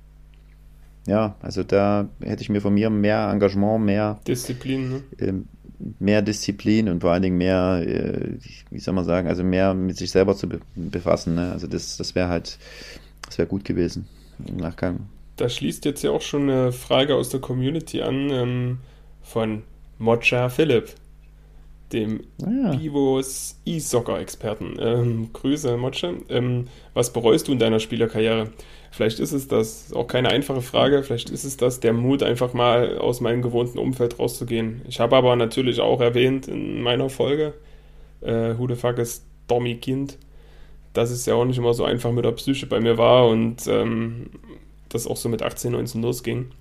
ja, 1.08 1.36
also 1.42 1.64
da 1.64 2.10
hätte 2.22 2.42
ich 2.42 2.50
mir 2.50 2.62
von 2.62 2.74
mir 2.74 2.90
mehr 2.90 3.30
Engagement, 3.32 3.86
mehr 3.86 4.20
Disziplin, 4.28 4.90
ne? 4.90 5.04
ähm, 5.20 5.48
mehr 6.00 6.22
Disziplin 6.22 6.90
und 6.90 7.02
vor 7.02 7.12
allen 7.12 7.24
Dingen 7.24 7.38
mehr, 7.38 7.84
äh, 7.86 8.38
wie 8.72 8.80
soll 8.80 8.94
man 8.94 9.06
sagen, 9.06 9.28
also 9.28 9.44
mehr 9.44 9.74
mit 9.74 9.98
sich 9.98 10.12
selber 10.12 10.36
zu 10.36 10.48
befassen. 10.76 11.36
Ne? 11.36 11.52
Also 11.52 11.68
das, 11.68 11.98
das 11.98 12.16
wäre 12.16 12.30
halt, 12.30 12.58
das 13.26 13.38
wäre 13.38 13.48
gut 13.48 13.66
gewesen 13.66 14.08
im 14.46 14.58
Nachgang. 14.58 15.08
Da 15.38 15.50
schließt 15.50 15.86
jetzt 15.86 16.04
ja 16.04 16.12
auch 16.12 16.22
schon 16.22 16.50
eine 16.50 16.72
Frage 16.72 17.16
aus 17.16 17.30
der 17.30 17.42
Community 17.42 18.02
an 18.02 18.30
ähm, 18.30 18.78
von 19.22 19.64
Mocha 19.98 20.50
Philipp, 20.50 20.94
dem 21.92 22.22
ah, 22.42 22.50
ja. 22.50 22.72
Bivos 22.72 23.60
E-Soccer-Experten. 23.66 24.78
Ähm, 24.80 25.30
Grüße, 25.34 25.78
Mocha. 25.78 26.14
Ähm, 26.30 26.68
was 26.94 27.12
bereust 27.12 27.48
du 27.48 27.52
in 27.52 27.60
deiner 27.60 27.80
Spielerkarriere? 27.80 28.50
Vielleicht 28.96 29.20
ist 29.20 29.34
es 29.34 29.50
das, 29.50 29.92
auch 29.92 30.08
keine 30.08 30.30
einfache 30.30 30.62
Frage, 30.62 31.04
vielleicht 31.04 31.30
ist 31.30 31.44
es 31.44 31.58
das, 31.58 31.82
der 31.82 31.92
Mut, 31.92 32.24
einfach 32.24 32.54
mal 32.54 32.98
aus 32.98 33.20
meinem 33.20 33.42
gewohnten 33.42 33.78
Umfeld 33.78 34.20
rauszugehen. 34.20 34.84
Ich 34.88 35.02
habe 35.02 35.18
aber 35.18 35.36
natürlich 35.36 35.82
auch 35.82 36.00
erwähnt 36.00 36.48
in 36.48 36.82
meiner 36.82 37.10
Folge, 37.10 37.54
äh, 38.22 38.58
Who 38.58 38.70
the 38.70 38.76
fuck 38.76 38.98
ist 39.00 39.26
Tommy 39.50 39.76
Kind, 39.76 40.18
dass 40.94 41.12
es 41.12 41.26
ja 41.26 41.34
auch 41.36 41.44
nicht 41.44 41.58
immer 41.58 41.74
so 41.74 41.84
einfach 41.84 42.14
mit 42.14 42.24
der 42.24 42.32
Psyche 42.32 42.68
bei 42.68 42.80
mir 42.80 42.98
war 42.98 43.28
und 43.28 43.68
ähm, 43.68 44.30
das 44.88 45.08
auch 45.08 45.18
so 45.18 45.28
mit 45.28 45.44
18, 45.44 45.74
19 45.74 46.02
losging. 46.02 46.52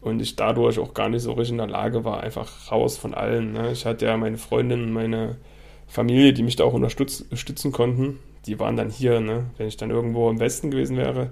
Und 0.00 0.20
ich 0.20 0.34
dadurch 0.34 0.80
auch 0.80 0.94
gar 0.94 1.08
nicht 1.08 1.22
so 1.22 1.30
richtig 1.30 1.52
in 1.52 1.58
der 1.58 1.68
Lage 1.68 2.04
war, 2.04 2.24
einfach 2.24 2.72
raus 2.72 2.96
von 2.96 3.14
allen. 3.14 3.52
Ne? 3.52 3.70
Ich 3.70 3.86
hatte 3.86 4.06
ja 4.06 4.16
meine 4.16 4.38
Freundin, 4.38 4.92
meine 4.92 5.36
Familie, 5.86 6.32
die 6.32 6.42
mich 6.42 6.56
da 6.56 6.64
auch 6.64 6.74
unterstützen 6.74 7.70
konnten 7.70 8.18
die 8.46 8.58
waren 8.58 8.76
dann 8.76 8.90
hier, 8.90 9.20
ne? 9.20 9.46
Wenn 9.56 9.68
ich 9.68 9.76
dann 9.76 9.90
irgendwo 9.90 10.30
im 10.30 10.40
Westen 10.40 10.70
gewesen 10.70 10.96
wäre, 10.96 11.30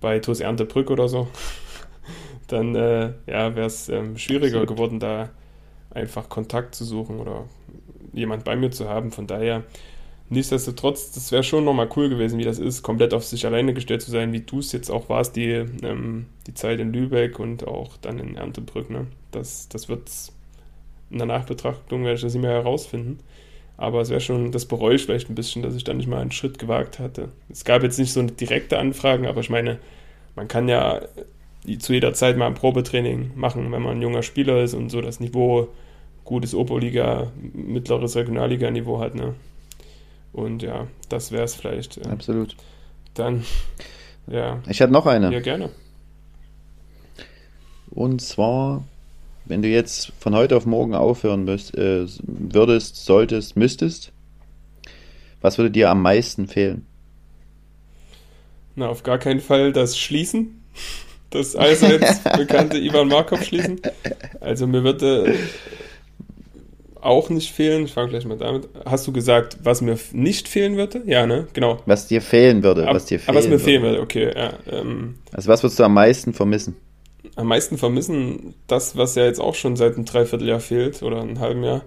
bei 0.00 0.18
TuS 0.18 0.40
Erntebrück 0.40 0.90
oder 0.90 1.08
so, 1.08 1.28
dann 2.48 2.74
äh, 2.74 3.12
ja, 3.26 3.54
wäre 3.56 3.66
es 3.66 3.88
ähm, 3.88 4.18
schwieriger 4.18 4.66
geworden, 4.66 5.00
da 5.00 5.30
einfach 5.90 6.28
Kontakt 6.28 6.74
zu 6.74 6.84
suchen 6.84 7.20
oder 7.20 7.44
jemand 8.12 8.44
bei 8.44 8.56
mir 8.56 8.70
zu 8.70 8.88
haben. 8.88 9.10
Von 9.12 9.26
daher, 9.26 9.64
nichtsdestotrotz, 10.28 11.12
das 11.12 11.32
wäre 11.32 11.42
schon 11.42 11.64
nochmal 11.64 11.88
cool 11.96 12.08
gewesen, 12.08 12.38
wie 12.38 12.44
das 12.44 12.58
ist, 12.58 12.82
komplett 12.82 13.14
auf 13.14 13.24
sich 13.24 13.46
alleine 13.46 13.74
gestellt 13.74 14.02
zu 14.02 14.10
sein, 14.10 14.32
wie 14.32 14.40
du 14.40 14.58
es 14.58 14.72
jetzt 14.72 14.90
auch 14.90 15.08
warst, 15.08 15.36
die, 15.36 15.50
ähm, 15.82 16.26
die 16.46 16.54
Zeit 16.54 16.80
in 16.80 16.92
Lübeck 16.92 17.38
und 17.38 17.66
auch 17.66 17.96
dann 17.98 18.18
in 18.18 18.36
Erntebrück. 18.36 18.90
Ne? 18.90 19.06
Das, 19.30 19.68
das 19.68 19.88
wird 19.88 20.10
in 21.10 21.18
der 21.18 21.26
Nachbetrachtung, 21.26 22.04
werde 22.04 22.16
ich 22.16 22.22
das 22.22 22.34
nicht 22.34 22.42
mehr 22.42 22.52
herausfinden. 22.52 23.20
Aber 23.76 24.00
es 24.00 24.10
wäre 24.10 24.20
schon, 24.20 24.52
das 24.52 24.66
bereue 24.66 24.94
ich 24.94 25.04
vielleicht 25.04 25.30
ein 25.30 25.34
bisschen, 25.34 25.62
dass 25.62 25.74
ich 25.74 25.84
da 25.84 25.94
nicht 25.94 26.08
mal 26.08 26.20
einen 26.20 26.32
Schritt 26.32 26.58
gewagt 26.58 26.98
hatte. 26.98 27.28
Es 27.50 27.64
gab 27.64 27.82
jetzt 27.82 27.98
nicht 27.98 28.12
so 28.12 28.22
direkte 28.22 28.78
Anfragen, 28.78 29.26
aber 29.26 29.40
ich 29.40 29.50
meine, 29.50 29.78
man 30.36 30.48
kann 30.48 30.68
ja 30.68 31.00
zu 31.78 31.92
jeder 31.92 32.12
Zeit 32.14 32.36
mal 32.36 32.46
ein 32.46 32.54
Probetraining 32.54 33.32
machen, 33.34 33.70
wenn 33.72 33.82
man 33.82 33.98
ein 33.98 34.02
junger 34.02 34.22
Spieler 34.22 34.62
ist 34.62 34.74
und 34.74 34.90
so 34.90 35.00
das 35.00 35.20
Niveau 35.20 35.68
gutes 36.24 36.54
Oberliga, 36.54 37.32
mittleres 37.52 38.16
Regionalliga-Niveau 38.16 39.00
hat. 39.00 39.14
Ne? 39.14 39.34
Und 40.32 40.62
ja, 40.62 40.86
das 41.08 41.32
wäre 41.32 41.44
es 41.44 41.54
vielleicht. 41.54 41.96
Ja. 41.96 42.10
Absolut. 42.10 42.56
Dann, 43.14 43.44
ja. 44.26 44.60
Ich 44.68 44.80
hätte 44.80 44.92
noch 44.92 45.06
eine. 45.06 45.32
Ja, 45.32 45.40
gerne. 45.40 45.70
Und 47.90 48.22
zwar 48.22 48.84
wenn 49.44 49.62
du 49.62 49.68
jetzt 49.68 50.12
von 50.18 50.34
heute 50.34 50.56
auf 50.56 50.66
morgen 50.66 50.94
aufhören 50.94 51.44
müsst, 51.44 51.76
äh, 51.76 52.06
würdest, 52.22 53.04
solltest, 53.04 53.56
müsstest, 53.56 54.12
was 55.40 55.58
würde 55.58 55.70
dir 55.70 55.90
am 55.90 56.02
meisten 56.02 56.46
fehlen? 56.46 56.86
Na, 58.74 58.88
auf 58.88 59.02
gar 59.02 59.18
keinen 59.18 59.40
Fall 59.40 59.72
das 59.72 59.98
Schließen. 59.98 60.62
Das 61.30 61.56
allseits 61.56 62.22
bekannte 62.36 62.78
Ivan 62.78 63.08
Markov 63.08 63.42
schließen. 63.42 63.80
Also 64.40 64.66
mir 64.66 64.84
würde 64.84 65.34
auch 67.00 67.30
nicht 67.30 67.50
fehlen. 67.50 67.84
Ich 67.84 67.92
fange 67.92 68.10
gleich 68.10 68.24
mal 68.24 68.38
damit. 68.38 68.68
Hast 68.84 69.06
du 69.06 69.12
gesagt, 69.12 69.58
was 69.62 69.80
mir 69.80 69.98
nicht 70.12 70.48
fehlen 70.48 70.76
würde? 70.76 71.02
Ja, 71.06 71.26
ne? 71.26 71.48
Genau. 71.52 71.80
Was 71.86 72.06
dir 72.06 72.22
fehlen 72.22 72.62
würde. 72.62 72.86
Ab, 72.86 72.94
was 72.94 73.06
dir 73.06 73.18
fehlen 73.18 73.36
was 73.36 73.44
mir 73.44 73.52
würde. 73.52 73.64
fehlen 73.64 73.82
würde, 73.82 74.00
okay. 74.00 74.30
Ja, 74.34 74.52
ähm, 74.70 75.16
also 75.32 75.48
was 75.48 75.62
würdest 75.62 75.78
du 75.78 75.84
am 75.84 75.94
meisten 75.94 76.32
vermissen? 76.32 76.76
Am 77.36 77.46
meisten 77.46 77.78
vermissen, 77.78 78.54
das, 78.66 78.96
was 78.96 79.14
ja 79.14 79.24
jetzt 79.24 79.40
auch 79.40 79.54
schon 79.54 79.76
seit 79.76 79.94
einem 79.94 80.04
Dreivierteljahr 80.04 80.60
fehlt 80.60 81.02
oder 81.02 81.20
einem 81.20 81.40
halben 81.40 81.64
Jahr, 81.64 81.82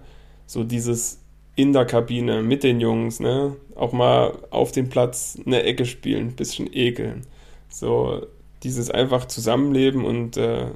so 0.47 0.63
dieses 0.63 1.19
in 1.55 1.71
der 1.71 1.85
Kabine 1.85 2.41
mit 2.41 2.63
den 2.63 2.81
Jungs, 2.81 3.19
ne, 3.19 3.55
auch 3.75 3.93
mal 3.93 4.33
auf 4.49 4.71
dem 4.71 4.89
Platz 4.89 5.39
eine 5.45 5.63
Ecke 5.63 5.85
spielen, 5.85 6.29
ein 6.29 6.35
bisschen 6.35 6.69
ekeln. 6.71 7.25
So 7.69 8.25
dieses 8.63 8.89
einfach 8.89 9.25
Zusammenleben 9.25 10.03
und 10.03 10.37
äh, 10.37 10.67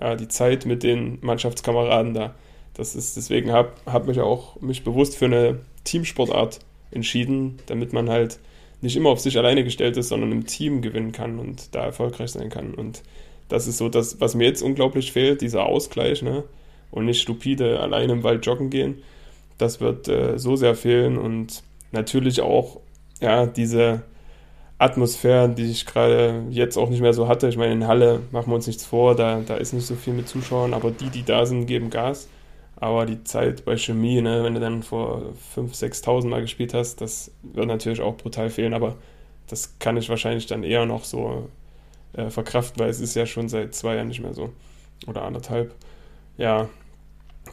ja, 0.00 0.14
die 0.16 0.28
Zeit 0.28 0.66
mit 0.66 0.82
den 0.82 1.18
Mannschaftskameraden 1.20 2.14
da. 2.14 2.34
Das 2.74 2.94
ist, 2.94 3.16
deswegen 3.16 3.52
habe 3.52 3.72
hab 3.86 4.06
mich 4.06 4.20
auch 4.20 4.60
mich 4.60 4.84
bewusst 4.84 5.16
für 5.16 5.26
eine 5.26 5.60
Teamsportart 5.84 6.60
entschieden, 6.90 7.58
damit 7.66 7.92
man 7.92 8.10
halt 8.10 8.38
nicht 8.82 8.96
immer 8.96 9.10
auf 9.10 9.20
sich 9.20 9.38
alleine 9.38 9.64
gestellt 9.64 9.96
ist, 9.96 10.08
sondern 10.08 10.32
im 10.32 10.46
Team 10.46 10.82
gewinnen 10.82 11.12
kann 11.12 11.38
und 11.38 11.74
da 11.74 11.84
erfolgreich 11.84 12.30
sein 12.30 12.50
kann. 12.50 12.74
Und 12.74 13.02
das 13.48 13.66
ist 13.66 13.78
so 13.78 13.88
das, 13.88 14.20
was 14.20 14.34
mir 14.34 14.44
jetzt 14.44 14.62
unglaublich 14.62 15.12
fehlt, 15.12 15.40
dieser 15.40 15.66
Ausgleich, 15.66 16.22
ne? 16.22 16.44
Und 16.90 17.04
nicht 17.06 17.20
stupide 17.20 17.80
allein 17.80 18.10
im 18.10 18.22
Wald 18.22 18.46
joggen 18.46 18.70
gehen. 18.70 19.02
Das 19.58 19.80
wird 19.80 20.08
äh, 20.08 20.38
so 20.38 20.56
sehr 20.56 20.74
fehlen 20.74 21.18
und 21.18 21.62
natürlich 21.92 22.40
auch, 22.40 22.80
ja, 23.20 23.46
diese 23.46 24.02
Atmosphäre, 24.78 25.48
die 25.48 25.70
ich 25.70 25.86
gerade 25.86 26.44
jetzt 26.50 26.76
auch 26.76 26.90
nicht 26.90 27.00
mehr 27.00 27.14
so 27.14 27.28
hatte. 27.28 27.48
Ich 27.48 27.56
meine, 27.56 27.72
in 27.72 27.86
Halle 27.86 28.20
machen 28.30 28.50
wir 28.50 28.56
uns 28.56 28.66
nichts 28.66 28.84
vor, 28.84 29.14
da, 29.14 29.40
da 29.40 29.56
ist 29.56 29.72
nicht 29.72 29.86
so 29.86 29.94
viel 29.94 30.12
mit 30.12 30.28
Zuschauern, 30.28 30.74
aber 30.74 30.90
die, 30.90 31.08
die 31.08 31.24
da 31.24 31.46
sind, 31.46 31.66
geben 31.66 31.90
Gas. 31.90 32.28
Aber 32.78 33.06
die 33.06 33.24
Zeit 33.24 33.64
bei 33.64 33.78
Chemie, 33.78 34.20
ne, 34.20 34.44
wenn 34.44 34.54
du 34.54 34.60
dann 34.60 34.82
vor 34.82 35.32
5.000, 35.56 36.04
6.000 36.04 36.28
Mal 36.28 36.42
gespielt 36.42 36.74
hast, 36.74 37.00
das 37.00 37.30
wird 37.42 37.66
natürlich 37.66 38.02
auch 38.02 38.16
brutal 38.18 38.50
fehlen, 38.50 38.74
aber 38.74 38.96
das 39.48 39.78
kann 39.78 39.96
ich 39.96 40.10
wahrscheinlich 40.10 40.46
dann 40.46 40.62
eher 40.62 40.84
noch 40.84 41.04
so 41.04 41.48
äh, 42.16 42.30
verkraften, 42.30 42.80
weil 42.80 42.90
es 42.90 43.00
ist 43.00 43.14
ja 43.14 43.26
schon 43.26 43.48
seit 43.48 43.74
zwei 43.74 43.96
Jahren 43.96 44.08
nicht 44.08 44.20
mehr 44.20 44.34
so. 44.34 44.50
Oder 45.06 45.22
anderthalb. 45.22 45.74
Ja, 46.38 46.68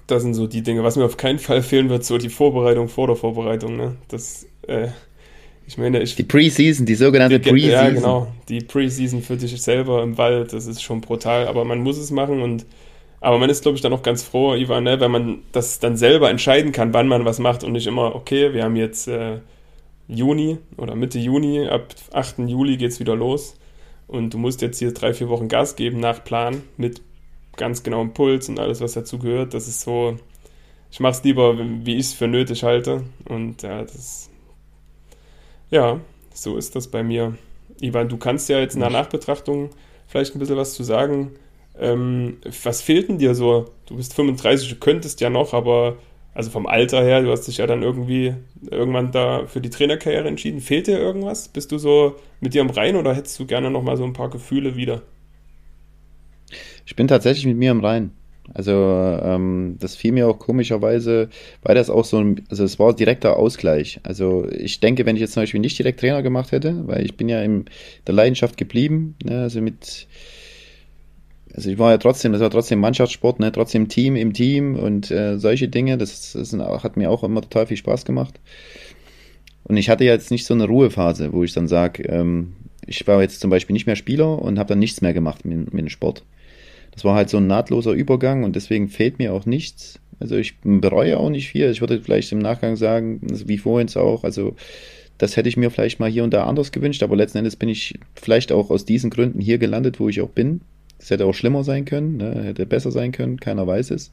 das 0.08 0.24
sind 0.24 0.34
so 0.34 0.48
die 0.48 0.64
Dinge. 0.64 0.84
Was 0.84 0.96
mir 0.96 1.06
auf 1.06 1.18
keinen 1.18 1.40
Fall 1.40 1.62
fehlen 1.62 1.90
wird, 1.90 2.06
so 2.06 2.18
die 2.18 2.30
Vorbereitung 2.30 2.88
vor 2.88 3.08
der 3.08 3.16
Vorbereitung. 3.16 3.76
Ne? 3.76 3.96
Das, 4.08 4.46
äh, 4.68 4.88
ich 5.68 5.78
meine, 5.78 6.02
ich. 6.02 6.16
Die 6.16 6.24
Preseason, 6.24 6.86
die 6.86 6.96
sogenannte 6.96 7.40
Preseason. 7.40 7.72
Ja, 7.72 7.90
genau. 7.90 8.28
Die 8.50 8.62
Preseason 8.62 9.22
für 9.22 9.38
dich 9.38 9.62
selber 9.62 10.02
im 10.02 10.18
Wald, 10.18 10.54
das 10.54 10.66
ist 10.66 10.82
schon 10.82 11.02
brutal, 11.02 11.48
aber 11.48 11.66
man 11.66 11.80
muss 11.80 11.98
es 11.98 12.12
machen 12.12 12.42
und. 12.42 12.66
Aber 13.20 13.40
man 13.40 13.50
ist, 13.50 13.62
glaube 13.62 13.78
ich, 13.78 13.82
dann 13.82 13.94
auch 13.94 14.04
ganz 14.04 14.22
froh, 14.22 14.54
Ivan, 14.54 14.84
ne, 14.84 15.00
wenn 15.00 15.10
man 15.10 15.40
das 15.54 15.80
dann 15.80 15.96
selber 15.96 16.30
entscheiden 16.30 16.74
kann, 16.74 16.94
wann 16.94 17.08
man 17.08 17.24
was 17.24 17.40
macht 17.40 17.64
und 17.64 17.72
nicht 17.72 17.88
immer, 17.88 18.16
okay, 18.16 18.54
wir 18.54 18.66
haben 18.66 18.76
jetzt 18.76 19.08
äh, 19.08 19.38
Juni 20.10 20.58
oder 20.76 20.96
Mitte 20.96 21.20
Juni, 21.20 21.66
ab 21.66 21.96
8. 22.12 22.40
Juli 22.40 22.76
geht 22.76 22.92
es 22.92 23.00
wieder 23.00 23.16
los 23.16 23.56
und 24.08 24.34
du 24.34 24.38
musst 24.38 24.62
jetzt 24.62 24.80
hier 24.80 24.94
drei, 24.94 25.14
vier 25.14 25.30
Wochen 25.30 25.48
Gas 25.48 25.76
geben 25.76 26.00
nach 26.00 26.24
Plan 26.24 26.62
mit 26.78 27.02
ganz 27.56 27.84
genauem 27.84 28.14
Puls 28.14 28.50
und 28.50 28.60
alles, 28.60 28.82
was 28.82 28.94
dazu 28.94 29.20
gehört. 29.20 29.54
Das 29.54 29.68
ist 29.68 29.82
so, 29.82 30.18
ich 30.92 31.00
mache 31.00 31.14
es 31.14 31.24
lieber, 31.24 31.58
wie 31.58 31.96
ich 31.96 32.08
es 32.08 32.14
für 32.14 32.28
nötig 32.28 32.64
halte. 32.64 33.04
Und 33.26 33.64
ja, 33.64 33.82
das, 33.82 34.30
ja, 35.70 36.00
so 36.34 36.58
ist 36.58 36.76
das 36.76 36.88
bei 36.88 37.04
mir. 37.04 37.38
Ivan, 37.82 38.10
du 38.10 38.18
kannst 38.18 38.50
ja 38.50 38.60
jetzt 38.60 38.76
in 38.76 38.82
der 38.82 38.90
Nachbetrachtung 38.90 39.70
vielleicht 40.08 40.36
ein 40.36 40.40
bisschen 40.40 40.58
was 40.58 40.74
zu 40.74 40.84
sagen. 40.84 41.32
Ähm, 41.80 42.38
was 42.64 42.82
fehlt 42.82 43.10
denn 43.10 43.18
dir 43.18 43.34
so? 43.34 43.72
Du 43.88 43.96
bist 43.96 44.14
35, 44.14 44.70
du 44.70 44.76
könntest 44.76 45.22
ja 45.22 45.30
noch, 45.30 45.54
aber 45.54 45.98
also 46.34 46.50
vom 46.50 46.66
Alter 46.66 47.04
her, 47.04 47.22
du 47.22 47.32
hast 47.32 47.48
dich 47.48 47.58
ja 47.58 47.68
dann 47.68 47.84
irgendwie 47.84 48.34
irgendwann 48.70 49.12
da 49.12 49.46
für 49.46 49.62
die 49.62 49.70
Trainerkarriere 49.70 50.28
entschieden. 50.28 50.62
Fehlt 50.62 50.88
dir 50.88 50.98
irgendwas? 50.98 51.48
Bist 51.48 51.72
du 51.72 51.78
so 51.78 52.16
mit 52.42 52.54
dir 52.54 52.62
am 52.62 52.70
Rein 52.70 52.96
oder 52.96 53.14
hättest 53.16 53.40
du 53.40 53.46
gerne 53.46 53.70
nochmal 53.70 53.98
so 53.98 54.04
ein 54.04 54.14
paar 54.14 54.30
Gefühle 54.30 54.76
wieder? 54.76 55.04
Ich 56.86 56.96
bin 56.96 57.08
tatsächlich 57.08 57.46
mit 57.46 57.58
mir 57.58 57.72
am 57.72 57.82
Rein. 57.82 58.12
Also 58.54 58.72
ähm, 58.72 59.78
das 59.80 59.96
fiel 59.96 60.12
mir 60.12 60.28
auch 60.28 60.38
komischerweise, 60.38 61.30
weil 61.62 61.76
das 61.76 61.90
auch 61.90 62.04
so 62.04 62.18
ein, 62.18 62.44
also 62.50 62.64
es 62.64 62.78
war 62.78 62.94
direkter 62.94 63.38
Ausgleich. 63.38 64.00
Also 64.04 64.48
ich 64.52 64.80
denke, 64.80 65.06
wenn 65.06 65.16
ich 65.16 65.22
jetzt 65.22 65.34
zum 65.34 65.44
Beispiel 65.44 65.62
nicht 65.62 65.80
direkt 65.80 66.02
Trainer 66.02 66.22
gemacht 66.22 66.52
hätte, 66.52 66.86
weil 66.88 67.06
ich 67.06 67.16
bin 67.16 67.30
ja 67.30 67.42
in 67.42 67.66
der 68.06 68.16
Leidenschaft 68.16 68.58
geblieben, 68.58 69.16
ne, 69.24 69.44
also 69.44 69.62
mit 69.62 70.08
also 71.54 71.70
ich 71.70 71.78
war 71.78 71.92
ja 71.92 71.98
trotzdem, 71.98 72.32
das 72.32 72.42
war 72.42 72.50
trotzdem 72.50 72.80
Mannschaftssport, 72.80 73.40
ne, 73.40 73.52
trotzdem 73.52 73.88
Team 73.88 74.16
im 74.16 74.34
Team 74.34 74.76
und 74.76 75.12
äh, 75.12 75.38
solche 75.38 75.68
Dinge, 75.68 75.98
das, 75.98 76.34
das 76.34 76.54
hat 76.54 76.98
mir 76.98 77.12
auch 77.12 77.24
immer 77.24 77.42
total 77.42 77.68
viel 77.68 77.78
Spaß 77.78 78.06
gemacht. 78.06 78.40
Und 79.64 79.78
ich 79.78 79.90
hatte 79.90 80.04
jetzt 80.04 80.32
nicht 80.32 80.46
so 80.46 80.54
eine 80.54 80.66
Ruhephase, 80.66 81.32
wo 81.32 81.44
ich 81.44 81.54
dann 81.54 81.68
sage, 81.68 82.04
ähm, 82.04 82.54
ich 82.86 83.06
war 83.08 83.22
jetzt 83.22 83.40
zum 83.40 83.50
Beispiel 83.50 83.74
nicht 83.74 83.86
mehr 83.86 83.96
Spieler 83.96 84.42
und 84.42 84.60
habe 84.60 84.70
dann 84.70 84.80
nichts 84.80 85.02
mehr 85.02 85.14
gemacht 85.14 85.46
mit, 85.46 85.74
mit 85.74 85.82
dem 85.82 85.90
Sport. 85.90 86.24
Das 86.92 87.06
war 87.06 87.16
halt 87.16 87.30
so 87.30 87.38
ein 87.38 87.48
nahtloser 87.48 87.92
Übergang 87.92 88.44
und 88.44 88.56
deswegen 88.56 88.90
fehlt 88.90 89.20
mir 89.20 89.34
auch 89.34 89.46
nichts. 89.46 90.00
Also 90.20 90.36
ich 90.36 90.60
bereue 90.62 91.18
auch 91.18 91.30
nicht 91.30 91.50
viel. 91.50 91.70
Ich 91.72 91.82
würde 91.82 92.02
vielleicht 92.02 92.32
im 92.32 92.40
Nachgang 92.40 92.76
sagen, 92.76 93.22
wie 93.24 93.58
vorhin 93.58 93.90
auch, 93.96 94.24
also 94.24 94.56
das 95.18 95.38
hätte 95.38 95.50
ich 95.50 95.58
mir 95.58 95.70
vielleicht 95.70 96.00
mal 96.00 96.10
hier 96.10 96.24
und 96.24 96.34
da 96.34 96.46
anders 96.46 96.72
gewünscht, 96.72 97.04
aber 97.04 97.16
letzten 97.16 97.40
Endes 97.40 97.56
bin 97.56 97.70
ich 97.70 98.00
vielleicht 98.16 98.52
auch 98.52 98.70
aus 98.70 98.86
diesen 98.86 99.10
Gründen 99.10 99.40
hier 99.40 99.58
gelandet, 99.58 100.00
wo 100.00 100.10
ich 100.10 100.22
auch 100.22 100.30
bin. 100.30 100.62
Es 101.00 101.10
hätte 101.10 101.26
auch 101.26 101.34
schlimmer 101.34 101.64
sein 101.64 101.86
können, 101.86 102.18
ne? 102.18 102.44
hätte 102.44 102.66
besser 102.66 102.92
sein 102.92 103.12
können, 103.12 103.40
keiner 103.40 103.68
weiß 103.68 103.92
es. 103.92 104.12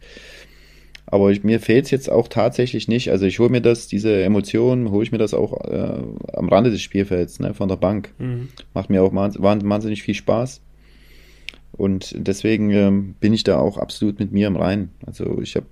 Aber 1.07 1.31
ich, 1.31 1.43
mir 1.43 1.61
fehlt 1.61 1.87
es 1.87 1.91
jetzt 1.91 2.11
auch 2.11 2.29
tatsächlich 2.29 2.87
nicht. 2.87 3.11
Also 3.11 3.27
ich 3.27 3.39
hole 3.41 3.51
mir 3.51 3.61
das, 3.61 3.89
diese 3.89 4.23
Emotionen, 4.23 4.91
hole 4.91 5.03
ich 5.03 5.13
mir 5.13 5.19
das 5.19 5.35
auch 5.35 5.65
äh, 5.65 6.03
am 6.35 6.49
Rande 6.49 6.71
des 6.71 6.83
Spielfelds, 6.83 7.41
ne, 7.41 7.53
von 7.53 7.69
der 7.69 7.77
Bank. 7.77 8.13
Mhm. 8.19 8.49
Macht 8.75 8.91
mir 8.91 9.03
auch 9.03 9.13
wahnsinnig 9.13 10.03
viel 10.03 10.15
Spaß. 10.15 10.61
Und 11.73 12.15
deswegen 12.17 12.71
ähm, 12.71 13.15
bin 13.21 13.33
ich 13.33 13.43
da 13.43 13.59
auch 13.59 13.77
absolut 13.77 14.21
mit 14.21 14.33
mir 14.33 14.47
im 14.47 14.57
Reinen. 14.57 14.91
Also 15.05 15.41
ich 15.41 15.57
habe 15.57 15.67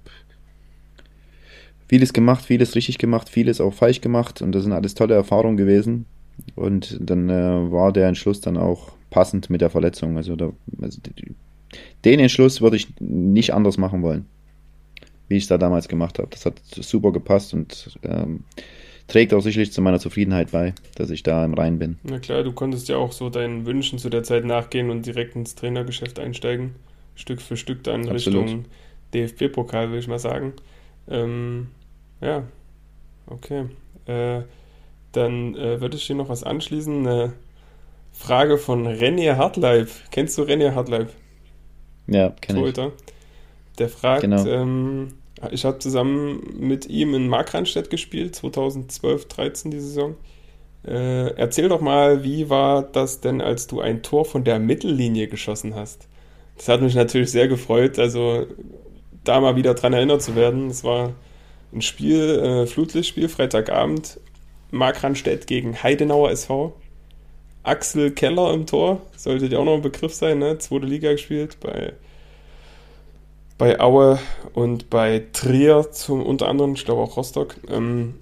vieles 1.88 2.12
gemacht, 2.12 2.44
vieles 2.44 2.74
richtig 2.74 2.98
gemacht, 2.98 3.28
vieles 3.28 3.60
auch 3.60 3.74
falsch 3.74 4.00
gemacht 4.00 4.42
und 4.42 4.52
das 4.52 4.62
sind 4.62 4.72
alles 4.72 4.94
tolle 4.94 5.14
Erfahrungen 5.14 5.56
gewesen. 5.56 6.06
Und 6.54 6.98
dann 7.00 7.28
äh, 7.28 7.72
war 7.72 7.92
der 7.92 8.08
Entschluss 8.08 8.40
dann 8.40 8.56
auch 8.56 8.92
passend 9.10 9.50
mit 9.50 9.60
der 9.60 9.70
Verletzung. 9.70 10.16
Also, 10.16 10.36
da, 10.36 10.52
also 10.80 11.00
den 12.04 12.20
Entschluss 12.20 12.60
würde 12.60 12.76
ich 12.76 12.88
nicht 13.00 13.54
anders 13.54 13.78
machen 13.78 14.02
wollen 14.02 14.26
wie 15.28 15.36
ich 15.36 15.44
es 15.44 15.48
da 15.48 15.58
damals 15.58 15.88
gemacht 15.88 16.18
habe. 16.18 16.28
Das 16.30 16.44
hat 16.46 16.60
super 16.64 17.12
gepasst 17.12 17.54
und 17.54 17.98
ähm, 18.02 18.44
trägt 19.06 19.32
auch 19.32 19.40
sicherlich 19.40 19.72
zu 19.72 19.80
meiner 19.82 20.00
Zufriedenheit 20.00 20.50
bei, 20.50 20.74
dass 20.96 21.10
ich 21.10 21.22
da 21.22 21.44
im 21.44 21.54
Rhein 21.54 21.78
bin. 21.78 21.98
Na 22.02 22.18
klar, 22.18 22.42
du 22.42 22.52
konntest 22.52 22.88
ja 22.88 22.96
auch 22.96 23.12
so 23.12 23.30
deinen 23.30 23.66
Wünschen 23.66 23.98
zu 23.98 24.08
der 24.08 24.22
Zeit 24.22 24.44
nachgehen 24.44 24.90
und 24.90 25.06
direkt 25.06 25.36
ins 25.36 25.54
Trainergeschäft 25.54 26.18
einsteigen. 26.18 26.74
Stück 27.14 27.40
für 27.40 27.56
Stück 27.56 27.84
dann 27.84 28.08
Absolut. 28.08 28.44
Richtung 28.44 28.64
DFB-Pokal, 29.14 29.88
würde 29.88 29.98
ich 29.98 30.08
mal 30.08 30.18
sagen. 30.18 30.54
Ähm, 31.08 31.68
ja, 32.20 32.44
okay. 33.26 33.66
Äh, 34.06 34.42
dann 35.12 35.54
äh, 35.54 35.80
würde 35.80 35.96
ich 35.96 36.04
hier 36.04 36.16
noch 36.16 36.28
was 36.28 36.44
anschließen. 36.44 37.06
Eine 37.06 37.32
Frage 38.18 38.59
von 38.59 38.87
Renier 38.87 39.37
Hartleib. 39.37 39.88
Kennst 40.11 40.37
du 40.37 40.42
Renier 40.42 40.74
Hartleib? 40.74 41.11
Ja, 42.09 42.31
kenne 42.31 42.68
ich. 42.68 42.74
Der 43.78 43.88
fragt, 43.88 44.22
genau. 44.22 44.44
ähm, 44.44 45.14
ich 45.52 45.64
habe 45.64 45.78
zusammen 45.78 46.42
mit 46.59 46.87
ihm 46.87 47.14
in 47.14 47.28
Markranstädt 47.28 47.90
gespielt, 47.90 48.35
2012, 48.35 49.28
13 49.28 49.70
die 49.70 49.78
Saison. 49.78 50.16
Äh, 50.85 51.35
erzähl 51.37 51.68
doch 51.68 51.81
mal, 51.81 52.24
wie 52.24 52.50
war 52.50 52.83
das 52.83 53.20
denn, 53.20 53.40
als 53.40 53.68
du 53.68 53.81
ein 53.81 54.02
Tor 54.02 54.24
von 54.24 54.42
der 54.42 54.59
Mittellinie 54.59 55.28
geschossen 55.28 55.76
hast? 55.76 56.09
Das 56.57 56.68
hat 56.68 56.83
mich 56.83 56.96
natürlich 56.96 57.31
sehr 57.31 57.46
gefreut, 57.46 58.00
also 58.00 58.46
da 59.22 59.40
mal 59.40 59.54
wieder 59.54 59.74
dran 59.74 59.92
erinnert 59.92 60.22
zu 60.22 60.35
werden. 60.35 60.68
Es 60.70 60.83
war 60.83 61.12
ein 61.72 61.83
Spiel, 61.83 62.40
äh, 62.40 62.66
Flutlichtspiel, 62.66 63.28
Freitagabend, 63.28 64.18
Markranstädt 64.72 65.46
gegen 65.46 65.81
Heidenauer 65.83 66.31
SV. 66.31 66.74
Axel 67.62 68.12
Keller 68.12 68.52
im 68.54 68.66
Tor, 68.66 69.02
sollte 69.16 69.48
dir 69.48 69.60
auch 69.60 69.64
noch 69.64 69.74
ein 69.74 69.82
Begriff 69.82 70.14
sein, 70.14 70.38
ne? 70.38 70.58
Zweite 70.58 70.86
Liga 70.86 71.12
gespielt 71.12 71.58
bei 71.60 71.92
bei 73.58 73.80
Aue 73.80 74.20
und 74.54 74.88
bei 74.88 75.24
Trier 75.32 75.90
zum 75.90 76.24
unter 76.24 76.48
anderem, 76.48 76.74
ich 76.74 76.84
glaube 76.84 77.02
auch 77.02 77.16
Rostock. 77.16 77.56
Ähm, 77.68 78.14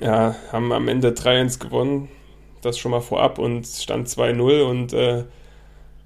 ja, 0.00 0.34
haben 0.52 0.72
am 0.72 0.88
Ende 0.88 1.10
3-1 1.10 1.60
gewonnen. 1.60 2.08
Das 2.62 2.76
schon 2.76 2.90
mal 2.90 3.00
vorab 3.00 3.38
und 3.38 3.64
stand 3.64 4.08
2-0 4.08 4.62
und 4.62 4.92
äh, 4.92 5.24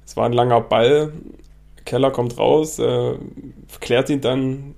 es 0.04 0.16
war 0.16 0.26
ein 0.26 0.34
langer 0.34 0.60
Ball. 0.60 1.12
Keller 1.86 2.10
kommt 2.10 2.36
raus, 2.38 2.78
äh, 2.78 3.14
klärt 3.80 4.10
ihn 4.10 4.20
dann 4.20 4.74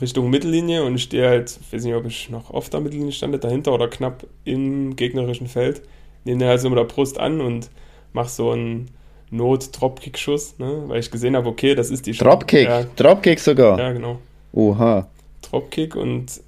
Richtung 0.00 0.28
Mittellinie 0.28 0.84
und 0.84 0.96
ich 0.96 1.04
stehe 1.04 1.28
halt, 1.28 1.58
ich 1.60 1.72
weiß 1.72 1.84
nicht, 1.84 1.94
ob 1.94 2.04
ich 2.04 2.28
noch 2.28 2.50
auf 2.50 2.68
der 2.68 2.80
Mittellinie 2.80 3.12
stand, 3.12 3.42
dahinter 3.42 3.72
oder 3.72 3.88
knapp 3.88 4.26
im 4.44 4.96
gegnerischen 4.96 5.46
Feld. 5.46 5.82
Nehme 6.24 6.38
den 6.38 6.48
halt 6.48 6.60
so 6.60 6.68
mit 6.70 6.78
der 6.78 6.84
Brust 6.84 7.18
an 7.18 7.40
und 7.40 7.70
mach 8.12 8.28
so 8.28 8.52
ein 8.52 8.88
Not-Dropkick-Schuss, 9.30 10.58
ne? 10.58 10.84
weil 10.86 11.00
ich 11.00 11.10
gesehen 11.10 11.36
habe, 11.36 11.48
okay, 11.48 11.74
das 11.74 11.90
ist 11.90 12.06
die 12.06 12.12
Dropkick, 12.12 12.68
ja, 12.68 12.84
Dropkick 12.96 13.40
sogar. 13.40 13.78
Ja, 13.78 13.92
genau. 13.92 14.18
Oha. 14.52 15.08
Dropkick 15.42 15.96
und 15.96 16.40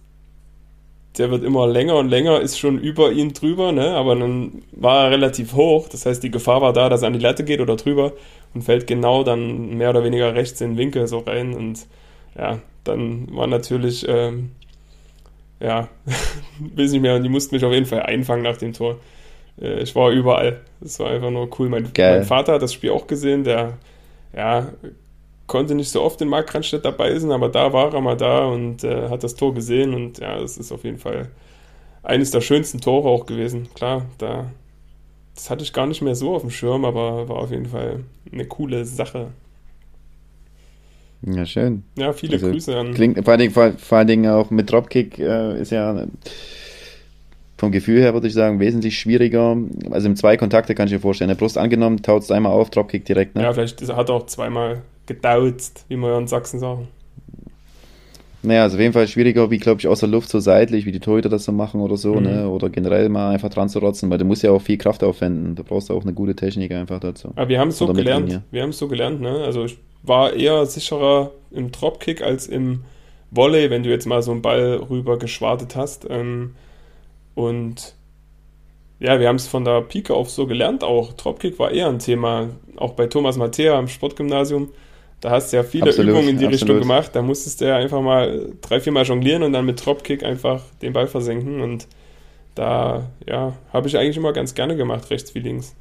der 1.18 1.30
wird 1.30 1.44
immer 1.44 1.66
länger 1.66 1.96
und 1.96 2.08
länger, 2.08 2.40
ist 2.40 2.58
schon 2.58 2.78
über 2.78 3.10
ihn 3.10 3.32
drüber, 3.32 3.72
ne? 3.72 3.94
aber 3.94 4.14
dann 4.14 4.62
war 4.72 5.04
er 5.04 5.10
relativ 5.10 5.54
hoch, 5.54 5.88
das 5.88 6.06
heißt, 6.06 6.22
die 6.22 6.30
Gefahr 6.30 6.60
war 6.60 6.72
da, 6.72 6.88
dass 6.88 7.02
er 7.02 7.08
an 7.08 7.14
die 7.14 7.18
Latte 7.18 7.42
geht 7.44 7.60
oder 7.60 7.76
drüber 7.76 8.12
und 8.54 8.62
fällt 8.62 8.86
genau 8.86 9.24
dann 9.24 9.76
mehr 9.76 9.90
oder 9.90 10.04
weniger 10.04 10.34
rechts 10.34 10.60
in 10.60 10.72
den 10.72 10.78
Winkel 10.78 11.06
so 11.08 11.20
rein 11.20 11.54
und 11.54 11.86
ja, 12.38 12.58
dann 12.84 13.34
war 13.34 13.46
natürlich, 13.46 14.06
ähm, 14.08 14.50
ja, 15.58 15.88
weiß 16.76 16.92
nicht 16.92 17.00
mehr, 17.00 17.18
die 17.18 17.28
mussten 17.28 17.54
mich 17.54 17.64
auf 17.64 17.72
jeden 17.72 17.86
Fall 17.86 18.02
einfangen 18.02 18.42
nach 18.42 18.58
dem 18.58 18.72
Tor. 18.72 18.98
Äh, 19.60 19.82
ich 19.82 19.94
war 19.94 20.10
überall. 20.10 20.60
Das 20.80 20.98
war 21.00 21.10
einfach 21.10 21.30
nur 21.30 21.48
cool. 21.58 21.68
Mein, 21.68 21.90
mein, 21.96 22.24
Vater 22.24 22.54
hat 22.54 22.62
das 22.62 22.72
Spiel 22.72 22.90
auch 22.90 23.06
gesehen, 23.06 23.44
der 23.44 23.74
ja, 24.34 24.68
konnte 25.46 25.74
nicht 25.74 25.90
so 25.90 26.02
oft 26.02 26.20
in 26.20 26.28
Mark 26.28 26.54
Randstedt 26.54 26.84
dabei 26.84 27.18
sein, 27.18 27.30
aber 27.30 27.48
da 27.48 27.72
war 27.72 27.94
er 27.94 28.00
mal 28.00 28.16
da 28.16 28.46
und 28.46 28.84
äh, 28.84 29.08
hat 29.08 29.24
das 29.24 29.34
Tor 29.34 29.54
gesehen 29.54 29.94
und 29.94 30.18
ja, 30.18 30.38
das 30.38 30.58
ist 30.58 30.72
auf 30.72 30.84
jeden 30.84 30.98
Fall 30.98 31.28
eines 32.02 32.30
der 32.30 32.40
schönsten 32.40 32.80
Tore 32.80 33.08
auch 33.08 33.26
gewesen. 33.26 33.68
Klar, 33.74 34.06
da 34.18 34.46
das 35.36 35.50
hatte 35.50 35.62
ich 35.62 35.72
gar 35.72 35.86
nicht 35.86 36.02
mehr 36.02 36.14
so 36.14 36.34
auf 36.34 36.42
dem 36.42 36.50
Schirm, 36.50 36.84
aber 36.84 37.28
war 37.28 37.36
auf 37.36 37.50
jeden 37.50 37.66
Fall 37.66 38.04
eine 38.32 38.46
coole 38.46 38.84
Sache. 38.86 39.28
Ja, 41.22 41.44
schön. 41.44 41.82
Ja, 41.96 42.12
viele 42.12 42.34
also, 42.34 42.50
Grüße 42.50 42.76
an. 42.76 42.94
Klingt 42.94 43.22
vor 43.22 43.32
allen, 43.32 43.40
Dingen, 43.40 43.52
vor, 43.52 43.72
vor 43.72 43.98
allen 43.98 44.06
Dingen 44.06 44.30
auch 44.30 44.50
mit 44.50 44.70
Dropkick 44.70 45.18
äh, 45.18 45.60
ist 45.60 45.72
ja 45.72 46.06
vom 47.58 47.72
Gefühl 47.72 48.00
her 48.00 48.12
würde 48.12 48.26
ich 48.26 48.34
sagen, 48.34 48.60
wesentlich 48.60 48.98
schwieriger. 48.98 49.56
Also 49.90 50.08
im 50.08 50.16
zwei 50.16 50.36
Kontakte 50.36 50.74
kann 50.74 50.86
ich 50.86 50.92
dir 50.92 51.00
vorstellen. 51.00 51.28
Der 51.28 51.36
Brust 51.36 51.56
angenommen, 51.56 52.02
taut 52.02 52.22
es 52.22 52.30
einmal 52.30 52.52
auf, 52.52 52.70
Dropkick 52.70 53.04
direkt. 53.04 53.34
Ne? 53.34 53.42
Ja, 53.42 53.52
vielleicht 53.52 53.80
hat 53.88 54.08
er 54.08 54.14
auch 54.14 54.26
zweimal 54.26 54.82
gedauzt, 55.06 55.84
wie 55.88 55.96
wir 55.96 56.18
in 56.18 56.26
Sachsen 56.26 56.58
sagen. 56.60 56.88
Naja, 58.42 58.62
also 58.62 58.76
auf 58.76 58.80
jeden 58.80 58.92
Fall 58.92 59.08
schwieriger, 59.08 59.50
wie 59.50 59.58
glaube 59.58 59.80
ich 59.80 59.88
aus 59.88 60.00
der 60.00 60.08
Luft 60.08 60.28
so 60.28 60.38
seitlich, 60.38 60.86
wie 60.86 60.92
die 60.92 61.00
Torhüter 61.00 61.28
das 61.28 61.44
so 61.44 61.52
machen 61.52 61.80
oder 61.80 61.96
so, 61.96 62.14
mhm. 62.14 62.22
ne? 62.22 62.48
Oder 62.48 62.70
generell 62.70 63.08
mal 63.08 63.32
einfach 63.32 63.48
dran 63.48 63.68
zu 63.68 63.80
rotzen, 63.80 64.08
weil 64.08 64.18
du 64.18 64.24
musst 64.24 64.42
ja 64.42 64.52
auch 64.52 64.62
viel 64.62 64.76
Kraft 64.76 65.02
aufwenden. 65.02 65.56
Du 65.56 65.64
brauchst 65.64 65.90
auch 65.90 66.02
eine 66.02 66.12
gute 66.12 66.36
Technik 66.36 66.72
einfach 66.72 67.00
dazu. 67.00 67.32
Aber 67.34 67.48
wir 67.48 67.58
haben 67.58 67.68
es 67.68 67.78
so 67.78 67.92
gelernt. 67.92 68.42
Wir 68.52 68.62
haben 68.62 68.70
es 68.70 68.78
so 68.78 68.86
gelernt, 68.86 69.20
ne? 69.20 69.42
Also 69.44 69.64
ich 69.64 69.78
war 70.02 70.32
eher 70.32 70.64
sicherer 70.66 71.32
im 71.50 71.72
Dropkick 71.72 72.22
als 72.22 72.46
im 72.46 72.84
Volley, 73.32 73.70
wenn 73.70 73.82
du 73.82 73.90
jetzt 73.90 74.06
mal 74.06 74.22
so 74.22 74.30
einen 74.30 74.42
Ball 74.42 74.80
rüber 74.88 75.18
geschwartet 75.18 75.74
hast. 75.74 76.06
Ähm, 76.08 76.52
und 77.36 77.94
ja, 78.98 79.20
wir 79.20 79.28
haben 79.28 79.36
es 79.36 79.46
von 79.46 79.64
der 79.64 79.82
Pike 79.82 80.14
auf 80.14 80.30
so 80.30 80.46
gelernt 80.46 80.82
auch. 80.82 81.12
Dropkick 81.12 81.58
war 81.58 81.70
eher 81.70 81.88
ein 81.88 81.98
Thema, 81.98 82.48
auch 82.76 82.94
bei 82.94 83.06
Thomas 83.06 83.36
Mattea 83.36 83.78
am 83.78 83.88
Sportgymnasium. 83.88 84.70
Da 85.20 85.30
hast 85.30 85.52
du 85.52 85.58
ja 85.58 85.62
viele 85.62 85.90
absolut, 85.90 86.10
Übungen 86.10 86.28
in 86.30 86.38
die 86.38 86.46
absolut. 86.46 86.76
Richtung 86.76 86.80
gemacht. 86.80 87.10
Da 87.14 87.22
musstest 87.22 87.60
du 87.60 87.66
ja 87.66 87.76
einfach 87.76 88.00
mal 88.00 88.52
drei, 88.62 88.80
vier 88.80 88.92
Mal 88.92 89.04
jonglieren 89.04 89.42
und 89.42 89.52
dann 89.52 89.66
mit 89.66 89.84
Dropkick 89.84 90.24
einfach 90.24 90.62
den 90.80 90.94
Ball 90.94 91.06
versenken. 91.06 91.60
Und 91.60 91.86
da, 92.54 93.10
ja, 93.26 93.52
habe 93.70 93.86
ich 93.86 93.98
eigentlich 93.98 94.16
immer 94.16 94.32
ganz 94.32 94.54
gerne 94.54 94.76
gemacht, 94.76 95.10
rechts 95.10 95.34
wie 95.34 95.40
links. 95.40 95.76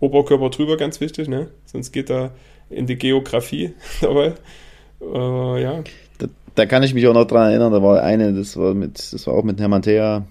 Oberkörper 0.00 0.50
drüber, 0.50 0.76
ganz 0.76 1.00
wichtig, 1.00 1.28
ne? 1.28 1.48
Sonst 1.64 1.92
geht 1.92 2.10
er 2.10 2.32
in 2.68 2.86
die 2.86 2.96
Geografie 2.96 3.72
dabei. 4.02 4.34
Äh, 5.00 5.62
ja. 5.62 5.82
Da, 6.18 6.26
da, 6.54 6.66
kann 6.66 6.82
ich 6.82 6.92
mich 6.92 7.06
auch 7.06 7.14
noch 7.14 7.26
dran 7.26 7.50
erinnern, 7.50 7.72
da 7.72 7.82
war 7.82 8.02
eine, 8.02 8.34
das 8.34 8.56
war 8.58 8.74
mit, 8.74 9.12
das 9.12 9.26
war 9.26 9.34
auch 9.34 9.44
mit 9.44 9.60
Herrn 9.60 9.70
Mantea, 9.70 10.26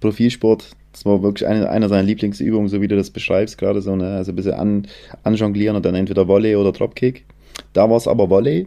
Profilsport, 0.00 0.70
das 0.92 1.04
war 1.04 1.22
wirklich 1.22 1.46
eine, 1.46 1.68
eine 1.68 1.88
seiner 1.88 2.02
Lieblingsübungen, 2.02 2.68
so 2.68 2.80
wie 2.80 2.88
du 2.88 2.96
das 2.96 3.10
beschreibst, 3.10 3.58
gerade 3.58 3.82
so, 3.82 3.94
ne? 3.96 4.16
also 4.16 4.32
ein 4.32 4.36
bisschen 4.36 4.54
an, 4.54 4.86
anjonglieren 5.24 5.76
und 5.76 5.84
dann 5.84 5.94
entweder 5.94 6.26
Volley 6.26 6.56
oder 6.56 6.72
Dropkick. 6.72 7.24
Da 7.72 7.90
war 7.90 7.96
es 7.96 8.08
aber 8.08 8.30
Volley. 8.30 8.66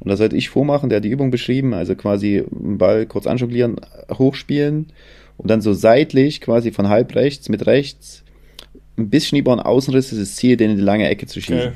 Und 0.00 0.08
das 0.08 0.18
sollte 0.18 0.36
ich 0.36 0.48
vormachen, 0.48 0.88
der 0.88 0.96
hat 0.96 1.04
die 1.04 1.10
Übung 1.10 1.30
beschrieben, 1.30 1.74
also 1.74 1.94
quasi 1.96 2.38
einen 2.38 2.78
Ball 2.78 3.04
kurz 3.04 3.26
anjonglieren, 3.26 3.76
hochspielen 4.16 4.86
und 5.36 5.50
dann 5.50 5.60
so 5.60 5.72
seitlich, 5.72 6.40
quasi 6.40 6.70
von 6.70 6.88
halb 6.88 7.14
rechts 7.14 7.48
mit 7.48 7.66
rechts, 7.66 8.24
ein 8.96 9.10
bisschen 9.10 9.38
über 9.38 9.54
den 9.54 9.60
Außenriss 9.60 10.12
ist 10.12 10.20
das 10.20 10.36
Ziel, 10.36 10.56
den 10.56 10.70
in 10.70 10.76
die 10.76 10.82
lange 10.82 11.08
Ecke 11.08 11.26
zu 11.26 11.40
schießen. 11.40 11.74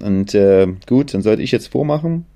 Okay. 0.00 0.06
Und 0.06 0.34
äh, 0.34 0.68
gut, 0.86 1.14
dann 1.14 1.22
sollte 1.22 1.42
ich 1.42 1.52
jetzt 1.52 1.68
vormachen 1.68 2.26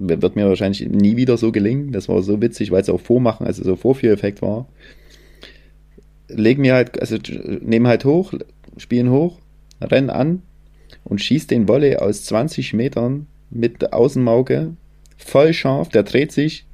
wird 0.00 0.36
mir 0.36 0.46
wahrscheinlich 0.46 0.88
nie 0.88 1.16
wieder 1.16 1.36
so 1.36 1.52
gelingen. 1.52 1.92
Das 1.92 2.08
war 2.08 2.22
so 2.22 2.40
witzig, 2.40 2.70
weil 2.70 2.82
es 2.82 2.88
auch 2.88 3.00
Vormachen, 3.00 3.46
also 3.46 3.62
so 3.62 3.76
Vorführeffekt 3.76 4.42
war. 4.42 4.68
Leg 6.28 6.58
mir 6.58 6.74
halt, 6.74 7.00
also 7.00 7.16
nehme 7.60 7.88
halt 7.88 8.04
hoch, 8.04 8.32
spielen 8.76 9.10
hoch, 9.10 9.38
renn 9.80 10.10
an 10.10 10.42
und 11.04 11.20
schieß 11.20 11.46
den 11.46 11.68
Wolle 11.68 12.00
aus 12.02 12.24
20 12.24 12.72
Metern 12.74 13.26
mit 13.50 13.82
der 13.82 13.94
Außenmauge 13.94 14.74
voll 15.16 15.52
scharf. 15.52 15.88
Der 15.88 16.02
dreht 16.02 16.32
sich 16.32 16.66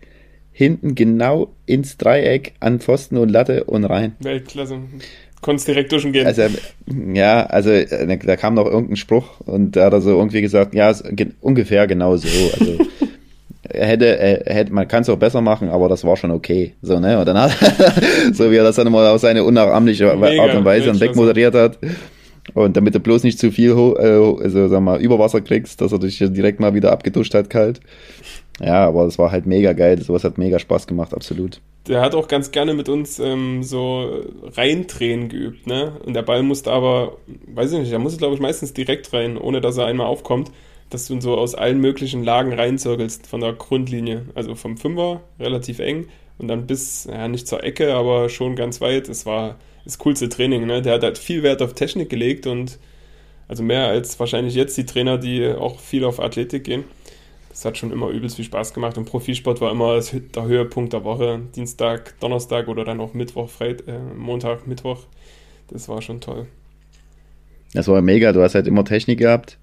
hinten 0.53 0.95
genau 0.95 1.55
ins 1.67 1.99
Dreieck 1.99 2.55
an 2.61 2.81
Pfosten 2.81 3.19
und 3.19 3.31
Latte 3.31 3.65
und 3.65 3.85
rein. 3.85 4.17
Weltklasse. 4.21 4.81
Konntest 5.43 5.69
direkt 5.69 5.93
duschen 5.93 6.17
Also, 6.27 6.43
ja, 7.13 7.45
also 7.45 7.71
da 7.71 8.37
kam 8.37 8.55
noch 8.55 8.65
irgendein 8.65 8.97
Spruch 8.97 9.41
und 9.41 9.77
da 9.77 9.85
hat 9.85 9.93
er 9.93 10.01
so 10.01 10.11
irgendwie 10.17 10.41
gesagt, 10.41 10.75
ja, 10.75 10.95
ungefähr 11.41 11.87
genau 11.87 12.17
so. 12.17 12.29
Also 12.59 12.79
hätte, 13.71 14.19
er 14.19 14.55
hätte, 14.55 14.73
man 14.73 14.89
kann 14.89 15.03
es 15.03 15.09
auch 15.09 15.19
besser 15.19 15.41
machen, 15.41 15.69
aber 15.69 15.89
das 15.89 16.05
war 16.05 16.17
schon 16.17 16.31
okay. 16.31 16.75
So, 16.83 16.99
ne? 16.99 17.19
Und 17.19 17.27
dann 17.27 17.39
hat, 17.39 17.53
so 18.33 18.51
wie 18.51 18.57
er 18.57 18.65
das 18.65 18.77
dann 18.77 18.91
mal 18.91 19.07
auf 19.09 19.21
seine 19.21 19.45
unnachahmliche 19.45 20.13
Art 20.13 20.55
und 20.55 20.65
Weise 20.65 20.87
dann 20.87 21.01
wegmoderiert 21.01 21.55
hat. 21.55 21.79
Und 22.55 22.77
damit 22.77 22.95
du 22.95 23.01
bloß 23.01 23.25
nicht 23.25 23.39
zu 23.39 23.51
viel 23.51 23.71
äh, 23.71 24.43
also, 24.43 24.69
sag 24.69 24.81
mal, 24.81 25.01
Überwasser 25.01 25.41
kriegst, 25.41 25.81
dass 25.81 25.93
er 25.93 25.99
dich 25.99 26.19
direkt 26.19 26.61
mal 26.61 26.75
wieder 26.75 26.93
abgeduscht 26.93 27.35
hat 27.35 27.51
kalt. 27.51 27.81
Ja, 28.61 28.87
aber 28.87 29.05
das 29.05 29.19
war 29.19 29.33
halt 29.33 29.47
mega 29.47 29.73
geil. 29.73 30.01
Sowas 30.01 30.25
hat 30.25 30.39
mega 30.39 30.59
Spaß 30.59 30.87
gemacht, 30.87 31.13
absolut. 31.13 31.61
Der 31.89 32.01
hat 32.01 32.15
auch 32.15 32.27
ganz 32.27 32.51
gerne 32.51 32.75
mit 32.75 32.89
uns 32.89 33.19
ähm, 33.19 33.63
so 33.63 34.25
reindrehen 34.57 35.29
geübt, 35.29 35.67
ne? 35.67 35.93
Und 36.05 36.15
der 36.15 36.23
Ball 36.23 36.43
musste 36.43 36.73
aber, 36.73 37.19
weiß 37.47 37.73
ich 37.73 37.81
nicht, 37.81 37.93
der 37.93 37.99
musste, 37.99 38.19
glaube 38.19 38.35
ich, 38.35 38.41
meistens 38.41 38.73
direkt 38.73 39.13
rein, 39.13 39.37
ohne 39.37 39.61
dass 39.61 39.77
er 39.77 39.87
einmal 39.87 40.07
aufkommt, 40.07 40.51
dass 40.91 41.07
du 41.07 41.21
so 41.21 41.37
aus 41.37 41.55
allen 41.55 41.81
möglichen 41.81 42.23
Lagen 42.25 42.53
reinzirkelst 42.53 43.27
von 43.27 43.41
der 43.41 43.53
Grundlinie. 43.53 44.27
Also 44.35 44.55
vom 44.55 44.77
Fünfer, 44.77 45.23
relativ 45.39 45.79
eng, 45.79 46.09
und 46.39 46.49
dann 46.49 46.67
bis, 46.67 47.05
ja, 47.05 47.29
nicht 47.29 47.49
zur 47.49 47.65
Ecke, 47.65 47.95
aber 47.95 48.29
schon 48.29 48.57
ganz 48.57 48.81
weit. 48.81 49.09
Es 49.09 49.25
war 49.27 49.57
das 49.85 49.99
coolste 49.99 50.29
Training, 50.29 50.67
ne? 50.67 50.83
Der 50.83 50.95
hat 50.95 51.03
halt 51.03 51.19
viel 51.19 51.43
Wert 51.43 51.63
auf 51.63 51.75
Technik 51.75 52.11
gelegt 52.11 52.47
und 52.47 52.79
also 53.49 53.63
mehr 53.63 53.87
als 53.87 54.19
wahrscheinlich 54.21 54.55
jetzt 54.55 54.77
die 54.77 54.87
Trainer, 54.87 55.19
die 55.19 55.47
auch 55.49 55.81
viel 55.81 56.05
auf 56.05 56.21
Athletik 56.21 56.65
gehen 56.65 56.85
das 57.57 57.65
hat 57.65 57.79
schon 57.79 57.91
immer 57.91 58.11
übelst 58.11 58.37
viel 58.37 58.45
Spaß 58.45 58.75
gemacht 58.75 58.99
und 58.99 59.07
Profisport 59.07 59.63
war 59.63 59.73
immer 59.73 59.99
der 59.99 60.45
Höhepunkt 60.45 60.93
der 60.93 61.05
Woche. 61.05 61.41
Dienstag, 61.57 62.13
Donnerstag 62.21 62.69
oder 62.69 62.85
dann 62.85 63.01
auch 63.01 63.15
Mittwoch, 63.15 63.49
Freit 63.49 63.89
äh, 63.89 63.99
Montag, 64.15 64.67
Mittwoch. 64.67 65.05
Das 65.69 65.89
war 65.89 66.03
schon 66.03 66.21
toll. 66.21 66.49
Das 67.73 67.89
war 67.89 68.03
mega. 68.03 68.33
Du 68.33 68.43
hast 68.43 68.55
halt 68.55 68.67
immer 68.67 68.85
Technik 68.85 69.21
gehabt. 69.21 69.57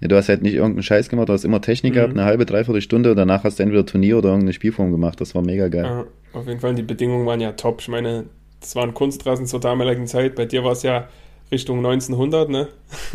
Du 0.00 0.16
hast 0.16 0.28
halt 0.28 0.42
nicht 0.42 0.54
irgendeinen 0.54 0.82
Scheiß 0.82 1.08
gemacht, 1.08 1.28
du 1.28 1.32
hast 1.32 1.44
immer 1.44 1.60
Technik 1.60 1.92
mhm. 1.92 1.96
gehabt, 1.96 2.12
eine 2.12 2.24
halbe, 2.24 2.44
dreiviertel 2.44 2.82
Stunde 2.82 3.10
und 3.10 3.16
danach 3.16 3.44
hast 3.44 3.58
du 3.58 3.62
entweder 3.62 3.86
Turnier 3.86 4.18
oder 4.18 4.28
irgendeine 4.28 4.52
Spielform 4.52 4.90
gemacht. 4.90 5.20
Das 5.20 5.34
war 5.34 5.42
mega 5.42 5.68
geil. 5.68 5.84
Ja, 5.84 6.04
auf 6.38 6.46
jeden 6.46 6.60
Fall, 6.60 6.74
die 6.74 6.82
Bedingungen 6.82 7.26
waren 7.26 7.40
ja 7.40 7.52
top. 7.52 7.80
Ich 7.80 7.88
meine, 7.88 8.24
das 8.60 8.76
waren 8.76 8.92
Kunstrasen 8.92 9.46
zur 9.46 9.60
damaligen 9.60 10.06
Zeit. 10.06 10.34
Bei 10.34 10.46
dir 10.46 10.64
war 10.64 10.72
es 10.72 10.82
ja 10.82 11.08
Richtung 11.52 11.78
1900, 11.78 12.48
ne? 12.48 12.68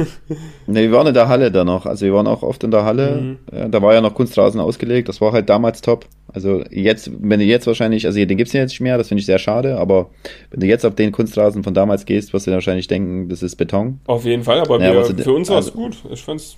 ne, 0.67 0.81
wir 0.81 0.91
waren 0.91 1.07
in 1.07 1.13
der 1.13 1.27
Halle 1.27 1.51
da 1.51 1.63
noch. 1.63 1.85
Also 1.85 2.05
wir 2.05 2.13
waren 2.13 2.27
auch 2.27 2.43
oft 2.43 2.63
in 2.63 2.71
der 2.71 2.85
Halle. 2.85 3.37
Mhm. 3.51 3.71
Da 3.71 3.81
war 3.81 3.93
ja 3.93 4.01
noch 4.01 4.13
Kunstrasen 4.13 4.61
ausgelegt. 4.61 5.09
Das 5.09 5.19
war 5.19 5.31
halt 5.31 5.49
damals 5.49 5.81
top. 5.81 6.05
Also 6.31 6.63
jetzt, 6.69 7.11
wenn 7.19 7.39
du 7.39 7.45
jetzt 7.45 7.65
wahrscheinlich, 7.65 8.05
also 8.05 8.17
den 8.23 8.37
gibt 8.37 8.47
es 8.47 8.53
ja 8.53 8.61
jetzt 8.61 8.71
nicht 8.71 8.81
mehr, 8.81 8.97
das 8.97 9.07
finde 9.07 9.19
ich 9.19 9.25
sehr 9.25 9.39
schade, 9.39 9.77
aber 9.77 10.11
wenn 10.51 10.59
du 10.59 10.67
jetzt 10.67 10.85
auf 10.85 10.93
den 10.93 11.11
Kunstrasen 11.11 11.63
von 11.63 11.73
damals 11.73 12.05
gehst, 12.05 12.33
wirst 12.33 12.45
du 12.45 12.51
wahrscheinlich 12.51 12.87
denken, 12.87 13.29
das 13.29 13.41
ist 13.41 13.55
Beton. 13.55 13.99
Auf 14.05 14.25
jeden 14.25 14.43
Fall, 14.43 14.59
aber 14.59 14.79
ja, 14.79 14.93
wir, 14.93 15.05
für 15.05 15.33
uns 15.33 15.49
war 15.49 15.57
es 15.57 15.67
also, 15.67 15.77
gut. 15.79 15.97
Ich 16.11 16.21
fand's, 16.21 16.57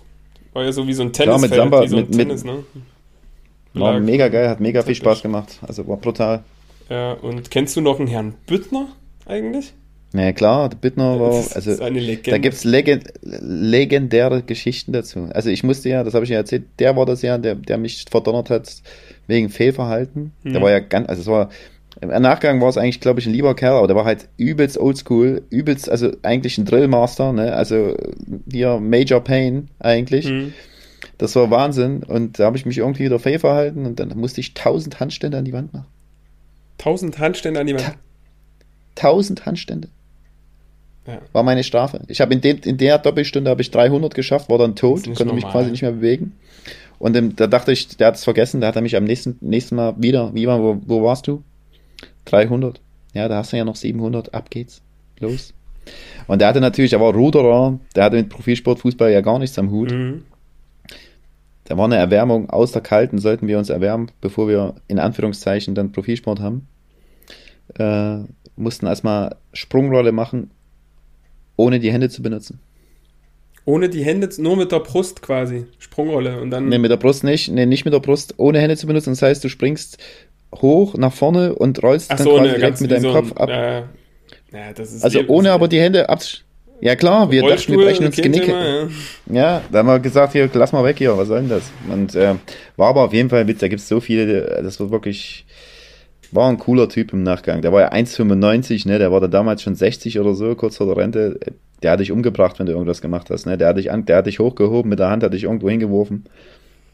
war 0.54 0.64
ja 0.64 0.72
so 0.72 0.88
wie 0.88 0.94
so 0.94 1.04
ein 1.04 1.14
Tennisfeld, 1.14 1.52
klar, 1.52 1.66
mit 1.66 1.72
Samba, 1.72 1.88
so 1.88 1.98
mit, 1.98 2.12
Tennis, 2.12 2.44
ne? 2.44 2.64
War 3.74 4.00
mega 4.00 4.28
geil, 4.28 4.50
hat 4.50 4.60
mega 4.60 4.82
viel 4.82 4.96
Spaß 4.96 5.22
gemacht. 5.22 5.60
Also 5.62 5.88
war 5.88 5.98
brutal. 5.98 6.44
Ja, 6.90 7.14
und 7.14 7.52
kennst 7.52 7.76
du 7.78 7.82
noch 7.82 8.00
einen 8.00 8.08
Herrn 8.08 8.34
Büttner 8.46 8.88
eigentlich? 9.26 9.74
Ja 10.14 10.34
klar, 10.34 10.68
der 10.68 10.76
Bittner 10.76 11.18
war, 11.22 11.32
also 11.32 11.78
da 11.78 12.38
gibt 12.38 12.56
es 12.56 12.66
legend, 12.66 13.06
legendäre 13.22 14.44
Geschichten 14.44 14.92
dazu. 14.92 15.30
Also 15.34 15.50
ich 15.50 15.64
musste 15.64 15.88
ja, 15.88 16.04
das 16.04 16.14
habe 16.14 16.26
ich 16.26 16.32
ja 16.32 16.38
erzählt, 16.38 16.66
der 16.80 16.98
war 16.98 17.06
das 17.06 17.22
ja, 17.22 17.38
der, 17.38 17.56
der 17.56 17.78
mich 17.78 18.06
verdonnert 18.12 18.50
hat 18.50 18.82
wegen 19.28 19.50
Fehlverhalten. 19.50 20.34
Mhm. 20.44 20.52
Der 20.52 20.62
war 20.62 20.70
ja 20.70 20.80
ganz, 20.80 21.08
also 21.08 21.22
es 21.22 21.28
war, 21.28 21.50
im 22.00 22.10
Nachgang 22.22 22.62
war 22.62 22.70
es 22.70 22.78
eigentlich, 22.78 23.02
glaube 23.02 23.20
ich, 23.20 23.28
ein 23.28 23.34
lieber 23.34 23.54
Kerl, 23.56 23.78
aber 23.78 23.88
der 23.88 23.96
war 23.96 24.06
halt 24.06 24.30
übelst 24.38 24.78
oldschool, 24.78 25.42
übelst, 25.50 25.90
also 25.90 26.12
eigentlich 26.24 26.58
ein 26.58 26.66
Drillmaster, 26.66 27.34
ne, 27.34 27.54
also 27.54 27.96
hier 28.50 28.80
Major 28.80 29.22
Pain 29.22 29.68
eigentlich. 29.80 30.28
Mhm. 30.28 30.54
Das 31.18 31.36
war 31.36 31.52
Wahnsinn 31.52 32.04
und 32.04 32.40
da 32.40 32.46
habe 32.46 32.58
ich 32.58 32.66
mich 32.66 32.78
irgendwie 32.78 33.04
wieder 33.04 33.20
fehlverhalten 33.20 33.86
und 33.86 34.00
dann 34.00 34.18
musste 34.18 34.40
ich 34.42 34.54
tausend 34.54 35.00
Handstände 35.00 35.38
an 35.38 35.46
die 35.46 35.54
Wand 35.54 35.74
machen. 35.74 35.86
Tausend 36.78 37.20
Handstände 37.20 37.60
an 37.60 37.68
die 37.68 37.74
Wand? 37.76 37.84
Ta 37.84 37.94
tausend 38.96 39.46
Handstände. 39.46 39.90
Ja. 41.06 41.20
War 41.34 41.44
meine 41.44 41.64
Strafe. 41.64 42.02
Ich 42.08 42.22
habe 42.22 42.34
in, 42.34 42.42
in 42.42 42.78
der 42.78 42.98
Doppelstunde 42.98 43.50
habe 43.50 43.62
ich 43.62 43.72
300 43.72 44.14
geschafft, 44.16 44.50
war 44.50 44.58
dann 44.58 44.76
tot, 44.76 45.04
konnte 45.04 45.26
normal. 45.26 45.36
mich 45.36 45.46
quasi 45.46 45.72
nicht 45.72 45.82
mehr 45.82 45.92
bewegen. 45.92 46.34
Und 47.00 47.16
im, 47.16 47.36
da 47.36 47.48
dachte 47.48 47.72
ich, 47.72 47.98
der 47.98 48.08
hat 48.08 48.16
es 48.16 48.24
vergessen, 48.24 48.62
da 48.62 48.68
hat 48.68 48.76
er 48.76 48.82
mich 48.82 48.96
am 48.96 49.04
nächsten, 49.04 49.38
nächsten 49.42 49.76
Mal 49.76 49.96
wieder, 49.98 50.34
wie 50.34 50.48
war, 50.48 50.62
wo, 50.62 50.80
wo 50.86 51.04
warst 51.04 51.28
du? 51.28 51.44
300. 52.26 52.82
Ja, 53.14 53.28
da 53.28 53.38
hast 53.38 53.54
du 53.54 53.58
ja 53.58 53.66
noch 53.66 53.76
700, 53.76 54.34
ab 54.34 54.50
geht's. 54.50 54.82
Los. 55.20 55.54
Und 56.28 56.40
der 56.40 56.48
hatte 56.48 56.62
natürlich, 56.62 56.94
er 56.94 57.02
war 57.02 57.14
Ruderer, 57.14 57.80
der 57.96 58.04
hatte 58.04 58.16
mit 58.18 58.30
Profilsportfußball 58.30 59.12
ja 59.12 59.22
gar 59.22 59.40
nichts 59.40 59.58
am 59.60 59.72
Hut. 59.72 59.92
Mhm. 59.92 60.24
Da 61.66 61.78
war 61.78 61.86
eine 61.86 61.96
Erwärmung 61.96 62.50
aus 62.50 62.72
der 62.72 62.82
Kalten, 62.82 63.20
sollten 63.20 63.48
wir 63.48 63.58
uns 63.58 63.70
erwärmen, 63.70 64.12
bevor 64.20 64.48
wir 64.48 64.76
in 64.88 65.00
Anführungszeichen 65.00 65.76
dann 65.76 65.92
Profilsport 65.92 66.40
haben. 66.40 66.68
Äh, 67.78 68.26
mussten 68.56 68.88
erstmal 68.88 69.38
Sprungrolle 69.54 70.12
machen 70.12 70.52
ohne 71.62 71.80
die 71.80 71.92
Hände 71.92 72.10
zu 72.10 72.22
benutzen. 72.22 72.60
Ohne 73.66 73.90
die 73.90 74.04
Hände, 74.04 74.28
nur 74.40 74.58
mit 74.58 74.72
der 74.72 74.80
Brust 74.80 75.22
quasi, 75.22 75.66
Sprungrolle 75.78 76.42
und 76.42 76.50
dann. 76.50 76.68
Ne, 76.68 76.80
mit 76.80 76.90
der 76.90 76.98
Brust 76.98 77.24
nicht, 77.24 77.52
ne, 77.52 77.68
nicht 77.68 77.86
mit 77.86 77.94
der 77.94 78.00
Brust, 78.00 78.34
ohne 78.38 78.60
Hände 78.60 78.76
zu 78.76 78.88
benutzen. 78.88 79.12
Das 79.12 79.22
heißt, 79.22 79.44
du 79.44 79.50
springst 79.50 80.00
hoch 80.56 80.96
nach 80.96 81.14
vorne 81.14 81.56
und 81.56 81.82
rollst 81.84 82.12
Ach 82.12 82.18
dann 82.18 82.26
so, 82.26 82.36
quasi 82.36 82.48
ne, 82.48 82.56
direkt 82.56 82.82
mit 82.82 82.92
deinem 82.92 83.02
so 83.02 83.14
Kopf 83.14 83.32
ab. 83.34 83.50
Äh, 83.50 83.80
ja, 84.54 84.74
also 85.02 85.20
ohne 85.28 85.52
aber 85.52 85.68
die 85.68 85.80
Hände 85.80 86.10
ab. 86.10 86.22
Ja 86.82 86.96
klar, 86.96 87.30
wir 87.30 87.44
dachten, 87.44 87.74
wir 87.74 87.86
brechen 87.86 88.08
uns 88.08 88.16
Genick. 88.16 88.48
Ja. 88.48 88.88
ja, 89.32 89.62
da 89.72 89.80
haben 89.80 89.88
wir 89.88 90.00
gesagt, 90.00 90.34
hier, 90.34 90.50
lass 90.52 90.74
mal 90.74 90.84
weg 90.84 90.98
hier, 90.98 91.16
was 91.16 91.28
soll 91.28 91.42
denn 91.42 91.50
das? 91.50 91.72
Und 91.88 92.16
äh, 92.16 92.34
war 92.76 92.90
aber 92.90 93.04
auf 93.06 93.14
jeden 93.14 93.30
Fall 93.30 93.48
Witz, 93.48 93.60
da 93.60 93.68
gibt 93.68 93.82
es 93.82 93.88
so 93.88 94.00
viele, 94.00 94.62
das 94.64 94.80
war 94.80 94.90
wirklich, 94.90 95.46
war 96.32 96.50
ein 96.50 96.58
cooler 96.58 96.90
Typ 96.90 97.14
im 97.14 97.22
Nachgang. 97.22 97.62
Der 97.62 97.72
war 97.72 97.82
ja 97.82 97.92
1,95, 97.92 98.88
ne? 98.88 98.98
Der 98.98 99.12
war 99.12 99.22
da 99.22 99.28
damals 99.28 99.62
schon 99.62 99.76
60 99.76 100.20
oder 100.20 100.34
so, 100.34 100.56
kurz 100.56 100.78
vor 100.78 100.88
der 100.88 100.98
Rente. 100.98 101.40
Der 101.84 101.92
hat 101.92 102.00
dich 102.00 102.12
umgebracht, 102.12 102.58
wenn 102.58 102.66
du 102.66 102.72
irgendwas 102.72 103.02
gemacht 103.02 103.30
hast, 103.30 103.46
ne? 103.46 103.60
Der 103.60 103.68
hat 103.68 103.78
dich, 103.78 103.92
an, 103.92 104.06
der 104.06 104.18
hat 104.18 104.26
dich 104.26 104.40
hochgehoben, 104.40 104.90
mit 104.90 104.98
der 104.98 105.10
Hand 105.10 105.24
hat 105.24 105.34
dich 105.34 105.44
irgendwo 105.44 105.70
hingeworfen. 105.70 106.26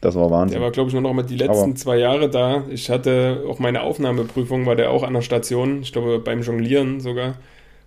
Das 0.00 0.14
war 0.14 0.30
Wahnsinn. 0.30 0.58
Der 0.58 0.64
war, 0.64 0.70
glaube 0.70 0.88
ich, 0.88 0.94
nur 0.94 1.02
noch 1.02 1.12
mal 1.12 1.24
die 1.24 1.36
letzten 1.36 1.64
Aber 1.64 1.74
zwei 1.74 1.96
Jahre 1.96 2.30
da. 2.30 2.62
Ich 2.70 2.88
hatte 2.88 3.44
auch 3.48 3.58
meine 3.58 3.82
Aufnahmeprüfung, 3.82 4.64
war 4.66 4.76
der 4.76 4.90
auch 4.90 5.02
an 5.02 5.14
der 5.14 5.22
Station, 5.22 5.82
ich 5.82 5.92
glaube 5.92 6.20
beim 6.20 6.42
Jonglieren 6.42 7.00
sogar. 7.00 7.34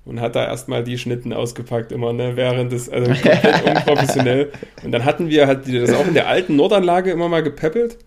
Und 0.04 0.20
hat 0.20 0.36
da 0.36 0.46
erstmal 0.46 0.84
die 0.84 0.98
Schnitten 0.98 1.32
ausgepackt, 1.32 1.92
immer, 1.92 2.12
ne, 2.12 2.36
während 2.36 2.72
des, 2.72 2.90
also 2.90 3.12
komplett 3.12 3.66
unprofessionell. 3.68 4.52
Und 4.84 4.92
dann 4.92 5.06
hatten 5.06 5.30
wir 5.30 5.46
halt 5.46 5.72
das 5.72 5.94
auch 5.94 6.08
in 6.08 6.16
der 6.16 6.28
alten 6.28 6.56
Nordanlage 6.56 7.12
immer 7.12 7.30
mal 7.30 7.44
gepäppelt 7.44 8.00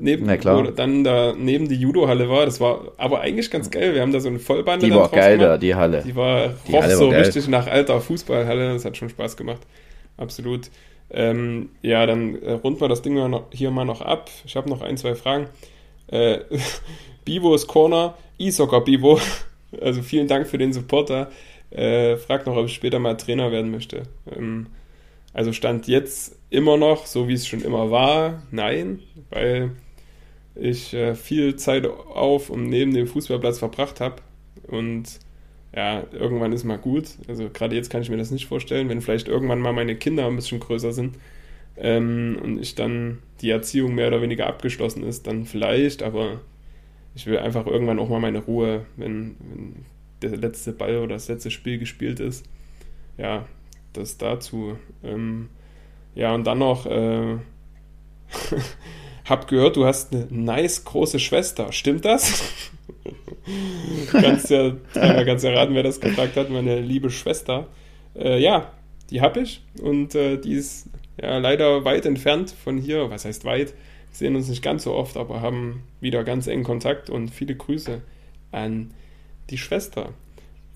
neben, 0.00 0.26
Na 0.26 0.36
klar. 0.36 0.58
Wo 0.58 0.70
dann 0.70 1.04
da 1.04 1.34
neben 1.36 1.68
die 1.68 1.76
Judo-Halle 1.76 2.28
war. 2.28 2.44
Das 2.44 2.60
war 2.60 2.92
aber 2.96 3.20
eigentlich 3.20 3.50
ganz 3.50 3.70
geil. 3.70 3.94
Wir 3.94 4.02
haben 4.02 4.12
da 4.12 4.20
so 4.20 4.28
eine 4.28 4.38
Vollbande. 4.38 4.86
Die 4.86 4.92
war 4.92 5.04
auch 5.04 5.12
geil 5.12 5.38
da, 5.38 5.56
die 5.58 5.74
Halle. 5.74 6.02
Die 6.04 6.16
war 6.16 6.50
die 6.68 6.76
Halle 6.76 6.96
so 6.96 7.10
war 7.10 7.18
richtig 7.18 7.48
nach 7.48 7.66
alter 7.66 8.00
Fußballhalle. 8.00 8.72
Das 8.72 8.84
hat 8.84 8.96
schon 8.96 9.08
Spaß 9.08 9.36
gemacht. 9.36 9.60
Absolut. 10.16 10.70
Ähm, 11.12 11.68
ja, 11.82 12.06
dann 12.06 12.42
äh, 12.42 12.52
runden 12.52 12.80
wir 12.80 12.88
das 12.88 13.02
Ding 13.02 13.18
hier 13.52 13.70
mal 13.70 13.84
noch 13.84 14.00
ab. 14.00 14.30
Ich 14.46 14.56
habe 14.56 14.70
noch 14.70 14.80
ein, 14.80 14.96
zwei 14.96 15.14
Fragen. 15.14 15.48
Äh, 16.08 16.40
Bivos 17.24 17.66
Corner, 17.66 18.16
E-Soccer 18.38 18.80
Bivo. 18.80 19.20
Also 19.80 20.02
vielen 20.02 20.28
Dank 20.28 20.46
für 20.48 20.58
den 20.58 20.74
Supporter. 20.74 21.30
Äh, 21.70 22.18
fragt 22.18 22.46
noch, 22.46 22.56
ob 22.56 22.66
ich 22.66 22.74
später 22.74 22.98
mal 22.98 23.16
Trainer 23.16 23.50
werden 23.50 23.70
möchte. 23.70 24.02
Ähm, 24.30 24.66
also 25.32 25.54
stand 25.54 25.88
jetzt 25.88 26.36
immer 26.50 26.76
noch, 26.76 27.06
so 27.06 27.26
wie 27.26 27.32
es 27.32 27.46
schon 27.46 27.62
immer 27.62 27.90
war, 27.90 28.42
nein, 28.50 29.00
weil 29.30 29.70
ich 30.54 30.92
äh, 30.92 31.14
viel 31.14 31.56
Zeit 31.56 31.86
auf 31.86 32.50
und 32.50 32.68
neben 32.68 32.92
dem 32.92 33.06
Fußballplatz 33.06 33.58
verbracht 33.58 34.00
habe. 34.00 34.16
Und 34.68 35.20
ja, 35.74 36.04
irgendwann 36.12 36.52
ist 36.52 36.64
mal 36.64 36.78
gut. 36.78 37.08
Also 37.28 37.48
gerade 37.52 37.74
jetzt 37.74 37.90
kann 37.90 38.02
ich 38.02 38.10
mir 38.10 38.18
das 38.18 38.30
nicht 38.30 38.46
vorstellen, 38.46 38.88
wenn 38.88 39.00
vielleicht 39.00 39.28
irgendwann 39.28 39.60
mal 39.60 39.72
meine 39.72 39.96
Kinder 39.96 40.26
ein 40.26 40.36
bisschen 40.36 40.60
größer 40.60 40.92
sind 40.92 41.16
ähm, 41.76 42.38
und 42.42 42.60
ich 42.60 42.74
dann 42.74 43.18
die 43.40 43.50
Erziehung 43.50 43.94
mehr 43.94 44.08
oder 44.08 44.22
weniger 44.22 44.46
abgeschlossen 44.46 45.02
ist, 45.02 45.26
dann 45.26 45.46
vielleicht, 45.46 46.02
aber 46.02 46.40
ich 47.14 47.26
will 47.26 47.38
einfach 47.38 47.66
irgendwann 47.66 47.98
auch 47.98 48.08
mal 48.08 48.20
meine 48.20 48.38
Ruhe, 48.38 48.86
wenn, 48.96 49.36
wenn 49.40 49.84
der 50.20 50.36
letzte 50.36 50.72
Ball 50.72 50.98
oder 50.98 51.14
das 51.14 51.28
letzte 51.28 51.50
Spiel 51.50 51.78
gespielt 51.78 52.20
ist. 52.20 52.44
Ja, 53.18 53.46
das 53.92 54.18
dazu. 54.18 54.76
Ähm, 55.02 55.48
ja, 56.14 56.34
und 56.34 56.44
dann 56.44 56.58
noch, 56.58 56.86
äh, 56.86 57.36
hab 59.24 59.48
gehört, 59.48 59.76
du 59.76 59.84
hast 59.84 60.12
eine 60.12 60.26
nice 60.30 60.84
große 60.84 61.18
Schwester. 61.18 61.72
Stimmt 61.72 62.04
das? 62.04 62.42
kannst 64.12 64.50
ja, 64.50 64.72
kannst 64.94 65.44
ja 65.44 65.52
raten, 65.52 65.74
wer 65.74 65.82
das 65.82 66.00
gefragt 66.00 66.36
hat, 66.36 66.50
meine 66.50 66.80
liebe 66.80 67.10
Schwester. 67.10 67.66
Äh, 68.14 68.40
ja, 68.40 68.72
die 69.10 69.20
hab 69.20 69.36
ich 69.36 69.62
und 69.80 70.14
äh, 70.14 70.38
die 70.38 70.54
ist 70.54 70.88
ja 71.20 71.38
leider 71.38 71.84
weit 71.84 72.06
entfernt 72.06 72.50
von 72.50 72.78
hier. 72.78 73.10
Was 73.10 73.24
heißt 73.24 73.44
weit? 73.44 73.68
Wir 74.10 74.16
sehen 74.16 74.36
uns 74.36 74.48
nicht 74.48 74.62
ganz 74.62 74.84
so 74.84 74.92
oft, 74.92 75.16
aber 75.16 75.40
haben 75.40 75.82
wieder 76.00 76.24
ganz 76.24 76.46
engen 76.46 76.64
Kontakt 76.64 77.10
und 77.10 77.30
viele 77.30 77.54
Grüße 77.54 78.00
an 78.52 78.92
die 79.50 79.58
Schwester. 79.58 80.10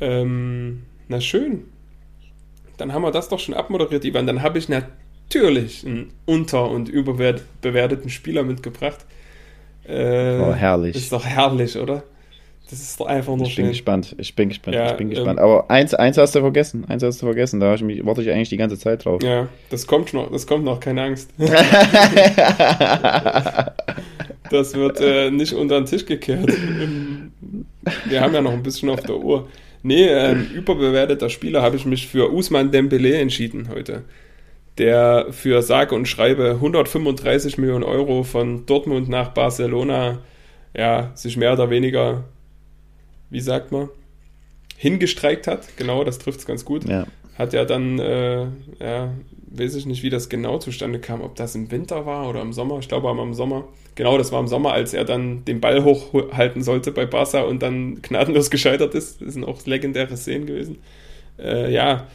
Ähm, 0.00 0.82
na 1.08 1.20
schön, 1.20 1.64
dann 2.76 2.92
haben 2.92 3.02
wir 3.02 3.10
das 3.10 3.28
doch 3.28 3.38
schon 3.38 3.54
abmoderiert, 3.54 4.04
Ivan. 4.04 4.26
Dann 4.26 4.42
habe 4.42 4.58
ich 4.58 4.68
natürlich 4.68 5.86
einen 5.86 6.12
unter- 6.24 6.70
und 6.70 6.88
überbewerteten 6.88 8.10
Spieler 8.10 8.42
mitgebracht. 8.42 9.06
Äh, 9.84 10.38
oh, 10.40 10.52
herrlich. 10.52 10.96
Ist 10.96 11.12
doch 11.12 11.24
herrlich, 11.24 11.76
oder? 11.76 12.02
Das 12.68 12.81
ist 12.81 12.98
doch 12.98 13.07
einfach 13.07 13.37
nur 13.37 13.46
Ich 13.46 13.55
bin 13.55 13.68
gespannt, 13.68 14.16
ich 14.18 14.35
bin 14.35 14.48
gespannt, 14.48 14.74
Ja, 14.76 14.90
ich 14.90 14.96
bin 14.96 15.09
ähm, 15.09 15.14
gespannt. 15.14 15.38
Aber 15.38 15.70
eins, 15.70 15.94
eins 15.94 16.18
hast 16.18 16.35
du 16.35 16.40
vergessen, 16.40 16.85
eins 16.88 17.02
hast 17.02 17.22
du 17.22 17.26
vergessen, 17.26 17.61
da 17.61 17.68
hab 17.68 17.76
ich 17.76 17.83
mich, 17.83 18.05
warte 18.05 18.22
ich 18.22 18.31
eigentlich 18.31 18.48
die 18.48 18.57
ganze 18.57 18.76
Zeit 18.79 19.05
drauf. 19.05 19.22
Ja, 19.22 19.48
das 19.70 19.87
kommt 19.87 20.12
noch, 20.12 20.33
das 20.33 20.46
kommt 20.46 20.64
noch, 20.64 20.81
keine 20.81 21.02
Angst. 21.02 21.31
Das 24.50 24.74
wird 24.74 25.00
äh, 25.00 25.31
nicht 25.31 25.55
unter 25.55 25.81
den 25.81 25.87
Tisch 25.87 26.07
gekehrt. 26.07 26.48
Ähm, 26.50 27.33
Wir 28.05 28.20
haben 28.20 28.35
ja 28.35 28.40
noch 28.40 28.52
ein 28.52 28.62
bisschen 28.62 28.88
auf 28.90 29.00
der 29.00 29.16
Uhr. 29.16 29.48
Nee, 29.83 30.07
ähm, 30.07 30.48
überbewerteter 30.55 31.31
Spieler 31.31 31.62
habe 31.62 31.76
ich 31.76 31.87
mich 31.87 32.09
für 32.09 32.33
Usman 32.33 32.70
Dembele 32.70 33.14
entschieden 33.16 33.68
heute. 33.68 34.02
Der 34.79 35.29
für 35.31 35.62
sage 35.62 35.94
und 35.94 36.07
schreibe 36.07 36.50
135 36.50 37.57
Millionen 37.59 37.85
Euro 37.85 38.22
von 38.24 38.66
Dortmund 38.66 39.09
nach 39.09 39.31
Barcelona, 39.31 40.18
ja, 40.76 41.12
sich 41.14 41.37
mehr 41.37 41.52
oder 41.55 41.70
weniger, 41.70 42.24
wie 43.30 43.40
sagt 43.40 43.72
man, 43.72 43.88
hingestreikt 44.76 45.46
hat. 45.46 45.76
Genau, 45.76 46.04
das 46.04 46.18
trifft 46.18 46.40
es 46.40 46.46
ganz 46.46 46.64
gut 46.64 46.84
ja. 46.84 47.06
hat 47.38 47.54
er 47.54 47.64
dann, 47.64 47.98
äh, 47.98 48.46
ja, 48.80 49.12
weiß 49.48 49.74
ich 49.74 49.86
nicht, 49.86 50.02
wie 50.02 50.10
das 50.10 50.28
genau 50.28 50.58
zustande 50.58 50.98
kam, 50.98 51.22
ob 51.22 51.34
das 51.36 51.54
im 51.54 51.70
Winter 51.70 52.06
war 52.06 52.28
oder 52.28 52.42
im 52.42 52.52
Sommer. 52.52 52.78
Ich 52.80 52.88
glaube, 52.88 53.08
am 53.08 53.34
Sommer. 53.34 53.64
Genau, 53.94 54.18
das 54.18 54.30
war 54.32 54.40
im 54.40 54.48
Sommer, 54.48 54.72
als 54.72 54.92
er 54.92 55.04
dann 55.04 55.44
den 55.46 55.60
Ball 55.60 55.82
hochhalten 55.84 56.62
sollte 56.62 56.92
bei 56.92 57.06
Barca 57.06 57.42
und 57.42 57.62
dann 57.62 58.02
gnadenlos 58.02 58.50
gescheitert 58.50 58.94
ist. 58.94 59.22
Das 59.22 59.32
sind 59.32 59.44
auch 59.44 59.64
legendäre 59.64 60.16
Szenen 60.16 60.46
gewesen. 60.46 60.78
Äh, 61.38 61.72
ja, 61.72 62.06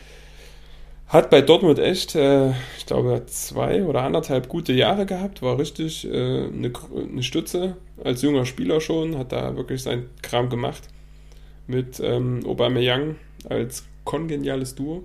hat 1.08 1.30
bei 1.30 1.42
Dortmund 1.42 1.80
echt, 1.80 2.16
äh, 2.16 2.52
ich 2.78 2.86
glaube, 2.86 3.24
zwei 3.26 3.84
oder 3.84 4.04
anderthalb 4.04 4.48
gute 4.48 4.74
Jahre 4.74 5.06
gehabt, 5.06 5.42
war 5.42 5.58
richtig 5.58 6.08
äh, 6.08 6.46
eine, 6.46 6.72
eine 6.96 7.24
Stütze 7.24 7.76
als 8.04 8.22
junger 8.22 8.46
Spieler 8.46 8.80
schon, 8.80 9.18
hat 9.18 9.32
da 9.32 9.58
wirklich 9.58 9.82
seinen 9.82 10.10
Kram 10.22 10.50
gemacht 10.50 10.84
mit 11.72 12.00
ähm, 12.04 12.42
Aubameyang 12.46 13.16
als 13.50 13.86
kongeniales 14.04 14.76
Duo 14.76 15.04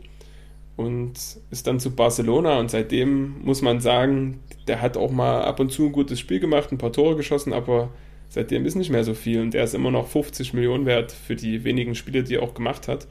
und 0.76 1.14
ist 1.50 1.66
dann 1.66 1.80
zu 1.80 1.90
Barcelona 1.94 2.58
und 2.58 2.70
seitdem 2.70 3.40
muss 3.42 3.62
man 3.62 3.80
sagen, 3.80 4.40
der 4.68 4.82
hat 4.82 4.96
auch 4.96 5.10
mal 5.10 5.42
ab 5.42 5.58
und 5.58 5.72
zu 5.72 5.86
ein 5.86 5.92
gutes 5.92 6.20
Spiel 6.20 6.38
gemacht, 6.40 6.70
ein 6.70 6.78
paar 6.78 6.92
Tore 6.92 7.16
geschossen, 7.16 7.52
aber 7.52 7.90
seitdem 8.28 8.66
ist 8.66 8.74
nicht 8.74 8.90
mehr 8.90 9.04
so 9.04 9.14
viel 9.14 9.40
und 9.40 9.54
der 9.54 9.64
ist 9.64 9.74
immer 9.74 9.90
noch 9.90 10.08
50 10.08 10.52
Millionen 10.52 10.84
wert 10.84 11.12
für 11.12 11.34
die 11.34 11.64
wenigen 11.64 11.94
Spiele, 11.94 12.22
die 12.22 12.34
er 12.34 12.42
auch 12.42 12.54
gemacht 12.54 12.88
hat. 12.88 13.06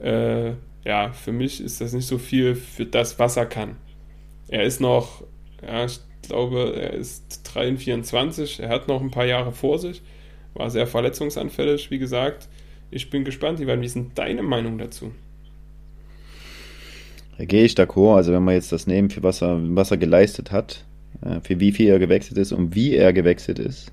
Äh, 0.00 0.52
ja, 0.84 1.12
für 1.12 1.32
mich 1.32 1.60
ist 1.60 1.80
das 1.80 1.92
nicht 1.92 2.06
so 2.06 2.18
viel 2.18 2.54
für 2.54 2.86
das, 2.86 3.18
was 3.18 3.36
er 3.36 3.46
kann. 3.46 3.76
Er 4.48 4.64
ist 4.64 4.80
noch, 4.80 5.24
ja, 5.64 5.84
ich 5.84 6.00
glaube, 6.22 6.74
er 6.76 6.92
ist 6.92 7.42
23, 7.54 8.60
er 8.60 8.68
hat 8.68 8.88
noch 8.88 9.00
ein 9.00 9.10
paar 9.10 9.26
Jahre 9.26 9.52
vor 9.52 9.78
sich, 9.78 10.02
war 10.54 10.70
sehr 10.70 10.86
verletzungsanfällig, 10.86 11.90
wie 11.90 11.98
gesagt. 11.98 12.48
Ich 12.90 13.10
bin 13.10 13.24
gespannt, 13.24 13.60
Ivan, 13.60 13.80
wie 13.80 13.86
ist 13.86 13.96
denn 13.96 14.12
deine 14.14 14.42
Meinung 14.42 14.78
dazu? 14.78 15.12
Da 17.38 17.44
gehe 17.44 17.64
ich 17.64 17.74
d'accord. 17.74 18.16
Also 18.16 18.32
wenn 18.32 18.44
wir 18.44 18.52
jetzt 18.52 18.72
das 18.72 18.86
nehmen, 18.86 19.10
für 19.10 19.22
was 19.22 19.42
er, 19.42 19.58
was 19.60 19.90
er 19.90 19.96
geleistet 19.98 20.52
hat, 20.52 20.84
äh, 21.22 21.40
für 21.42 21.60
wie 21.60 21.72
viel 21.72 21.88
er 21.88 21.98
gewechselt 21.98 22.38
ist 22.38 22.52
und 22.52 22.74
wie 22.74 22.94
er 22.94 23.12
gewechselt 23.12 23.58
ist. 23.58 23.92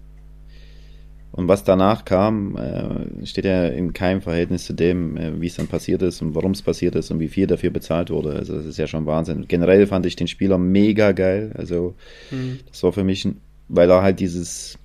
Und 1.32 1.48
was 1.48 1.64
danach 1.64 2.06
kam, 2.06 2.56
äh, 2.58 3.26
steht 3.26 3.46
ja 3.46 3.66
in 3.66 3.92
keinem 3.92 4.22
Verhältnis 4.22 4.66
zu 4.66 4.74
dem, 4.74 5.18
äh, 5.18 5.42
wie 5.42 5.48
es 5.48 5.56
dann 5.56 5.68
passiert 5.68 6.04
ist 6.04 6.22
und 6.22 6.36
warum 6.36 6.52
es 6.52 6.62
passiert 6.62 6.94
ist 6.96 7.10
und 7.10 7.20
wie 7.20 7.28
viel 7.28 7.48
dafür 7.48 7.72
bezahlt 7.72 8.12
wurde. 8.12 8.34
Also 8.34 8.56
das 8.56 8.66
ist 8.68 8.78
ja 8.78 8.86
schon 8.86 9.08
Wahnsinn. 9.08 9.46
Generell 9.48 9.88
fand 9.88 10.06
ich 10.06 10.16
den 10.16 10.28
Spieler 10.28 10.60
mega 10.60 11.12
geil. 11.12 11.52
Also 11.58 11.96
Hm. 12.30 12.60
das 12.70 12.84
war 12.84 12.94
für 12.94 13.04
mich, 13.04 13.28
weil 13.68 13.90
er 13.90 14.04
halt 14.04 14.20
dieses, 14.20 14.78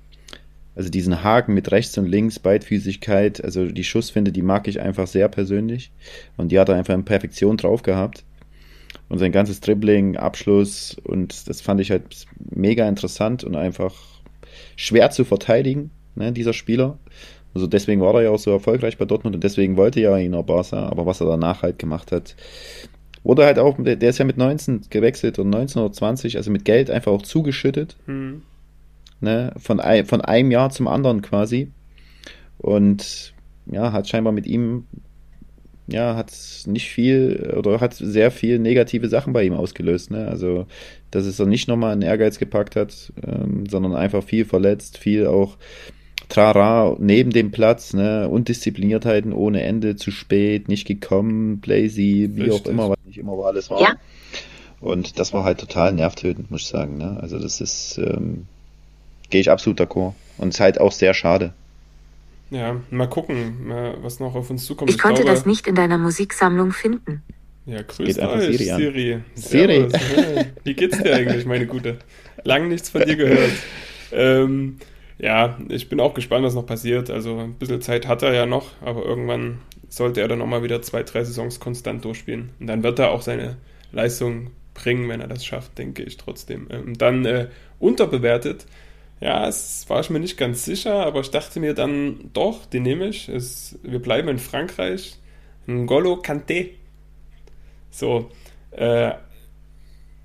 also 0.79 0.91
diesen 0.91 1.25
Haken 1.25 1.55
mit 1.55 1.73
rechts 1.73 1.99
und 1.99 2.07
links, 2.07 2.39
Beidfüßigkeit, 2.39 3.43
also 3.43 3.67
die 3.67 3.83
Schussfinde, 3.83 4.31
die 4.31 4.43
mag 4.43 4.69
ich 4.69 4.81
einfach 4.81 5.09
sehr 5.09 5.29
persönlich. 5.29 5.91
Und 6.37 6.53
die 6.53 6.61
hat 6.61 6.69
er 6.69 6.77
einfach 6.77 6.95
in 6.95 7.05
Perfektion 7.05 7.57
drauf 7.57 7.83
gehabt. 7.83 8.25
Und 9.09 9.19
sein 9.19 9.33
ganzes 9.33 9.59
Dribbling, 9.59 10.17
Abschluss 10.17 10.97
und 11.03 11.49
das 11.49 11.63
fand 11.63 11.81
ich 11.81 11.91
halt 11.91 12.27
mega 12.55 12.89
interessant 12.89 13.43
und 13.43 13.57
einfach 13.57 13.93
schwer 14.77 15.11
zu 15.11 15.25
verteidigen, 15.25 15.91
ne, 16.15 16.31
dieser 16.31 16.53
Spieler. 16.53 17.01
Also 17.55 17.67
deswegen 17.67 18.01
war 18.01 18.15
er 18.15 18.23
ja 18.23 18.31
auch 18.31 18.39
so 18.39 18.53
erfolgreich 18.53 18.99
bei 18.99 19.05
Dortmund 19.05 19.35
und 19.35 19.43
deswegen 19.43 19.77
wollte 19.77 20.01
ja 20.01 20.17
ihn 20.17 20.35
auch 20.35 20.45
Barca, 20.45 20.89
aber 20.89 21.07
was 21.07 21.21
er 21.21 21.27
danach 21.27 21.63
halt 21.63 21.81
gemacht 21.81 22.13
hat, 22.13 22.37
wurde 23.25 23.45
halt 23.45 23.59
auch, 23.59 23.77
der 23.81 24.01
ist 24.01 24.19
ja 24.19 24.25
mit 24.25 24.37
19 24.37 24.83
gewechselt 24.91 25.41
und 25.41 25.51
19 25.51 25.83
oder 25.83 25.93
20, 25.93 26.37
also 26.37 26.53
mit 26.53 26.65
Geld 26.65 26.89
einfach 26.89 27.11
auch 27.11 27.23
zugeschüttet 27.23 27.97
Hm. 28.07 28.43
Ne, 29.21 29.53
von, 29.59 29.81
ein, 29.81 30.07
von 30.07 30.21
einem 30.21 30.51
Jahr 30.51 30.71
zum 30.71 30.89
anderen 30.89 31.23
quasi. 31.23 31.71
Und 32.59 33.35
ja, 33.67 33.93
hat 33.93 34.09
scheinbar 34.09 34.33
mit 34.33 34.47
ihm, 34.47 34.87
ja, 35.87 36.17
hat 36.17 36.33
nicht 36.67 36.89
viel 36.89 37.55
oder 37.57 37.81
hat 37.81 37.95
sehr 37.95 38.31
viel 38.31 38.59
negative 38.59 39.09
Sachen 39.09 39.33
bei 39.33 39.45
ihm 39.45 39.55
ausgelöst. 39.55 40.11
Ne? 40.11 40.29
Also, 40.29 40.67
dass 41.11 41.25
es 41.25 41.39
er 41.39 41.47
nicht 41.47 41.69
nochmal 41.69 41.93
einen 41.93 42.03
Ehrgeiz 42.03 42.39
gepackt 42.39 42.77
hat, 42.77 43.13
ähm, 43.27 43.65
sondern 43.67 43.95
einfach 43.95 44.23
viel 44.23 44.45
verletzt, 44.45 44.99
viel 44.99 45.27
auch 45.27 45.57
Trara 46.29 46.97
neben 46.99 47.31
dem 47.31 47.51
Platz, 47.51 47.95
ne, 47.95 48.29
Undiszipliniertheiten 48.29 49.33
ohne 49.33 49.63
Ende, 49.63 49.97
zu 49.97 50.11
spät, 50.11 50.69
nicht 50.69 50.87
gekommen, 50.87 51.63
lazy, 51.65 52.31
wie 52.33 52.51
auch 52.51 52.67
immer, 52.67 52.91
was 52.91 52.99
nicht 53.07 53.19
immer 53.19 53.39
war, 53.39 53.47
alles 53.47 53.71
war. 53.71 53.81
Ja. 53.81 53.95
Und 54.81 55.19
das 55.19 55.33
war 55.33 55.45
halt 55.45 55.59
total 55.59 55.93
nervtötend, 55.93 56.51
muss 56.51 56.63
ich 56.63 56.69
sagen. 56.69 56.99
Ne? 56.99 57.19
Also 57.21 57.39
das 57.39 57.61
ist, 57.61 57.99
ähm, 57.99 58.47
gehe 59.31 59.41
ich 59.41 59.51
absolut 59.51 59.81
d'accord. 59.81 60.15
Und 60.39 60.51
ist 60.51 60.61
halt 60.61 60.81
auch 60.81 60.93
sehr 60.93 61.15
schade. 61.15 61.53
Ja, 62.51 62.81
mal 62.91 63.09
gucken, 63.09 63.71
äh, 63.71 63.93
was 64.01 64.21
noch 64.21 64.35
auf 64.35 64.49
uns 64.51 64.65
zukommt. 64.65 64.91
Ich 64.91 64.99
konnte 64.99 65.23
glaube, 65.23 65.37
das 65.37 65.47
nicht 65.47 65.67
in 65.67 65.75
deiner 65.75 65.99
Musiksammlung 65.99 66.73
finden. 66.73 67.23
Ja, 67.67 67.83
grüß 67.83 68.19
euch, 68.19 68.57
Siri 68.57 69.13
an. 69.13 69.25
Siri. 69.35 69.89
Hey, 69.93 70.47
Wie 70.65 70.73
geht's 70.73 71.03
dir 71.03 71.15
eigentlich, 71.15 71.45
meine 71.45 71.67
Gute? 71.67 71.99
Lang 72.45 72.69
nichts 72.69 72.89
von 72.89 73.03
dir 73.03 73.17
gehört. 73.17 73.53
Ähm, 74.11 74.79
ja, 75.19 75.59
ich 75.69 75.91
bin 75.91 76.01
auch 76.01 76.15
gespannt, 76.15 76.45
was 76.45 76.55
noch 76.55 76.65
passiert. 76.65 77.11
Also 77.11 77.39
ein 77.39 77.55
bisschen 77.55 77.83
Zeit 77.83 78.09
hat 78.09 78.23
er 78.23 78.33
ja 78.33 78.47
noch, 78.47 78.71
aber 78.81 79.05
irgendwann 79.05 79.59
sollte 79.91 80.23
er 80.23 80.29
dann 80.29 80.41
auch 80.41 80.47
mal 80.47 80.63
wieder 80.63 80.81
zwei, 80.81 81.03
drei 81.03 81.25
Saisons 81.25 81.61
konstant 81.61 82.05
durchspielen. 82.05 82.51
Und 82.59 82.67
dann 82.69 82.83
wird 82.83 82.99
er 82.99 83.11
auch 83.11 83.21
seine 83.21 83.57
Leistung 83.93 84.51
bringen, 84.73 85.09
wenn 85.09 85.21
er 85.21 85.29
das 85.29 85.45
schafft, 85.45 85.77
denke 85.77 86.03
ich 86.03 86.17
trotzdem. 86.17 86.69
Ähm, 86.71 86.97
dann 86.97 87.27
äh, 87.27 87.49
unterbewertet. 87.79 88.65
Ja, 89.21 89.49
es 89.49 89.89
war 89.89 90.01
ich 90.01 90.11
mir 90.11 90.21
nicht 90.21 90.37
ganz 90.37 90.65
sicher, 90.65 91.05
aber 91.05 91.21
ich 91.21 91.31
dachte 91.31 91.59
mir 91.59 91.75
dann 91.75 92.31
doch, 92.33 92.67
den 92.67 92.85
nehme 92.85 93.09
ich. 93.09 93.29
Es, 93.29 93.79
wir 93.83 94.01
bleiben 94.01 94.29
in 94.29 94.39
Frankreich. 94.39 95.19
N'Golo 95.67 96.23
Kanté. 96.25 96.71
So, 97.91 98.31
äh, 98.71 99.13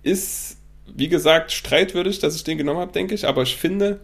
ist, 0.04 0.58
wie 0.94 1.10
gesagt, 1.10 1.52
streitwürdig, 1.52 2.20
dass 2.20 2.36
ich 2.36 2.44
den 2.44 2.58
genommen 2.58 2.80
habe, 2.80 2.92
denke 2.92 3.16
ich, 3.16 3.28
aber 3.28 3.42
ich 3.44 3.56
finde, 3.56 4.02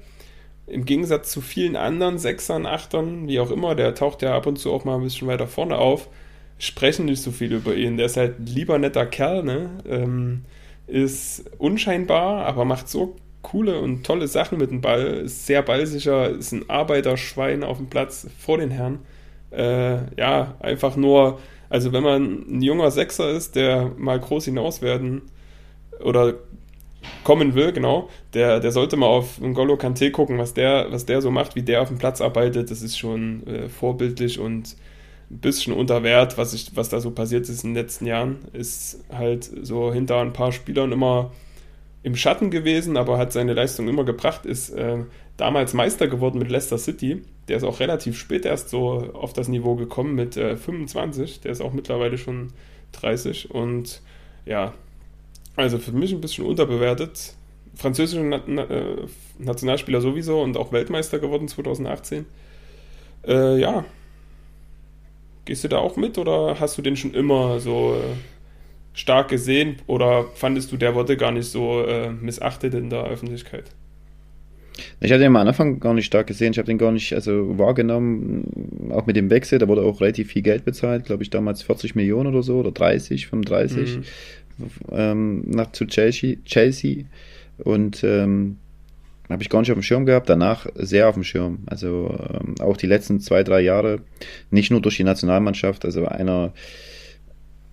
im 0.65 0.85
Gegensatz 0.85 1.31
zu 1.31 1.41
vielen 1.41 1.75
anderen 1.75 2.17
Sechsern, 2.17 2.65
Achtern, 2.65 3.27
wie 3.27 3.39
auch 3.39 3.51
immer, 3.51 3.75
der 3.75 3.95
taucht 3.95 4.21
ja 4.21 4.35
ab 4.35 4.47
und 4.47 4.57
zu 4.57 4.71
auch 4.71 4.85
mal 4.85 4.95
ein 4.95 5.03
bisschen 5.03 5.27
weiter 5.27 5.47
vorne 5.47 5.77
auf, 5.77 6.09
sprechen 6.57 7.05
nicht 7.05 7.21
so 7.21 7.31
viel 7.31 7.53
über 7.53 7.75
ihn. 7.75 7.97
Der 7.97 8.05
ist 8.07 8.17
halt 8.17 8.39
ein 8.39 8.45
lieber 8.45 8.77
netter 8.79 9.05
Kerl, 9.05 9.43
ne? 9.43 9.69
Ähm, 9.87 10.45
ist 10.87 11.45
unscheinbar, 11.57 12.45
aber 12.45 12.65
macht 12.65 12.89
so 12.89 13.15
coole 13.41 13.79
und 13.79 14.05
tolle 14.05 14.27
Sachen 14.27 14.57
mit 14.57 14.71
dem 14.71 14.81
Ball, 14.81 15.05
ist 15.25 15.45
sehr 15.45 15.61
ballsicher, 15.61 16.29
ist 16.29 16.51
ein 16.51 16.69
Arbeiterschwein 16.69 17.63
auf 17.63 17.77
dem 17.77 17.87
Platz 17.87 18.27
vor 18.37 18.57
den 18.57 18.71
Herren. 18.71 18.99
Äh, 19.51 20.15
ja, 20.15 20.55
einfach 20.59 20.95
nur, 20.95 21.39
also 21.69 21.93
wenn 21.93 22.03
man 22.03 22.45
ein 22.49 22.61
junger 22.61 22.91
Sechser 22.91 23.31
ist, 23.31 23.55
der 23.55 23.91
mal 23.97 24.19
groß 24.19 24.45
hinaus 24.45 24.81
werden 24.81 25.23
oder 26.03 26.35
kommen 27.23 27.55
will, 27.55 27.71
genau, 27.71 28.09
der, 28.33 28.59
der 28.59 28.71
sollte 28.71 28.97
mal 28.97 29.07
auf 29.07 29.39
N'Golo 29.39 29.79
Kanté 29.79 30.11
gucken, 30.11 30.37
was 30.37 30.53
der, 30.53 30.87
was 30.91 31.05
der 31.05 31.21
so 31.21 31.31
macht, 31.31 31.55
wie 31.55 31.61
der 31.63 31.81
auf 31.81 31.87
dem 31.87 31.97
Platz 31.97 32.21
arbeitet. 32.21 32.71
Das 32.71 32.81
ist 32.81 32.97
schon 32.97 33.47
äh, 33.47 33.69
vorbildlich 33.69 34.39
und 34.39 34.75
ein 35.31 35.37
bisschen 35.39 35.73
unter 35.73 36.03
Wert, 36.03 36.37
was, 36.37 36.53
ich, 36.53 36.75
was 36.75 36.89
da 36.89 36.99
so 36.99 37.11
passiert 37.11 37.47
ist 37.47 37.63
in 37.63 37.73
den 37.73 37.83
letzten 37.83 38.05
Jahren. 38.05 38.39
Ist 38.53 39.03
halt 39.13 39.49
so 39.61 39.93
hinter 39.93 40.19
ein 40.19 40.33
paar 40.33 40.51
Spielern 40.51 40.91
immer 40.91 41.31
im 42.01 42.15
Schatten 42.15 42.49
gewesen, 42.49 42.97
aber 42.97 43.17
hat 43.17 43.33
seine 43.33 43.53
Leistung 43.53 43.87
immer 43.87 44.05
gebracht, 44.05 44.45
ist 44.45 44.69
äh, 44.69 44.99
damals 45.37 45.73
Meister 45.73 46.07
geworden 46.07 46.39
mit 46.39 46.49
Leicester 46.49 46.77
City. 46.77 47.23
Der 47.47 47.57
ist 47.57 47.63
auch 47.63 47.79
relativ 47.79 48.17
spät 48.17 48.45
erst 48.45 48.69
so 48.69 49.11
auf 49.13 49.33
das 49.33 49.47
Niveau 49.47 49.75
gekommen 49.75 50.15
mit 50.15 50.37
äh, 50.37 50.55
25. 50.55 51.41
Der 51.41 51.51
ist 51.51 51.61
auch 51.61 51.73
mittlerweile 51.73 52.17
schon 52.17 52.53
30 52.93 53.51
und 53.51 54.01
ja, 54.45 54.73
also 55.55 55.77
für 55.77 55.91
mich 55.91 56.13
ein 56.13 56.21
bisschen 56.21 56.45
unterbewertet. 56.45 57.33
Französische 57.75 58.23
Na 58.23 58.41
Na 58.47 58.63
äh, 58.63 59.07
Nationalspieler 59.37 60.01
sowieso 60.01 60.41
und 60.41 60.57
auch 60.57 60.71
Weltmeister 60.71 61.19
geworden 61.19 61.47
2018. 61.47 62.25
Äh, 63.27 63.59
ja. 63.59 63.85
Gehst 65.45 65.63
du 65.63 65.67
da 65.67 65.79
auch 65.79 65.95
mit 65.97 66.17
oder 66.17 66.59
hast 66.59 66.77
du 66.77 66.81
den 66.81 66.95
schon 66.95 67.13
immer 67.13 67.59
so 67.59 67.95
äh, 67.95 68.15
stark 68.93 69.29
gesehen 69.29 69.77
oder 69.87 70.25
fandest 70.35 70.71
du, 70.71 70.77
der 70.77 70.95
wurde 70.95 71.17
gar 71.17 71.31
nicht 71.31 71.47
so 71.47 71.83
äh, 71.83 72.11
missachtet 72.11 72.73
in 72.73 72.89
der 72.89 73.05
Öffentlichkeit? 73.05 73.65
Ich 75.01 75.11
hatte 75.11 75.23
ihn 75.23 75.27
am 75.27 75.35
Anfang 75.35 75.79
gar 75.79 75.93
nicht 75.93 76.05
stark 76.05 76.27
gesehen, 76.27 76.51
ich 76.51 76.57
habe 76.57 76.67
den 76.67 76.77
gar 76.77 76.91
nicht 76.91 77.13
also 77.13 77.57
wahrgenommen, 77.57 78.91
auch 78.91 79.05
mit 79.05 79.15
dem 79.15 79.29
Wechsel, 79.29 79.59
da 79.59 79.67
wurde 79.67 79.81
auch 79.81 80.01
relativ 80.01 80.31
viel 80.31 80.41
Geld 80.41 80.65
bezahlt, 80.65 81.05
glaube 81.05 81.23
ich 81.23 81.29
damals 81.29 81.63
40 81.63 81.95
Millionen 81.95 82.33
oder 82.33 82.43
so 82.43 82.59
oder 82.59 82.71
30, 82.71 83.27
35 83.27 83.97
mhm. 83.97 84.03
ähm, 84.91 85.43
nach 85.49 85.71
zu 85.71 85.85
Chelsea, 85.85 86.37
Chelsea 86.45 87.03
und 87.57 88.03
ähm, 88.03 88.57
habe 89.29 89.43
ich 89.43 89.49
gar 89.49 89.59
nicht 89.59 89.71
auf 89.71 89.77
dem 89.77 89.83
Schirm 89.83 90.05
gehabt, 90.05 90.29
danach 90.29 90.65
sehr 90.75 91.07
auf 91.07 91.13
dem 91.13 91.23
Schirm. 91.23 91.59
Also 91.67 92.17
ähm, 92.33 92.55
auch 92.59 92.77
die 92.77 92.87
letzten 92.87 93.19
zwei, 93.19 93.43
drei 93.43 93.61
Jahre, 93.61 93.99
nicht 94.49 94.71
nur 94.71 94.81
durch 94.81 94.97
die 94.97 95.03
Nationalmannschaft, 95.03 95.85
also 95.85 96.05
einer, 96.05 96.51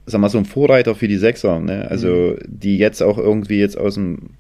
sag 0.06 0.20
mal, 0.20 0.28
so 0.28 0.38
ein 0.38 0.44
Vorreiter 0.44 0.94
für 0.94 1.08
die 1.08 1.16
Sechser, 1.16 1.60
ne? 1.60 1.90
also 1.90 2.08
mhm. 2.08 2.38
die 2.46 2.78
jetzt 2.78 3.02
auch 3.02 3.18
irgendwie 3.18 3.58
jetzt 3.58 3.76
aus 3.76 3.94
dem, 3.94 4.30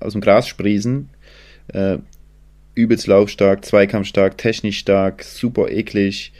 aus 0.00 0.12
dem 0.12 0.20
Gras 0.20 0.48
sprießen. 0.48 1.08
Äh, 1.68 1.98
übelst 2.74 3.06
laufstark, 3.06 3.64
zweikampfstark, 3.64 4.38
technisch 4.38 4.78
stark, 4.78 5.22
super 5.22 5.70
eklig, 5.70 6.32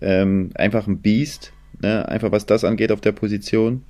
ähm, 0.00 0.50
einfach 0.54 0.86
ein 0.86 0.98
Biest, 0.98 1.52
ne? 1.80 2.08
einfach 2.08 2.32
was 2.32 2.46
das 2.46 2.64
angeht 2.64 2.90
auf 2.90 3.00
der 3.00 3.12
Position. 3.12 3.82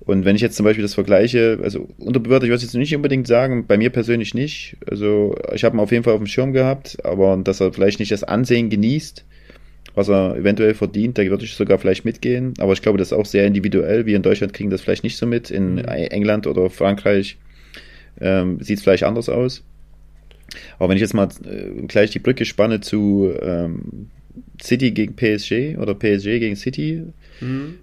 Und 0.00 0.24
wenn 0.24 0.34
ich 0.34 0.42
jetzt 0.42 0.56
zum 0.56 0.64
Beispiel 0.64 0.82
das 0.82 0.94
vergleiche, 0.94 1.60
also 1.62 1.88
unterbewertet, 1.98 2.44
ich 2.44 2.50
würde 2.50 2.62
jetzt 2.62 2.74
nicht 2.74 2.96
unbedingt 2.96 3.26
sagen, 3.26 3.66
bei 3.66 3.76
mir 3.76 3.90
persönlich 3.90 4.34
nicht. 4.34 4.76
Also 4.90 5.36
ich 5.52 5.62
habe 5.62 5.76
ihn 5.76 5.80
auf 5.80 5.92
jeden 5.92 6.04
Fall 6.04 6.14
auf 6.14 6.20
dem 6.20 6.26
Schirm 6.26 6.52
gehabt, 6.52 7.04
aber 7.04 7.36
dass 7.36 7.60
er 7.60 7.72
vielleicht 7.72 8.00
nicht 8.00 8.10
das 8.10 8.24
Ansehen 8.24 8.70
genießt, 8.70 9.24
was 9.94 10.08
er 10.08 10.36
eventuell 10.36 10.74
verdient, 10.74 11.18
da 11.18 11.24
würde 11.24 11.44
ich 11.44 11.54
sogar 11.54 11.78
vielleicht 11.78 12.04
mitgehen. 12.04 12.54
Aber 12.58 12.72
ich 12.72 12.82
glaube, 12.82 12.98
das 12.98 13.08
ist 13.08 13.12
auch 13.12 13.26
sehr 13.26 13.46
individuell. 13.46 14.06
Wir 14.06 14.16
in 14.16 14.22
Deutschland 14.22 14.52
kriegen 14.52 14.70
das 14.70 14.80
vielleicht 14.80 15.04
nicht 15.04 15.16
so 15.16 15.26
mit. 15.26 15.50
In 15.50 15.74
mhm. 15.74 15.84
England 15.84 16.46
oder 16.46 16.70
Frankreich 16.70 17.36
ähm, 18.20 18.60
sieht 18.60 18.78
es 18.78 18.84
vielleicht 18.84 19.04
anders 19.04 19.28
aus. 19.28 19.64
Aber 20.78 20.88
wenn 20.88 20.96
ich 20.96 21.02
jetzt 21.02 21.14
mal 21.14 21.28
äh, 21.44 21.86
gleich 21.86 22.10
die 22.10 22.18
Brücke 22.18 22.44
spanne 22.44 22.80
zu 22.80 23.32
ähm, 23.40 24.10
City 24.62 24.90
gegen 24.90 25.14
PSG 25.14 25.78
oder 25.78 25.94
PSG 25.94 26.38
gegen 26.38 26.56
City, 26.56 27.04
mhm. 27.40 27.76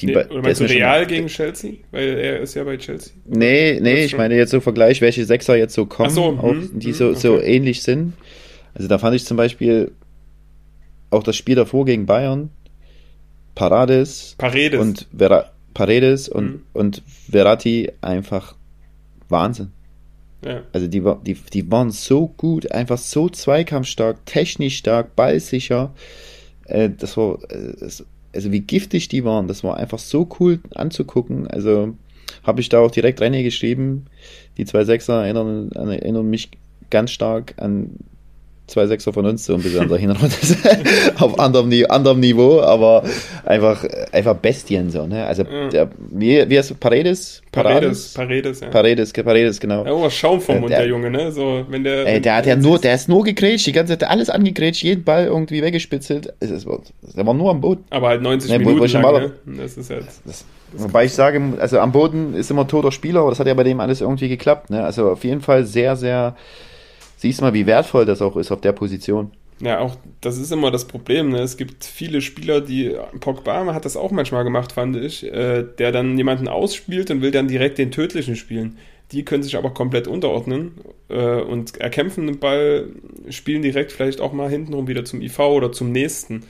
Die 0.00 0.06
nee, 0.06 0.16
oder 0.16 0.42
meinst 0.42 0.60
du 0.60 0.66
Real 0.66 1.00
schon, 1.00 1.08
gegen 1.08 1.26
Chelsea? 1.26 1.72
Weil 1.90 2.18
er 2.18 2.40
ist 2.40 2.54
ja 2.54 2.64
bei 2.64 2.76
Chelsea. 2.76 3.14
Nee, 3.24 3.80
nee, 3.80 4.04
ich 4.04 4.14
meine 4.14 4.36
jetzt 4.36 4.50
so 4.50 4.60
Vergleich, 4.60 5.00
welche 5.00 5.24
Sechser 5.24 5.56
jetzt 5.56 5.72
so 5.72 5.86
kommen, 5.86 6.10
so, 6.10 6.24
auch, 6.24 6.50
hm, 6.50 6.70
die 6.74 6.92
so, 6.92 7.08
okay. 7.08 7.18
so 7.18 7.40
ähnlich 7.40 7.82
sind. 7.82 8.12
Also 8.74 8.88
da 8.88 8.98
fand 8.98 9.16
ich 9.16 9.24
zum 9.24 9.38
Beispiel 9.38 9.92
auch 11.10 11.22
das 11.22 11.36
Spiel 11.36 11.54
davor 11.54 11.84
gegen 11.84 12.06
Bayern, 12.06 12.50
Parades, 13.54 14.34
Paredes. 14.38 14.80
und 14.80 15.06
Vera, 15.16 15.50
Paredes 15.74 16.28
und, 16.28 16.46
hm. 16.46 16.62
und 16.72 17.02
Verratti 17.30 17.92
einfach 18.00 18.54
Wahnsinn. 19.28 19.72
Ja. 20.44 20.62
Also 20.72 20.86
die, 20.86 21.02
die, 21.24 21.34
die 21.34 21.70
waren 21.70 21.90
so 21.90 22.28
gut, 22.28 22.70
einfach 22.70 22.98
so 22.98 23.28
zweikampfstark, 23.28 24.24
technisch 24.26 24.78
stark, 24.78 25.16
ballsicher. 25.16 25.92
Äh, 26.66 26.90
das 26.96 27.16
war, 27.16 27.38
äh, 27.50 27.72
also 28.34 28.52
wie 28.52 28.60
giftig 28.60 29.08
die 29.08 29.24
waren, 29.24 29.48
das 29.48 29.64
war 29.64 29.76
einfach 29.76 29.98
so 29.98 30.28
cool 30.38 30.60
anzugucken. 30.74 31.46
Also 31.46 31.94
habe 32.42 32.60
ich 32.60 32.68
da 32.68 32.78
auch 32.78 32.90
direkt 32.90 33.20
reingeschrieben. 33.20 34.06
Die 34.56 34.64
zwei 34.64 34.84
Sechser 34.84 35.24
erinnern, 35.24 35.72
erinnern 35.72 36.28
mich 36.28 36.50
ganz 36.90 37.10
stark 37.10 37.54
an 37.56 37.90
zwei 38.66 38.86
Sechser 38.86 39.12
von 39.12 39.26
uns, 39.26 39.44
so 39.44 39.54
ein 39.54 39.62
bisschen 39.62 39.80
an 39.80 39.88
der 39.88 39.98
Hinrunde. 39.98 40.34
auf 41.18 41.38
anderem, 41.38 41.72
anderem, 41.88 42.20
Niveau, 42.20 42.60
aber 42.60 43.04
einfach, 43.44 43.84
einfach 44.12 44.36
Bestien 44.36 44.90
so, 44.90 45.06
ne? 45.06 45.26
Also, 45.26 45.44
ja. 45.44 45.68
der, 45.68 45.90
wie, 46.10 46.48
wie 46.48 46.58
heißt 46.58 46.70
du, 46.70 46.74
Paredes? 46.74 47.42
Paredes, 47.52 48.14
Paredes, 48.14 48.60
ja. 48.60 48.68
Paredes, 48.68 49.12
Paredes, 49.12 49.60
genau. 49.60 49.84
Ja, 49.84 49.92
oh, 49.92 50.10
Schaum 50.10 50.40
vom 50.40 50.60
Mund, 50.60 50.70
der, 50.70 50.80
der, 50.80 50.88
Junge, 50.88 51.10
ne? 51.10 51.32
So, 51.32 51.64
wenn 51.68 51.84
der. 51.84 52.06
Ey, 52.06 52.20
der 52.20 52.36
hat 52.36 52.46
ja 52.46 52.56
nur, 52.56 52.78
der 52.78 52.94
ist 52.94 53.08
nur 53.08 53.24
gegrätscht, 53.24 53.66
die 53.66 53.72
ganze 53.72 53.98
Zeit 53.98 54.08
alles 54.08 54.30
angegrätscht, 54.30 54.82
jeden 54.82 55.04
Ball 55.04 55.26
irgendwie 55.26 55.62
weggespitzelt. 55.62 56.32
Es 56.40 56.50
ist, 56.50 56.66
der 56.66 57.26
war 57.26 57.34
nur 57.34 57.50
am 57.50 57.60
Boden. 57.60 57.84
Aber 57.90 58.08
halt 58.08 58.22
90 58.22 58.50
ne, 58.50 58.58
Minuten 58.58 58.86
lang, 58.88 59.12
ne? 59.12 59.32
Das 59.58 59.76
ist 59.76 59.90
jetzt. 59.90 60.22
Das, 60.24 60.44
Wobei 60.72 61.04
ich 61.04 61.12
sage, 61.12 61.40
also 61.58 61.78
am 61.78 61.92
Boden 61.92 62.34
ist 62.34 62.50
immer 62.50 62.66
toter 62.66 62.92
Spieler, 62.92 63.20
aber 63.20 63.30
das 63.30 63.40
hat 63.40 63.46
ja 63.46 63.54
bei 63.54 63.62
dem 63.62 63.80
alles 63.80 64.00
irgendwie 64.00 64.28
geklappt. 64.28 64.70
Ne? 64.70 64.84
Also 64.84 65.10
auf 65.10 65.24
jeden 65.24 65.40
Fall 65.40 65.64
sehr, 65.64 65.96
sehr 65.96 66.36
siehst 67.16 67.40
mal, 67.40 67.54
wie 67.54 67.66
wertvoll 67.66 68.04
das 68.04 68.22
auch 68.22 68.36
ist 68.36 68.52
auf 68.52 68.60
der 68.60 68.72
Position. 68.72 69.32
Ja, 69.58 69.78
auch 69.78 69.96
das 70.20 70.36
ist 70.36 70.52
immer 70.52 70.70
das 70.70 70.86
Problem. 70.86 71.30
Ne? 71.30 71.38
Es 71.38 71.56
gibt 71.56 71.84
viele 71.84 72.20
Spieler, 72.20 72.60
die 72.60 72.94
Pogba 73.20 73.72
hat 73.72 73.86
das 73.86 73.96
auch 73.96 74.10
manchmal 74.10 74.44
gemacht, 74.44 74.72
fand 74.72 74.96
ich, 74.96 75.24
äh, 75.24 75.64
der 75.78 75.92
dann 75.92 76.16
jemanden 76.18 76.46
ausspielt 76.46 77.10
und 77.10 77.22
will 77.22 77.30
dann 77.30 77.48
direkt 77.48 77.78
den 77.78 77.90
tödlichen 77.90 78.36
spielen. 78.36 78.76
Die 79.12 79.24
können 79.24 79.42
sich 79.42 79.56
aber 79.56 79.70
komplett 79.70 80.08
unterordnen 80.08 80.72
äh, 81.08 81.40
und 81.40 81.78
erkämpfen 81.78 82.26
den 82.26 82.38
Ball, 82.38 82.88
spielen 83.30 83.62
direkt 83.62 83.92
vielleicht 83.92 84.20
auch 84.20 84.32
mal 84.32 84.50
hintenrum 84.50 84.88
wieder 84.88 85.04
zum 85.04 85.22
IV 85.22 85.38
oder 85.38 85.72
zum 85.72 85.90
nächsten. 85.90 86.42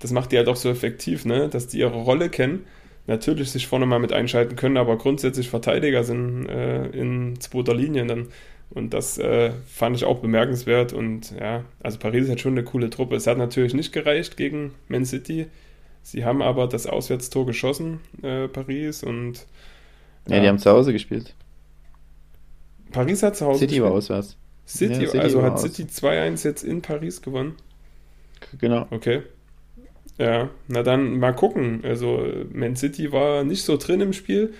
Das 0.00 0.10
macht 0.10 0.32
die 0.32 0.38
halt 0.38 0.48
auch 0.48 0.56
so 0.56 0.68
effektiv, 0.68 1.26
ne? 1.26 1.48
dass 1.48 1.68
die 1.68 1.78
ihre 1.78 1.94
Rolle 1.96 2.28
kennen. 2.28 2.64
Natürlich 3.06 3.50
sich 3.52 3.68
vorne 3.68 3.86
mal 3.86 4.00
mit 4.00 4.12
einschalten 4.12 4.56
können, 4.56 4.76
aber 4.76 4.98
grundsätzlich 4.98 5.48
Verteidiger 5.48 6.02
sind 6.02 6.46
äh, 6.46 6.86
in 6.88 7.40
zweiter 7.40 7.74
Linie 7.74 8.04
dann 8.06 8.28
und 8.70 8.92
das 8.92 9.18
äh, 9.18 9.52
fand 9.66 9.96
ich 9.96 10.04
auch 10.04 10.18
bemerkenswert. 10.18 10.92
Und 10.92 11.32
ja, 11.38 11.64
also 11.80 11.98
Paris 11.98 12.28
hat 12.28 12.40
schon 12.40 12.52
eine 12.52 12.64
coole 12.64 12.90
Truppe. 12.90 13.16
Es 13.16 13.26
hat 13.26 13.38
natürlich 13.38 13.74
nicht 13.74 13.92
gereicht 13.92 14.36
gegen 14.36 14.74
Man 14.88 15.04
City. 15.04 15.46
Sie 16.02 16.24
haben 16.24 16.42
aber 16.42 16.66
das 16.66 16.86
Auswärtstor 16.86 17.46
geschossen, 17.46 18.00
äh, 18.22 18.48
Paris. 18.48 19.02
Und 19.02 19.46
ja, 20.28 20.36
ja, 20.36 20.42
die 20.42 20.48
haben 20.48 20.58
zu 20.58 20.70
Hause 20.70 20.92
gespielt. 20.92 21.34
Paris 22.92 23.22
hat 23.22 23.36
zu 23.36 23.46
Hause 23.46 23.60
City 23.60 23.76
gespielt. 23.76 23.90
war 23.90 23.96
auswärts. 23.96 24.36
City, 24.66 25.02
ja, 25.02 25.08
City 25.08 25.18
also 25.18 25.42
hat 25.42 25.58
City 25.58 25.84
2-1 25.84 26.44
jetzt 26.44 26.62
in 26.62 26.82
Paris 26.82 27.22
gewonnen. 27.22 27.54
Genau. 28.58 28.86
Okay. 28.90 29.22
Ja, 30.18 30.50
na 30.66 30.82
dann 30.82 31.18
mal 31.18 31.32
gucken. 31.32 31.80
Also 31.84 32.22
Man 32.52 32.76
City 32.76 33.12
war 33.12 33.44
nicht 33.44 33.62
so 33.62 33.78
drin 33.78 34.00
im 34.02 34.12
Spiel. 34.12 34.52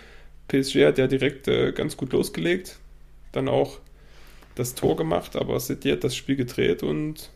PSG 0.49 0.87
hat 0.87 0.99
ja 0.99 1.07
direkt 1.07 1.47
äh, 1.47 1.73
ganz 1.73 1.97
gut 1.99 2.13
losgelegt. 2.13 2.79
Dann 3.33 3.49
auch 3.49 3.81
das 4.59 4.75
Tor 4.75 4.97
gemacht, 4.97 5.37
aber 5.37 5.59
City 5.61 5.91
hat 5.91 6.05
das 6.05 6.17
Spiel 6.17 6.37
gedreht 6.37 6.83
und 6.83 7.31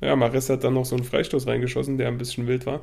ja, 0.00 0.16
Mares 0.16 0.50
hat 0.50 0.64
dann 0.64 0.74
noch 0.74 0.84
so 0.84 0.96
einen 0.96 1.04
Freistoß 1.04 1.46
reingeschossen, 1.46 1.98
der 1.98 2.08
ein 2.08 2.18
bisschen 2.18 2.46
wild 2.46 2.66
war. 2.66 2.80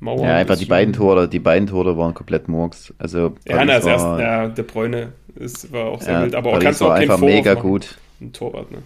Mauer 0.00 0.26
ja, 0.26 0.36
einfach 0.36 0.56
die 0.56 0.64
beiden 0.64 0.92
Tore, 0.94 1.28
die 1.28 1.40
beiden 1.40 1.66
Tore 1.66 1.96
waren 1.98 2.14
komplett 2.14 2.48
Murks. 2.48 2.94
Also 2.98 3.34
ja, 3.46 3.64
na, 3.64 3.64
das 3.64 3.86
erste, 3.86 4.22
ja, 4.22 4.48
der 4.48 4.62
Bräune 4.62 5.12
ist, 5.34 5.72
war 5.72 5.86
auch 5.86 6.00
sehr 6.00 6.14
ja, 6.14 6.22
wild, 6.22 6.34
aber 6.34 6.52
auch 6.52 6.60
kannst 6.60 6.80
du 6.80 6.86
auch 6.86 6.90
einfach 6.90 7.18
mega 7.18 7.54
machen. 7.54 7.68
gut. 7.68 7.98
Ein 8.20 8.32
Torwart, 8.32 8.70
ne? 8.70 8.78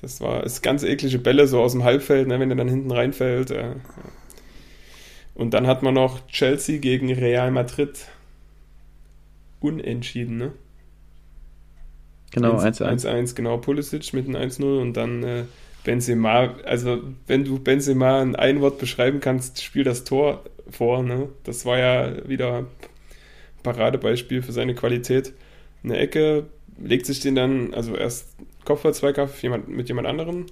Das 0.00 0.20
war 0.22 0.44
ist 0.44 0.62
ganz 0.62 0.82
eklige 0.82 1.18
Bälle 1.18 1.46
so 1.46 1.60
aus 1.60 1.72
dem 1.72 1.84
Halbfeld, 1.84 2.26
ne, 2.26 2.40
wenn 2.40 2.48
der 2.48 2.56
dann 2.56 2.68
hinten 2.68 2.90
reinfällt. 2.90 3.50
Äh, 3.50 3.62
ja. 3.62 3.74
Und 5.34 5.52
dann 5.52 5.66
hat 5.66 5.82
man 5.82 5.94
noch 5.94 6.26
Chelsea 6.26 6.78
gegen 6.78 7.12
Real 7.12 7.50
Madrid 7.50 8.06
unentschieden, 9.60 10.38
ne? 10.38 10.52
Genau, 12.30 12.58
1-1. 12.58 13.04
1-1, 13.04 13.34
genau. 13.34 13.58
Pulisic 13.58 14.12
mit 14.12 14.28
einem 14.28 14.36
1-0 14.36 14.80
und 14.80 14.96
dann 14.96 15.22
äh, 15.22 15.44
Benzema. 15.84 16.54
Also, 16.64 17.00
wenn 17.26 17.44
du 17.44 17.58
Benzema 17.58 18.22
in 18.22 18.36
ein 18.36 18.60
Wort 18.60 18.78
beschreiben 18.78 19.20
kannst, 19.20 19.62
spiel 19.62 19.84
das 19.84 20.04
Tor 20.04 20.44
vor. 20.70 21.02
Ne? 21.02 21.28
Das 21.44 21.66
war 21.66 21.78
ja 21.78 22.28
wieder 22.28 22.58
ein 22.58 22.66
Paradebeispiel 23.62 24.42
für 24.42 24.52
seine 24.52 24.74
Qualität. 24.74 25.32
Eine 25.82 25.98
Ecke, 25.98 26.46
legt 26.78 27.06
sich 27.06 27.20
den 27.20 27.34
dann, 27.34 27.74
also 27.74 27.96
erst 27.96 28.36
Kopfball-Zweikampf 28.64 29.42
jemand, 29.42 29.68
mit 29.68 29.88
jemand 29.88 30.06
anderem, 30.06 30.46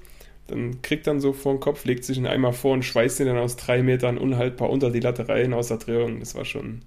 dann 0.47 0.81
kriegt 0.83 1.07
dann 1.07 1.21
so 1.21 1.33
vor 1.33 1.55
den 1.55 1.61
Kopf, 1.61 1.85
legt 1.85 2.05
sich 2.05 2.17
ihn 2.17 2.27
einmal 2.27 2.53
vor 2.53 2.73
und 2.73 2.85
schweißt 2.85 3.21
ihn 3.21 3.27
dann 3.27 3.39
aus 3.39 3.57
drei 3.57 3.83
Metern 3.83 4.19
unhaltbar 4.19 4.71
unter 4.71 4.91
die 4.91 5.01
Latte 5.01 5.29
rein 5.29 5.53
aus 5.53 5.69
der 5.69 5.77
Drehung. 5.77 6.21
Das 6.21 6.35
war 6.35 6.45
schon 6.45 6.83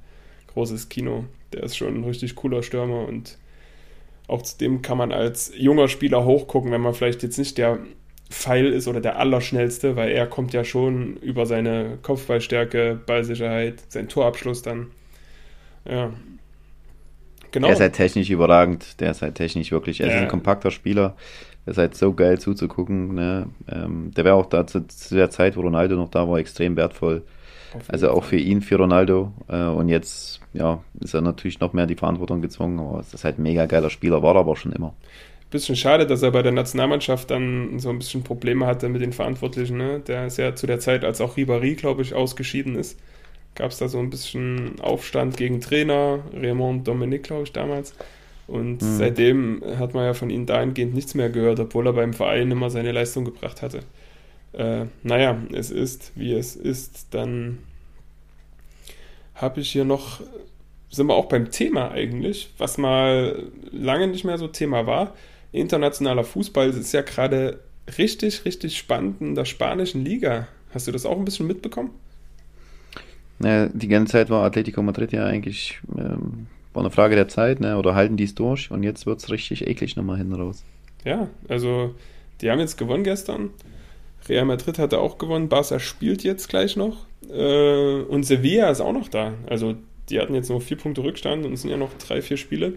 großes 0.48 0.90
Kino. 0.90 1.26
Der 1.54 1.64
ist 1.64 1.78
schon 1.78 1.96
ein 1.96 2.04
richtig 2.04 2.36
cooler 2.36 2.64
Stürmer 2.64 3.08
und 3.08 3.38
auch 4.28 4.42
zu 4.42 4.58
dem 4.58 4.82
kann 4.82 4.98
man 4.98 5.12
als 5.12 5.52
junger 5.58 5.88
Spieler 5.88 6.26
hochgucken, 6.26 6.72
wenn 6.72 6.82
man 6.82 6.94
vielleicht 6.94 7.24
jetzt 7.24 7.38
nicht 7.38 7.58
der 7.58 7.80
Pfeil 8.30 8.68
ist 8.68 8.88
oder 8.88 9.02
der 9.02 9.20
Allerschnellste, 9.20 9.96
weil 9.96 10.12
er 10.12 10.26
kommt 10.26 10.54
ja 10.54 10.64
schon 10.64 11.18
über 11.18 11.46
seine 11.46 11.98
Kopfballstärke, 12.02 13.00
Ballsicherheit, 13.06 13.84
sein 13.90 14.08
Torabschluss 14.08 14.62
dann. 14.62 14.88
Ja. 15.86 16.12
Genau. 17.52 17.68
Der 17.68 17.76
ist 17.76 17.82
halt 17.82 17.94
technisch 17.94 18.30
überragend. 18.30 19.00
Der 19.02 19.12
ist 19.12 19.22
halt 19.22 19.36
technisch 19.36 19.72
wirklich. 19.72 20.00
Er 20.00 20.08
ja. 20.08 20.16
ist 20.16 20.22
ein 20.22 20.28
kompakter 20.30 20.72
Spieler. 20.72 21.16
Der 21.66 21.72
ist 21.72 21.78
halt 21.78 21.96
so 21.96 22.14
geil 22.14 22.40
zuzugucken. 22.40 23.14
Ne? 23.16 23.48
Ähm, 23.70 24.12
der 24.16 24.24
wäre 24.24 24.36
auch 24.36 24.46
da 24.46 24.66
zu, 24.66 24.88
zu, 24.88 25.16
der 25.16 25.30
Zeit, 25.30 25.58
wo 25.58 25.62
Ronaldo 25.62 25.96
noch 25.96 26.10
da 26.10 26.28
war, 26.30 26.40
extrem 26.40 26.78
wertvoll. 26.78 27.24
Also 27.88 28.10
auch 28.12 28.24
für 28.24 28.38
ihn, 28.38 28.62
für 28.62 28.78
Ronaldo. 28.78 29.32
Äh, 29.48 29.64
und 29.64 29.90
jetzt 29.90 30.42
ja, 30.54 30.84
ist 31.00 31.14
er 31.14 31.22
natürlich 31.22 31.60
noch 31.60 31.74
mehr 31.74 31.86
die 31.86 31.96
Verantwortung 31.96 32.42
gezwungen, 32.42 32.80
aber 32.80 33.00
es 33.00 33.14
ist 33.14 33.24
halt 33.24 33.40
ein 33.40 33.44
mega 33.44 33.66
geiler 33.66 33.90
Spieler, 33.90 34.22
war 34.22 34.36
er 34.36 34.42
aber 34.42 34.56
schon 34.56 34.74
immer. 34.74 34.94
Bisschen 35.50 35.76
schade, 35.76 36.08
dass 36.08 36.24
er 36.24 36.32
bei 36.32 36.42
der 36.42 36.54
Nationalmannschaft 36.54 37.30
dann 37.30 37.78
so 37.80 37.90
ein 37.90 38.00
bisschen 38.00 38.24
Probleme 38.24 38.66
hatte 38.66 38.88
mit 38.88 39.02
den 39.02 39.12
Verantwortlichen. 39.12 39.78
Ne? 39.78 40.00
Der 40.00 40.28
ist 40.28 40.38
ja 40.38 40.56
zu 40.56 40.66
der 40.66 40.80
Zeit, 40.80 41.04
als 41.04 41.20
auch 41.20 41.36
Ribéry, 41.36 41.76
glaube 41.76 42.02
ich, 42.04 42.14
ausgeschieden 42.14 42.76
ist, 42.76 42.98
gab 43.56 43.72
es 43.72 43.78
da 43.78 43.90
so 43.90 44.00
ein 44.00 44.10
bisschen 44.10 44.80
Aufstand 44.80 45.36
gegen 45.36 45.60
Trainer, 45.60 46.20
Raymond 46.34 46.88
Dominique, 46.88 47.24
glaube 47.24 47.44
ich, 47.44 47.52
damals. 47.52 47.94
Und 48.48 48.82
mhm. 48.82 48.98
seitdem 48.98 49.64
hat 49.78 49.94
man 49.94 50.06
ja 50.06 50.14
von 50.14 50.30
ihm 50.30 50.46
dahingehend 50.46 50.94
nichts 50.94 51.16
mehr 51.16 51.30
gehört, 51.30 51.60
obwohl 51.60 51.88
er 51.88 51.94
beim 51.94 52.14
Verein 52.14 52.52
immer 52.52 52.70
seine 52.70 52.92
Leistung 52.94 53.26
gebracht 53.26 53.62
hatte. 53.62 53.82
Äh, 54.54 54.86
naja, 55.04 55.38
es 55.54 55.72
ist, 55.72 56.12
wie 56.16 56.34
es 56.34 56.56
ist. 56.56 57.08
Dann 57.12 57.60
habe 59.36 59.62
ich 59.62 59.72
hier 59.72 59.86
noch, 59.86 60.22
sind 60.90 61.08
wir 61.08 61.16
auch 61.16 61.26
beim 61.26 61.52
Thema 61.52 61.92
eigentlich, 61.92 62.54
was 62.58 62.78
mal 62.78 63.48
lange 63.72 64.08
nicht 64.08 64.24
mehr 64.24 64.38
so 64.38 64.48
Thema 64.48 64.86
war. 64.86 65.16
Internationaler 65.52 66.24
Fußball 66.24 66.70
ist 66.70 66.94
ja 66.94 67.02
gerade 67.02 67.60
richtig, 67.98 68.46
richtig 68.46 68.78
spannend 68.78 69.22
in 69.22 69.36
der 69.36 69.46
spanischen 69.46 70.06
Liga. 70.06 70.48
Hast 70.74 70.88
du 70.88 70.92
das 70.92 71.06
auch 71.06 71.18
ein 71.18 71.26
bisschen 71.26 71.48
mitbekommen? 71.48 71.92
Ja, 73.44 73.68
die 73.68 73.88
ganze 73.88 74.14
Zeit 74.14 74.30
war 74.30 74.44
Atletico 74.44 74.82
Madrid 74.82 75.12
ja 75.12 75.26
eigentlich 75.26 75.80
ähm, 75.98 76.48
war 76.74 76.84
eine 76.84 76.92
Frage 76.92 77.16
der 77.16 77.28
Zeit, 77.28 77.60
ne? 77.60 77.78
oder 77.78 77.96
halten 77.96 78.18
die 78.18 78.24
es 78.24 78.36
durch 78.36 78.72
und 78.72 78.84
jetzt 78.84 79.06
wird 79.06 79.20
es 79.20 79.30
richtig 79.30 79.68
eklig 79.68 79.96
nochmal 79.96 80.18
hinten 80.18 80.34
raus. 80.34 80.64
Ja, 81.04 81.28
also 81.48 81.96
die 82.42 82.50
haben 82.50 82.60
jetzt 82.60 82.78
gewonnen 82.78 83.04
gestern. 83.04 83.50
Real 84.30 84.46
Madrid 84.46 84.80
hatte 84.80 85.00
auch 85.00 85.18
gewonnen, 85.18 85.50
Barca 85.50 85.80
spielt 85.80 86.24
jetzt 86.24 86.50
gleich 86.50 86.76
noch 86.76 87.06
äh, 87.30 88.02
und 88.02 88.24
Sevilla 88.24 88.70
ist 88.70 88.82
auch 88.82 88.94
noch 88.94 89.08
da. 89.08 89.34
Also 89.48 89.76
die 90.10 90.20
hatten 90.20 90.36
jetzt 90.36 90.50
nur 90.50 90.62
vier 90.62 90.78
Punkte 90.78 91.04
Rückstand 91.04 91.46
und 91.46 91.54
es 91.54 91.62
sind 91.62 91.72
ja 91.72 91.78
noch 91.78 91.94
drei, 91.98 92.22
vier 92.22 92.38
Spiele. 92.38 92.74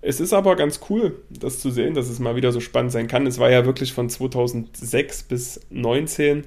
Es 0.00 0.20
ist 0.20 0.32
aber 0.32 0.54
ganz 0.56 0.80
cool, 0.90 1.16
das 1.28 1.60
zu 1.60 1.70
sehen, 1.70 1.94
dass 1.94 2.08
es 2.08 2.20
mal 2.20 2.36
wieder 2.36 2.52
so 2.52 2.60
spannend 2.60 2.92
sein 2.92 3.08
kann. 3.08 3.26
Es 3.26 3.38
war 3.38 3.50
ja 3.50 3.66
wirklich 3.66 3.92
von 3.92 4.08
2006 4.08 5.24
bis 5.24 5.54
2019 5.54 6.44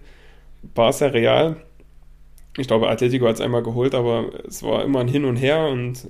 Barca 0.74 1.08
Real. 1.08 1.58
Ich 2.58 2.68
glaube, 2.68 2.90
Atletico 2.90 3.28
hat 3.28 3.36
es 3.36 3.42
einmal 3.42 3.64
geholt, 3.64 3.96
aber 3.96 4.30
es 4.48 4.64
war 4.64 4.84
immer 4.84 5.00
ein 5.00 5.08
Hin 5.08 5.26
und 5.26 5.38
Her 5.38 5.68
und 5.68 6.10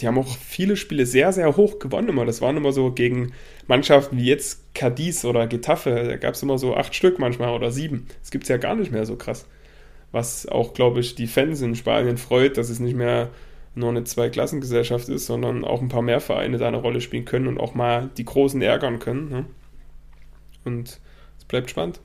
die 0.00 0.06
haben 0.06 0.18
auch 0.18 0.36
viele 0.36 0.76
Spiele 0.76 1.04
sehr, 1.06 1.32
sehr 1.32 1.56
hoch 1.56 1.78
gewonnen 1.78 2.08
immer. 2.08 2.24
Das 2.24 2.40
waren 2.40 2.56
immer 2.56 2.72
so 2.72 2.92
gegen 2.92 3.32
Mannschaften 3.66 4.16
wie 4.16 4.24
jetzt 4.24 4.74
Cadiz 4.74 5.24
oder 5.24 5.46
Getafe. 5.46 5.90
Da 5.90 6.16
gab 6.16 6.34
es 6.34 6.42
immer 6.42 6.58
so 6.58 6.74
acht 6.74 6.94
Stück 6.94 7.18
manchmal 7.18 7.54
oder 7.54 7.70
sieben. 7.70 8.06
Das 8.20 8.30
gibt 8.30 8.44
es 8.44 8.48
ja 8.48 8.56
gar 8.56 8.74
nicht 8.74 8.90
mehr 8.90 9.04
so 9.04 9.16
krass. 9.16 9.46
Was 10.10 10.46
auch, 10.46 10.74
glaube 10.74 11.00
ich, 11.00 11.14
die 11.14 11.26
Fans 11.26 11.60
in 11.60 11.74
Spanien 11.74 12.16
freut, 12.16 12.56
dass 12.56 12.70
es 12.70 12.80
nicht 12.80 12.96
mehr 12.96 13.30
nur 13.74 13.90
eine 13.90 14.04
Zweiklassengesellschaft 14.04 15.08
ist, 15.08 15.26
sondern 15.26 15.64
auch 15.64 15.80
ein 15.80 15.88
paar 15.88 16.02
mehr 16.02 16.20
Vereine 16.20 16.58
da 16.58 16.68
eine 16.68 16.76
Rolle 16.78 17.00
spielen 17.00 17.24
können 17.24 17.46
und 17.46 17.58
auch 17.58 17.74
mal 17.74 18.10
die 18.16 18.24
Großen 18.24 18.60
ärgern 18.60 18.98
können. 18.98 19.28
Ne? 19.28 19.46
Und 20.64 21.00
es 21.38 21.44
bleibt 21.46 21.70
spannend. 21.70 22.00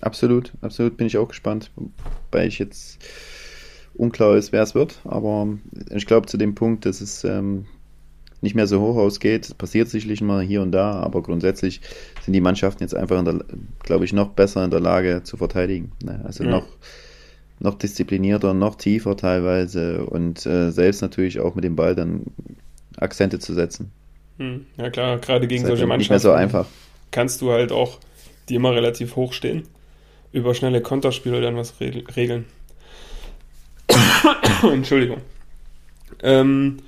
Absolut, 0.00 0.52
absolut 0.62 0.96
bin 0.96 1.06
ich 1.06 1.18
auch 1.18 1.28
gespannt, 1.28 1.70
weil 2.32 2.48
ich 2.48 2.58
jetzt 2.58 3.04
unklar 4.00 4.36
ist, 4.36 4.52
wer 4.52 4.62
es 4.62 4.74
wird. 4.74 5.00
Aber 5.04 5.46
ich 5.90 6.06
glaube 6.06 6.26
zu 6.26 6.36
dem 6.36 6.54
Punkt, 6.54 6.86
dass 6.86 7.00
es 7.00 7.22
ähm, 7.24 7.66
nicht 8.40 8.54
mehr 8.54 8.66
so 8.66 8.80
hoch 8.80 8.96
ausgeht, 8.96 9.56
passiert 9.58 9.88
sicherlich 9.88 10.22
mal 10.22 10.42
hier 10.42 10.62
und 10.62 10.72
da, 10.72 10.92
aber 10.94 11.22
grundsätzlich 11.22 11.80
sind 12.22 12.32
die 12.32 12.40
Mannschaften 12.40 12.82
jetzt 12.82 12.94
einfach, 12.94 13.22
glaube 13.82 14.04
ich, 14.04 14.12
noch 14.12 14.30
besser 14.30 14.64
in 14.64 14.70
der 14.70 14.80
Lage 14.80 15.22
zu 15.24 15.36
verteidigen. 15.36 15.92
Ne? 16.02 16.22
Also 16.24 16.44
ja. 16.44 16.50
noch, 16.50 16.66
noch 17.58 17.74
disziplinierter, 17.74 18.54
noch 18.54 18.76
tiefer 18.76 19.16
teilweise 19.16 20.06
und 20.06 20.46
äh, 20.46 20.70
selbst 20.70 21.02
natürlich 21.02 21.40
auch 21.40 21.54
mit 21.54 21.64
dem 21.64 21.76
Ball 21.76 21.94
dann 21.94 22.24
Akzente 22.96 23.38
zu 23.38 23.52
setzen. 23.52 23.92
Hm. 24.38 24.64
Ja 24.78 24.88
klar, 24.88 25.18
gerade 25.18 25.46
gegen 25.46 25.66
solche 25.66 25.86
Mannschaften. 25.86 25.98
Nicht 25.98 26.10
mehr 26.10 26.20
so 26.20 26.32
einfach. 26.32 26.66
Kannst 27.10 27.42
du 27.42 27.50
halt 27.50 27.72
auch, 27.72 27.98
die 28.48 28.54
immer 28.54 28.74
relativ 28.74 29.16
hoch 29.16 29.34
stehen, 29.34 29.64
über 30.32 30.54
schnelle 30.54 30.80
Konterspiele 30.80 31.42
dann 31.42 31.56
was 31.56 31.74
regeln. 31.80 32.46
Entschuldigung. 34.72 35.18
Ähm, 36.22 36.78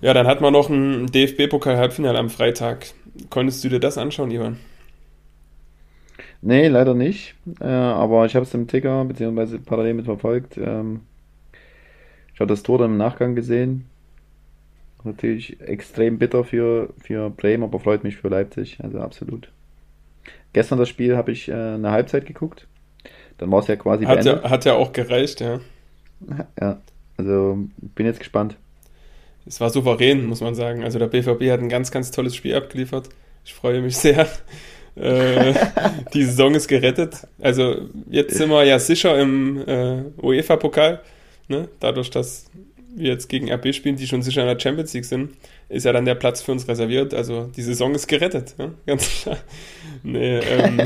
ja, 0.00 0.14
dann 0.14 0.26
hat 0.26 0.40
man 0.40 0.52
noch 0.52 0.68
ein 0.68 1.06
DFB-Pokal-Halbfinale 1.06 2.18
am 2.18 2.30
Freitag. 2.30 2.86
Konntest 3.30 3.64
du 3.64 3.68
dir 3.68 3.80
das 3.80 3.98
anschauen, 3.98 4.30
Ivan? 4.30 4.58
Nee, 6.40 6.68
leider 6.68 6.94
nicht. 6.94 7.34
Äh, 7.60 7.64
aber 7.64 8.26
ich 8.26 8.36
habe 8.36 8.44
es 8.44 8.54
im 8.54 8.68
Ticker 8.68 9.04
beziehungsweise 9.04 9.58
parallel 9.58 9.94
mit 9.94 10.04
verfolgt. 10.04 10.56
Ähm, 10.56 11.00
ich 12.32 12.40
habe 12.40 12.48
das 12.48 12.62
Tor 12.62 12.78
dann 12.78 12.92
im 12.92 12.96
Nachgang 12.96 13.34
gesehen. 13.34 13.86
Natürlich 15.02 15.60
extrem 15.60 16.18
bitter 16.18 16.44
für, 16.44 16.90
für 17.00 17.30
Bremen, 17.30 17.64
aber 17.64 17.80
freut 17.80 18.04
mich 18.04 18.16
für 18.16 18.28
Leipzig. 18.28 18.78
Also 18.82 19.00
absolut. 19.00 19.50
Gestern 20.52 20.78
das 20.78 20.88
Spiel 20.88 21.16
habe 21.16 21.32
ich 21.32 21.48
äh, 21.48 21.52
eine 21.52 21.90
Halbzeit 21.90 22.26
geguckt. 22.26 22.68
Dann 23.38 23.50
war 23.50 23.60
es 23.60 23.66
ja 23.66 23.76
quasi 23.76 24.04
hat 24.04 24.20
beendet. 24.20 24.44
Ja, 24.44 24.50
hat 24.50 24.64
ja 24.64 24.74
auch 24.74 24.92
gereicht, 24.92 25.40
ja. 25.40 25.60
Ja, 26.60 26.80
also 27.16 27.58
bin 27.94 28.06
jetzt 28.06 28.18
gespannt. 28.18 28.56
Es 29.46 29.60
war 29.60 29.70
souverän, 29.70 30.26
muss 30.26 30.40
man 30.40 30.54
sagen. 30.54 30.84
Also 30.84 30.98
der 30.98 31.06
BVB 31.06 31.50
hat 31.50 31.60
ein 31.60 31.68
ganz, 31.68 31.90
ganz 31.90 32.10
tolles 32.10 32.36
Spiel 32.36 32.54
abgeliefert. 32.54 33.08
Ich 33.44 33.54
freue 33.54 33.80
mich 33.80 33.96
sehr. 33.96 34.28
äh, 34.94 35.54
die 36.14 36.24
Saison 36.24 36.54
ist 36.54 36.68
gerettet. 36.68 37.26
Also 37.40 37.88
jetzt 38.10 38.36
sind 38.36 38.50
wir 38.50 38.64
ja 38.64 38.78
sicher 38.78 39.18
im 39.18 39.66
äh, 39.66 40.02
UEFA-Pokal. 40.20 41.00
Ne? 41.48 41.68
Dadurch, 41.80 42.10
dass 42.10 42.50
wir 42.94 43.08
jetzt 43.08 43.28
gegen 43.28 43.50
RB 43.50 43.74
spielen, 43.74 43.96
die 43.96 44.06
schon 44.06 44.22
sicher 44.22 44.42
in 44.42 44.48
der 44.48 44.60
Champions 44.60 44.92
League 44.92 45.04
sind, 45.04 45.30
ist 45.68 45.84
ja 45.84 45.92
dann 45.92 46.04
der 46.04 46.14
Platz 46.14 46.42
für 46.42 46.52
uns 46.52 46.68
reserviert. 46.68 47.14
Also 47.14 47.44
die 47.44 47.62
Saison 47.62 47.94
ist 47.94 48.06
gerettet. 48.06 48.54
Ja? 48.58 48.70
Ganz 48.86 49.22
klar. 49.22 49.38
Nee, 50.02 50.38
ähm, 50.38 50.80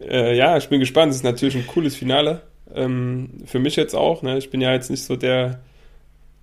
äh, 0.00 0.36
ja, 0.36 0.56
ich 0.56 0.68
bin 0.68 0.80
gespannt. 0.80 1.10
Es 1.10 1.16
ist 1.16 1.24
natürlich 1.24 1.56
ein 1.56 1.66
cooles 1.66 1.96
Finale. 1.96 2.42
Ähm, 2.74 3.30
für 3.46 3.58
mich 3.58 3.76
jetzt 3.76 3.94
auch. 3.94 4.22
Ne? 4.22 4.38
Ich 4.38 4.50
bin 4.50 4.60
ja 4.60 4.72
jetzt 4.72 4.90
nicht 4.90 5.04
so 5.04 5.16
der, 5.16 5.60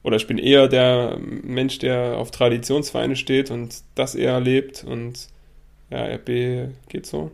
oder 0.04 0.18
ich 0.18 0.28
bin 0.28 0.38
eher 0.38 0.68
der 0.68 1.18
Mensch, 1.20 1.80
der 1.80 2.18
auf 2.18 2.32
Traditionsvereine 2.32 3.16
steht 3.16 3.52
und 3.52 3.76
das 3.96 4.16
eher 4.16 4.40
lebt. 4.40 4.84
Und 4.84 5.28
ja, 5.90 6.06
RB 6.06 6.70
geht 6.90 7.06
so. 7.06 7.32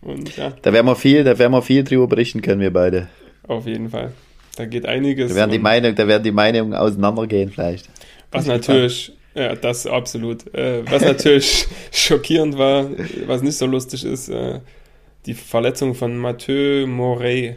Und 0.00 0.36
ja. 0.36 0.52
Da 0.62 0.72
werden 0.72 0.86
wir 0.86 0.96
viel, 0.96 1.24
da 1.24 1.38
werden 1.38 1.52
wir 1.52 1.62
viel 1.62 1.84
drüber 1.84 2.06
berichten 2.06 2.42
können, 2.42 2.60
wir 2.60 2.72
beide. 2.72 3.08
Auf 3.46 3.66
jeden 3.66 3.90
Fall. 3.90 4.12
Da 4.56 4.66
geht 4.66 4.86
einiges. 4.86 5.30
Da 5.30 5.36
werden 5.36 5.52
die, 5.52 5.58
Meinung, 5.58 5.94
da 5.94 6.06
werden 6.08 6.24
die 6.24 6.32
Meinungen 6.32 6.74
auseinandergehen, 6.74 7.50
vielleicht. 7.50 7.88
Was 8.30 8.46
natürlich, 8.46 9.12
ja, 9.34 9.54
das 9.54 9.86
absolut. 9.86 10.52
Äh, 10.54 10.82
was 10.90 11.02
natürlich 11.02 11.66
schockierend 11.92 12.58
war, 12.58 12.90
was 13.26 13.42
nicht 13.42 13.56
so 13.56 13.66
lustig 13.66 14.04
ist, 14.04 14.28
äh, 14.28 14.60
die 15.26 15.34
Verletzung 15.34 15.94
von 15.94 16.16
Mathieu 16.16 16.86
Moret. 16.86 17.56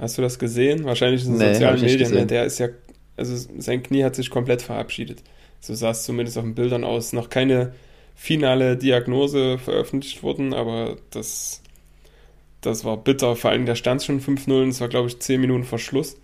Hast 0.00 0.16
du 0.16 0.22
das 0.22 0.38
gesehen? 0.38 0.84
Wahrscheinlich 0.84 1.26
in 1.26 1.32
den 1.32 1.38
nee, 1.38 1.52
sozialen 1.52 1.80
Medien. 1.80 2.14
Ne? 2.14 2.26
Der 2.26 2.46
ist 2.46 2.58
ja, 2.58 2.68
also 3.16 3.36
sein 3.58 3.82
Knie 3.82 4.02
hat 4.02 4.16
sich 4.16 4.30
komplett 4.30 4.62
verabschiedet. 4.62 5.22
So 5.60 5.74
sah 5.74 5.90
es 5.90 6.04
zumindest 6.04 6.38
auf 6.38 6.44
den 6.44 6.54
Bildern 6.54 6.84
aus. 6.84 7.12
Noch 7.12 7.28
keine 7.28 7.74
finale 8.14 8.78
Diagnose 8.78 9.58
veröffentlicht 9.58 10.22
worden, 10.22 10.54
aber 10.54 10.96
das, 11.10 11.60
das 12.62 12.84
war 12.84 12.96
bitter. 12.96 13.36
Vor 13.36 13.50
allem 13.50 13.66
der 13.66 13.74
stand 13.74 14.02
schon 14.02 14.22
5-0 14.22 14.62
und 14.62 14.68
es 14.70 14.80
war, 14.80 14.88
glaube 14.88 15.08
ich, 15.08 15.18
10 15.20 15.38
Minuten 15.38 15.64
Verschluss. 15.64 16.16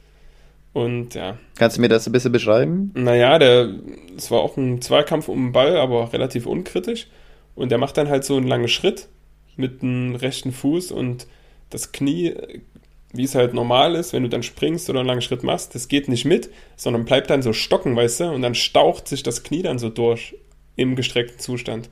Und 0.73 1.15
ja. 1.15 1.39
Kannst 1.57 1.77
du 1.77 1.83
mir 1.83 1.89
das 1.89 2.07
ein 2.07 2.13
bisschen 2.13 2.33
beschreiben? 2.33 2.93
Naja, 2.95 3.39
der, 3.39 3.75
es 4.17 4.31
war 4.31 4.41
auch 4.41 4.57
ein 4.57 4.81
Zweikampf 4.81 5.29
um 5.29 5.47
den 5.47 5.53
Ball, 5.53 5.77
aber 5.77 6.15
relativ 6.15 6.47
unkritisch. 6.47 7.09
Und 7.55 7.71
der 7.71 7.79
macht 7.79 7.99
dann 7.99 8.09
halt 8.09 8.25
so 8.25 8.37
einen 8.37 8.47
langen 8.47 8.69
Schritt 8.69 9.09
mit 9.57 9.83
dem 9.83 10.15
rechten 10.15 10.53
Fuß 10.53 10.93
und 10.93 11.27
das 11.71 11.93
Knie 11.93 12.35
wie 13.17 13.25
es 13.25 13.35
halt 13.35 13.55
normal 13.55 13.95
ist, 13.95 14.13
wenn 14.13 14.23
du 14.23 14.29
dann 14.29 14.43
springst 14.43 14.91
oder 14.91 15.01
einen 15.01 15.09
langen 15.09 15.23
Schritt 15.23 15.43
machst, 15.43 15.75
das 15.75 15.89
geht 15.89 16.09
nicht 16.09 16.25
mit, 16.25 16.51
sondern 16.77 17.05
bleibt 17.05 17.31
dann 17.31 17.43
so 17.43 17.53
stocken, 17.53 17.97
weißt 17.97 18.21
du, 18.21 18.25
und 18.31 18.43
dann 18.43 18.55
staucht 18.55 19.09
sich 19.09 19.23
das 19.23 19.43
Knie 19.43 19.63
dann 19.63 19.79
so 19.79 19.89
durch 19.89 20.35
im 20.77 20.97
gestreckten 20.97 21.39
Zustand. 21.39 21.89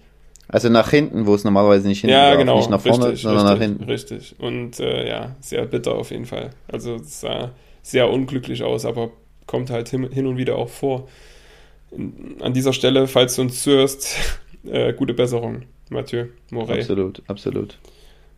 Also 0.49 0.68
nach 0.68 0.91
hinten, 0.91 1.27
wo 1.27 1.35
es 1.35 1.45
normalerweise 1.45 1.89
nicht 1.89 2.03
hinten 2.03 2.12
ja, 2.12 2.35
genau, 2.35 2.59
nicht 2.59 2.70
nach 2.70 2.81
vorne, 2.81 3.07
richtig, 3.07 3.22
sondern 3.22 3.47
richtig, 3.47 3.59
nach 3.59 3.66
hinten. 3.66 3.85
Richtig. 3.85 4.35
Und 4.39 4.81
äh, 4.81 5.09
ja, 5.09 5.37
sehr 5.41 5.64
bitter 5.64 5.95
auf 5.95 6.11
jeden 6.11 6.27
Fall. 6.27 6.51
Also 6.70 6.97
es 6.97 7.20
sah 7.20 7.53
sehr 7.83 8.11
unglücklich 8.11 8.62
aus, 8.62 8.85
aber 8.85 9.11
kommt 9.47 9.70
halt 9.70 9.89
hin, 9.89 10.05
und 10.05 10.37
wieder 10.37 10.57
auch 10.57 10.68
vor. 10.68 11.09
An 12.41 12.53
dieser 12.53 12.72
Stelle, 12.72 13.07
falls 13.07 13.37
du 13.37 13.43
uns 13.43 13.62
zuhörst, 13.62 14.16
äh, 14.64 14.93
gute 14.93 15.14
Besserung, 15.14 15.62
Mathieu 15.91 16.27
Moret. 16.51 16.81
Absolut, 16.81 17.22
absolut. 17.27 17.79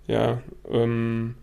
Ja, 0.07 0.43
ähm, 0.70 1.34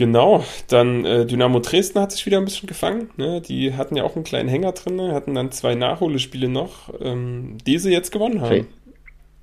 Genau, 0.00 0.42
dann 0.68 1.04
äh, 1.04 1.26
Dynamo 1.26 1.58
Dresden 1.58 2.00
hat 2.00 2.10
sich 2.10 2.24
wieder 2.24 2.38
ein 2.38 2.46
bisschen 2.46 2.66
gefangen. 2.66 3.10
Ne? 3.18 3.42
Die 3.42 3.74
hatten 3.74 3.96
ja 3.96 4.02
auch 4.02 4.16
einen 4.16 4.24
kleinen 4.24 4.48
Hänger 4.48 4.72
drin, 4.72 4.96
ne? 4.96 5.12
hatten 5.12 5.34
dann 5.34 5.52
zwei 5.52 5.74
Nachholespiele 5.74 6.48
noch, 6.48 6.88
ähm, 7.02 7.58
die 7.66 7.76
sie 7.76 7.92
jetzt 7.92 8.10
gewonnen 8.10 8.40
haben. 8.40 8.66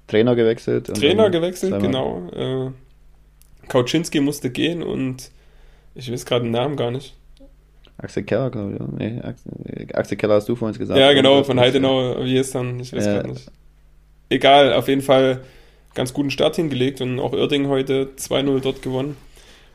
Trainer 0.08 0.36
gewechselt. 0.36 0.88
Trainer 0.88 1.30
gewechselt, 1.30 1.80
genau. 1.80 2.28
Äh, 2.32 2.72
Kauczynski 3.68 4.20
musste 4.20 4.50
gehen 4.50 4.82
und 4.82 5.30
ich 5.94 6.12
weiß 6.12 6.26
gerade 6.26 6.46
den 6.46 6.54
Namen 6.54 6.76
gar 6.76 6.90
nicht. 6.90 7.14
Axel 8.00 8.24
Keller, 8.24 8.50
glaube 8.50 8.74
ich. 8.74 8.98
Nee, 8.98 9.22
Axel, 9.22 9.52
Axel, 9.94 10.18
Keller 10.18 10.34
hast 10.34 10.50
du 10.50 10.56
vorhin 10.56 10.76
gesagt. 10.76 11.00
Ja, 11.00 11.14
genau, 11.14 11.44
von 11.44 11.60
Heidenau, 11.60 12.26
wie 12.26 12.36
ist 12.36 12.56
dann? 12.56 12.80
Ich 12.80 12.92
weiß 12.94 13.06
ja. 13.06 13.14
gerade 13.14 13.30
nicht. 13.30 13.52
Egal, 14.30 14.74
auf 14.74 14.88
jeden 14.88 15.04
Fall 15.04 15.42
ganz 15.94 16.14
guten 16.14 16.32
Start 16.32 16.56
hingelegt 16.56 17.00
und 17.00 17.20
auch 17.20 17.34
Irding 17.34 17.68
heute 17.68 18.10
2-0 18.18 18.60
dort 18.62 18.82
gewonnen. 18.82 19.18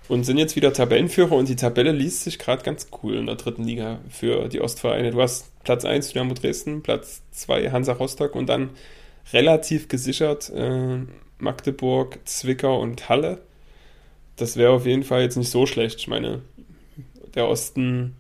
Und 0.09 0.25
sind 0.25 0.39
jetzt 0.39 0.57
wieder 0.57 0.73
Tabellenführer 0.73 1.33
und 1.33 1.49
die 1.49 1.57
Tabelle 1.57 1.93
liest 1.93 2.25
sich 2.25 2.39
gerade 2.39 2.63
ganz 2.63 2.89
cool 3.03 3.17
in 3.17 3.27
der 3.27 3.37
dritten 3.37 3.65
Liga 3.65 4.01
für 4.09 4.49
die 4.49 4.61
Ostvereine. 4.61 5.11
Du 5.11 5.21
hast 5.21 5.53
Platz 5.65 5.85
1 5.85 6.13
Dynamo 6.13 6.35
Dresden, 6.35 6.83
Platz 6.83 7.23
2 7.33 7.71
Hansa 7.71 7.93
Rostock 7.93 8.35
und 8.35 8.49
dann 8.49 8.71
relativ 9.33 9.89
gesichert 9.89 10.51
äh, 10.55 10.99
Magdeburg, 11.39 12.19
Zwickau 12.25 12.81
und 12.81 13.09
Halle. 13.09 13.39
Das 14.37 14.57
wäre 14.57 14.73
auf 14.73 14.87
jeden 14.87 15.05
Fall 15.05 15.23
jetzt 15.23 15.37
nicht 15.37 15.51
so 15.51 15.67
schlecht. 15.67 15.99
Ich 15.99 16.09
meine, 16.09 16.43
der 17.35 17.49
Osten 17.49 18.17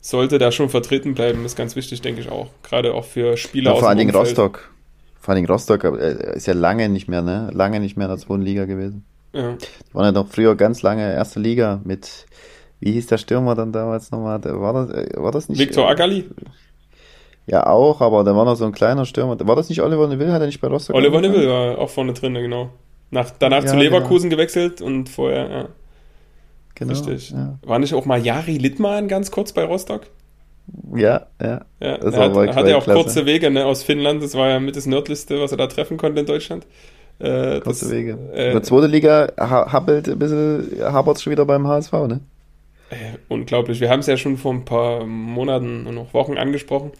sollte 0.00 0.38
da 0.38 0.50
schon 0.52 0.70
vertreten 0.70 1.14
bleiben, 1.14 1.44
ist 1.44 1.56
ganz 1.56 1.76
wichtig, 1.76 2.00
denke 2.00 2.22
ich 2.22 2.30
auch. 2.30 2.48
Gerade 2.62 2.94
auch 2.94 3.04
für 3.04 3.36
Spieler 3.36 3.70
ja, 3.70 3.74
aus 3.74 3.80
vor 3.80 3.88
allen 3.88 3.98
dem 3.98 4.08
Dingen. 4.08 4.16
Rostock. 4.18 4.70
Vor 5.20 5.32
allen 5.32 5.42
Dingen 5.42 5.52
Rostock 5.52 5.84
äh, 5.84 6.36
ist 6.36 6.46
ja 6.46 6.54
lange 6.54 6.88
nicht 6.88 7.08
mehr, 7.08 7.20
ne? 7.20 7.50
Lange 7.52 7.80
nicht 7.80 7.96
mehr 7.96 8.06
in 8.06 8.12
der 8.12 8.18
zweiten 8.18 8.42
Liga 8.42 8.64
gewesen. 8.64 9.04
Ja. 9.32 9.56
Die 9.56 9.94
waren 9.94 10.04
ja 10.06 10.12
doch 10.12 10.28
früher 10.28 10.56
ganz 10.56 10.82
lange 10.82 11.12
erste 11.12 11.40
Liga 11.40 11.80
mit, 11.84 12.26
wie 12.80 12.92
hieß 12.92 13.06
der 13.06 13.18
Stürmer 13.18 13.54
dann 13.54 13.72
damals 13.72 14.10
nochmal? 14.10 14.42
War 14.44 14.72
das, 14.72 14.90
äh, 14.90 15.08
war 15.16 15.32
das 15.32 15.48
nicht? 15.48 15.58
Viktor 15.58 15.88
Agali, 15.88 16.24
Ja, 17.46 17.66
auch, 17.66 18.00
aber 18.00 18.24
da 18.24 18.34
war 18.36 18.44
noch 18.44 18.56
so 18.56 18.64
ein 18.64 18.72
kleiner 18.72 19.04
Stürmer. 19.06 19.36
War 19.46 19.56
das 19.56 19.68
nicht 19.68 19.82
Oliver 19.82 20.06
Neville? 20.08 20.32
Hat 20.32 20.40
er 20.40 20.46
nicht 20.46 20.60
bei 20.60 20.68
Rostock? 20.68 20.94
Oliver 20.96 21.16
angefangen? 21.18 21.40
Neville 21.40 21.52
war 21.52 21.78
auch 21.78 21.90
vorne 21.90 22.12
drin, 22.12 22.34
genau. 22.34 22.70
Nach, 23.10 23.30
danach 23.38 23.64
Ja, 23.64 23.70
zu 23.70 23.76
Leverkusen 23.76 24.30
gewechselt 24.30 24.80
und 24.82 25.08
vorher, 25.08 25.50
ja, 25.50 25.68
Genau. 26.74 26.92
richtig. 26.92 27.30
Ja, 27.30 27.58
War 27.62 27.78
nicht 27.78 27.94
auch 27.94 28.06
mal 28.06 28.24
Jari 28.24 28.56
Littmann 28.56 29.08
ganz 29.08 29.30
kurz 29.30 29.52
bei 29.52 29.64
Rostock? 29.64 30.02
ja. 30.94 31.26
ja. 31.42 31.60
Ja, 31.80 31.98
Das 31.98 32.14
er 32.14 32.20
hat, 32.32 32.54
hat 32.56 32.68
ja 32.68 32.76
auch 32.76 32.84
kurze 32.84 33.26
Wege 33.26 33.50
ne, 33.50 33.66
aus 33.66 33.82
Finnland. 33.82 34.22
Das 34.22 34.34
war 34.34 34.48
ja 34.48 34.60
mit 34.60 34.76
das 34.76 34.86
nördlichste, 34.86 35.40
was 35.40 35.50
er 35.52 35.58
da 35.58 35.66
treffen 35.66 35.96
konnte 35.96 36.20
in 36.20 36.26
Deutschland. 36.26 36.66
Äh, 37.20 37.60
Kurze 37.60 37.86
das, 37.86 37.90
Wege. 37.90 38.18
Äh, 38.34 38.48
In 38.48 38.52
der 38.54 38.62
zweiten 38.62 38.90
Liga 38.90 39.32
ha 39.38 39.72
habbelt 39.72 40.08
ein 40.08 40.18
bisschen, 40.18 40.70
habert 40.80 41.20
schon 41.20 41.32
wieder 41.32 41.44
beim 41.44 41.66
HSV, 41.68 41.92
ne? 41.92 42.20
äh, 42.90 43.18
unglaublich. 43.28 43.80
Wir 43.80 43.90
haben 43.90 44.00
es 44.00 44.06
ja 44.06 44.16
schon 44.16 44.36
vor 44.36 44.52
ein 44.52 44.64
paar 44.64 45.06
Monaten 45.06 45.86
und 45.86 45.94
noch 45.94 46.14
Wochen 46.14 46.36
angesprochen. 46.38 46.92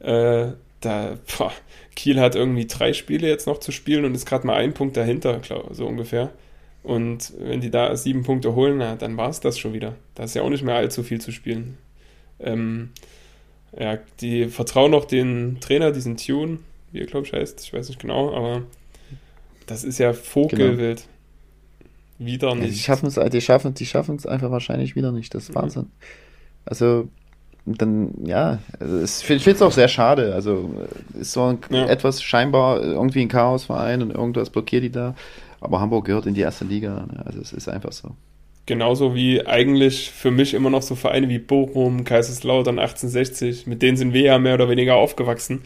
Äh, 0.00 0.52
da, 0.80 1.18
boah, 1.38 1.52
Kiel 1.94 2.20
hat 2.20 2.34
irgendwie 2.34 2.66
drei 2.66 2.92
Spiele 2.92 3.28
jetzt 3.28 3.46
noch 3.46 3.58
zu 3.60 3.72
spielen 3.72 4.04
und 4.04 4.14
ist 4.14 4.26
gerade 4.26 4.46
mal 4.46 4.56
ein 4.56 4.72
Punkt 4.74 4.96
dahinter, 4.96 5.38
glaub, 5.40 5.74
so 5.74 5.86
ungefähr. 5.86 6.30
Und 6.82 7.34
wenn 7.38 7.60
die 7.60 7.70
da 7.70 7.94
sieben 7.96 8.22
Punkte 8.22 8.54
holen, 8.54 8.78
na, 8.78 8.96
dann 8.96 9.18
war 9.18 9.28
es 9.28 9.40
das 9.40 9.58
schon 9.58 9.74
wieder. 9.74 9.96
Da 10.14 10.24
ist 10.24 10.34
ja 10.34 10.42
auch 10.42 10.48
nicht 10.48 10.64
mehr 10.64 10.76
allzu 10.76 11.02
viel 11.02 11.20
zu 11.20 11.32
spielen. 11.32 11.76
Ähm, 12.38 12.90
ja, 13.78 13.98
die 14.20 14.48
vertrauen 14.48 14.90
noch 14.90 15.04
den 15.04 15.58
Trainer, 15.60 15.92
diesen 15.92 16.16
Tune, 16.16 16.58
wie 16.92 17.00
er 17.00 17.06
glaube 17.06 17.26
ich 17.26 17.32
heißt, 17.34 17.60
ich 17.62 17.72
weiß 17.72 17.88
nicht 17.88 18.00
genau, 18.00 18.34
aber 18.34 18.62
das 19.70 19.84
ist 19.84 19.98
ja 19.98 20.12
Vogelwild. 20.12 21.04
Wieder 22.18 22.48
Ja, 22.48 22.54
die 22.54 22.60
nicht. 22.62 22.84
schaffen 22.84 23.06
es, 23.06 23.14
die 23.30 23.40
schaffen, 23.40 23.72
die 23.74 23.86
schaffen 23.86 24.16
es 24.16 24.26
einfach 24.26 24.50
wahrscheinlich 24.50 24.94
wieder 24.94 25.10
nicht. 25.12 25.34
Das 25.34 25.44
ist 25.44 25.50
Mhm. 25.50 25.54
Wahnsinn. 25.54 25.86
Also, 26.66 27.08
dann, 27.64 28.10
ja, 28.24 28.58
also 28.78 28.96
es, 28.98 29.20
ich 29.20 29.26
finde 29.26 29.50
es 29.52 29.62
auch 29.62 29.72
sehr 29.72 29.88
schade. 29.88 30.34
Also, 30.34 30.70
äh, 31.16 31.20
ist 31.20 31.32
so 31.32 31.44
ein, 31.44 31.58
Ja. 31.70 31.86
etwas 31.86 32.22
scheinbar 32.22 32.82
irgendwie 32.82 33.22
ein 33.22 33.28
Chaosverein 33.28 34.02
und 34.02 34.10
irgendwas 34.10 34.50
blockiert 34.50 34.82
die 34.84 34.90
da. 34.90 35.14
Aber 35.60 35.80
Hamburg 35.80 36.06
gehört 36.06 36.26
in 36.26 36.34
die 36.34 36.40
erste 36.42 36.64
Liga. 36.64 37.06
Ne? 37.10 37.22
Also, 37.24 37.40
es 37.40 37.52
ist 37.52 37.68
einfach 37.68 37.92
so. 37.92 38.10
Genauso 38.66 39.14
wie 39.14 39.46
eigentlich 39.46 40.10
für 40.10 40.30
mich 40.30 40.52
immer 40.54 40.70
noch 40.70 40.82
so 40.82 40.94
Vereine 40.94 41.28
wie 41.28 41.38
Bochum, 41.38 42.04
Kaiserslautern, 42.04 42.78
1860, 42.78 43.66
mit 43.66 43.80
denen 43.82 43.96
sind 43.96 44.12
wir 44.12 44.22
ja 44.22 44.38
mehr 44.38 44.54
oder 44.54 44.68
weniger 44.68 44.96
aufgewachsen, 44.96 45.62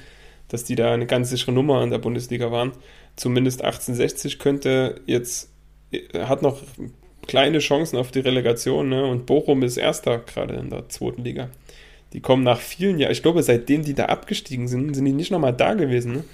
dass 0.49 0.65
die 0.65 0.75
da 0.77 0.93
eine 0.93 1.07
ganz 1.07 1.31
sichere 1.31 1.53
Nummer 1.53 1.83
in 1.83 1.91
der 1.91 1.99
Bundesliga 1.99 2.51
waren. 2.53 2.73
Zumindest 3.17 3.63
1860 3.63 4.39
könnte 4.39 5.01
jetzt, 5.07 5.51
hat 6.15 6.43
noch 6.43 6.61
kleine 7.27 7.59
Chancen 7.59 7.97
auf 7.97 8.11
die 8.11 8.21
Relegation, 8.21 8.89
ne? 8.89 9.07
Und 9.07 9.27
Bochum 9.27 9.63
ist 9.63 9.77
Erster 9.77 10.19
gerade 10.19 10.55
in 10.55 10.71
der 10.71 10.89
zweiten 10.89 11.23
Liga. 11.23 11.49
Die 12.13 12.21
kommen 12.21 12.43
nach 12.43 12.61
vielen 12.61 12.99
Jahren, 12.99 13.13
ich 13.13 13.23
glaube, 13.23 13.43
seitdem 13.43 13.83
die 13.83 13.95
da 13.95 14.07
abgestiegen 14.07 14.69
sind, 14.69 14.95
sind 14.95 15.05
die 15.05 15.13
nicht 15.13 15.31
nochmal 15.31 15.53
da 15.53 15.75
gewesen, 15.75 16.13
ne? 16.13 16.25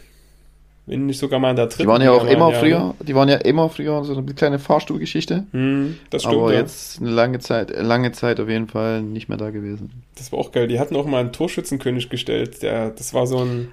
Wenn 0.87 1.07
nicht 1.07 1.19
sogar 1.19 1.39
mal 1.39 1.51
in 1.51 1.57
der 1.57 1.67
dritten 1.67 1.83
Die 1.83 1.89
waren 1.89 2.03
ja 2.03 2.11
auch 2.11 2.25
Liga 2.25 2.35
immer 2.35 2.47
waren, 2.47 2.55
ja, 2.55 2.59
früher, 2.59 2.79
ne? 2.81 2.95
die 3.07 3.15
waren 3.15 3.29
ja 3.29 3.37
immer 3.37 3.69
früher 3.69 4.03
so 4.03 4.17
eine 4.17 4.35
kleine 4.35 4.59
Fahrstuhlgeschichte. 4.59 5.45
Hm, 5.53 5.99
das 6.11 6.23
stimmt. 6.23 6.37
Aber 6.37 6.53
ja. 6.53 6.61
jetzt 6.61 7.01
eine 7.01 7.11
lange 7.11 7.39
Zeit, 7.39 7.71
lange 7.71 8.11
Zeit 8.11 8.41
auf 8.41 8.49
jeden 8.49 8.67
Fall 8.67 9.03
nicht 9.03 9.29
mehr 9.29 9.39
da 9.39 9.51
gewesen. 9.51 10.03
Das 10.17 10.33
war 10.33 10.41
auch 10.41 10.51
geil. 10.51 10.67
Die 10.67 10.81
hatten 10.81 10.97
auch 10.97 11.07
mal 11.07 11.21
einen 11.21 11.33
Torschützenkönig 11.33 12.09
gestellt. 12.09 12.63
Der, 12.63 12.91
das 12.91 13.15
war 13.15 13.27
so 13.27 13.39
ein. 13.39 13.69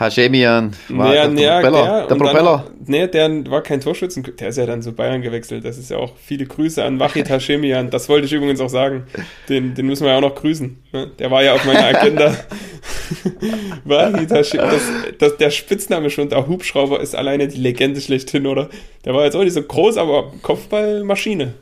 Hashemian 0.00 0.72
war 0.88 1.08
Naja, 1.08 1.22
der 1.28 1.30
naja, 1.30 1.60
Propeller. 1.60 1.84
der, 1.84 2.06
der 2.06 2.14
Propeller. 2.14 2.64
Dann, 2.66 2.84
nee, 2.86 3.06
der 3.06 3.50
war 3.50 3.62
kein 3.62 3.80
Torschützenkönig. 3.82 4.38
Der 4.38 4.48
ist 4.48 4.56
ja 4.56 4.64
dann 4.66 4.80
zu 4.82 4.92
Bayern 4.92 5.20
gewechselt. 5.20 5.64
Das 5.64 5.76
ist 5.76 5.90
ja 5.90 5.98
auch 5.98 6.14
viele 6.16 6.46
Grüße 6.46 6.82
an 6.82 6.98
Wachid 6.98 7.28
Hashemian. 7.28 7.90
Das 7.90 8.08
wollte 8.08 8.24
ich 8.26 8.32
übrigens 8.32 8.60
auch 8.60 8.68
sagen. 8.70 9.04
Den, 9.50 9.74
den 9.74 9.86
müssen 9.86 10.04
wir 10.04 10.12
ja 10.12 10.16
auch 10.16 10.22
noch 10.22 10.34
grüßen. 10.34 10.82
ne? 10.92 11.10
Der 11.18 11.30
war 11.30 11.42
ja 11.44 11.52
auf 11.54 11.64
meiner 11.66 11.84
Agenda. 11.98 12.34
Wahid 13.84 14.30
Hashemian. 14.30 14.70
Das, 14.70 14.82
das, 15.18 15.36
der 15.36 15.50
Spitzname 15.50 16.10
schon, 16.10 16.28
der 16.28 16.46
Hubschrauber, 16.46 17.00
ist 17.00 17.14
alleine 17.14 17.48
die 17.48 17.58
Legende 17.60 18.00
schlechthin, 18.00 18.46
oder? 18.46 18.68
Der 19.04 19.14
war 19.14 19.24
jetzt 19.24 19.36
auch 19.36 19.44
nicht 19.44 19.52
so 19.52 19.62
groß, 19.62 19.96
aber 19.98 20.32
Kopfballmaschine. 20.42 21.54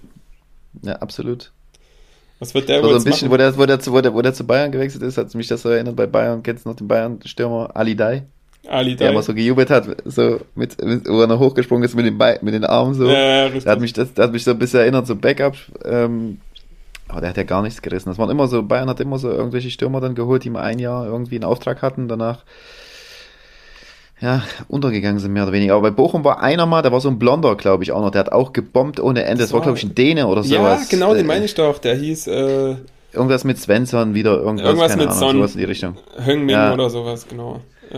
Ja, 0.82 0.94
absolut. 0.96 1.52
Was 2.40 2.54
wird 2.54 2.68
der 2.68 2.76
Also 2.76 2.88
wohl 2.88 2.96
ein 2.96 3.04
bisschen, 3.04 3.28
machen? 3.28 3.32
wo 3.32 3.36
der, 3.36 3.58
wo, 3.58 3.66
der, 3.66 3.80
zu- 3.80 3.92
wo, 3.92 4.00
der, 4.00 4.14
wo 4.14 4.22
der 4.22 4.32
zu 4.34 4.46
Bayern 4.46 4.70
gewechselt 4.72 5.02
ist, 5.02 5.18
hat 5.18 5.34
mich 5.34 5.48
das 5.48 5.62
so 5.62 5.70
erinnert 5.70 5.96
bei 5.96 6.06
Bayern. 6.06 6.42
Kennst 6.42 6.64
du 6.64 6.68
noch 6.70 6.76
den 6.76 6.86
Bayern-Stürmer 6.88 7.70
Ali 7.74 7.96
Dai? 7.96 8.24
Ali 8.68 8.96
Der 8.96 9.06
Dai. 9.08 9.12
immer 9.12 9.22
so 9.22 9.34
gejubelt 9.34 9.70
hat, 9.70 9.86
so 10.04 10.40
mit, 10.54 10.82
mit, 10.84 11.08
wo 11.08 11.20
er 11.20 11.26
noch 11.26 11.38
hochgesprungen 11.40 11.84
ist 11.84 11.94
mit 11.94 12.06
den, 12.06 12.18
Be 12.18 12.38
mit 12.42 12.54
den 12.54 12.64
Armen 12.64 12.94
so. 12.94 13.08
Ja, 13.08 13.46
ja. 13.46 13.48
Der 13.48 13.72
hat 13.72 13.80
mich, 13.80 13.92
das, 13.92 14.12
der 14.14 14.24
hat 14.24 14.32
mich 14.32 14.44
so 14.44 14.50
ein 14.52 14.58
bisschen 14.58 14.80
erinnert, 14.80 15.06
so 15.06 15.16
Backup. 15.16 15.54
Ähm, 15.84 16.38
aber 17.08 17.20
der 17.22 17.30
hat 17.30 17.36
ja 17.38 17.42
gar 17.44 17.62
nichts 17.62 17.80
gerissen. 17.80 18.10
Das 18.10 18.18
waren 18.18 18.28
immer 18.30 18.46
so, 18.48 18.62
Bayern 18.62 18.88
hat 18.90 19.00
immer 19.00 19.18
so 19.18 19.30
irgendwelche 19.30 19.70
Stürmer 19.70 20.00
dann 20.00 20.14
geholt, 20.14 20.44
die 20.44 20.50
mal 20.50 20.62
ein 20.62 20.78
Jahr 20.78 21.06
irgendwie 21.06 21.36
einen 21.36 21.44
Auftrag 21.44 21.80
hatten, 21.82 22.06
danach 22.08 22.44
ja, 24.20 24.42
untergegangen 24.68 25.20
sind 25.20 25.32
mehr 25.32 25.44
oder 25.44 25.52
weniger. 25.52 25.74
Aber 25.74 25.90
bei 25.90 25.90
Bochum 25.94 26.24
war 26.24 26.40
einer 26.42 26.66
mal, 26.66 26.82
der 26.82 26.90
war 26.92 27.00
so 27.00 27.08
ein 27.08 27.18
Blonder, 27.18 27.54
glaube 27.56 27.84
ich, 27.84 27.92
auch 27.92 28.00
noch. 28.00 28.10
Der 28.10 28.20
hat 28.20 28.32
auch 28.32 28.52
gebombt 28.52 28.98
ohne 29.00 29.22
Ende. 29.22 29.42
Das, 29.42 29.50
Das 29.50 29.52
war, 29.54 29.62
glaube 29.62 29.78
ich, 29.78 29.84
ein 29.84 29.94
Däne 29.94 30.26
oder 30.26 30.42
ja, 30.42 30.58
sowas. 30.58 30.88
genau, 30.88 31.14
den 31.14 31.24
Äh, 31.24 31.28
meine 31.28 31.44
ich 31.44 31.54
doch. 31.54 31.78
Der 31.78 31.94
hieß 31.94 32.26
äh, 32.26 32.76
Irgendwas 33.12 33.44
mit 33.44 33.58
Svensson 33.58 34.14
wieder, 34.14 34.36
irgendwas, 34.36 34.66
Irgendwas 34.66 34.96
mit 34.96 35.06
Ahnung, 35.08 35.18
Son. 35.18 35.36
sowas 35.36 35.52
in 35.54 35.58
die 35.60 35.64
Richtung. 35.64 35.96
Heung-Min 36.26 36.50
Ja. 36.50 36.74
oder 36.74 36.90
sowas, 36.90 37.26
genau. 37.28 37.60
Äh, 37.90 37.96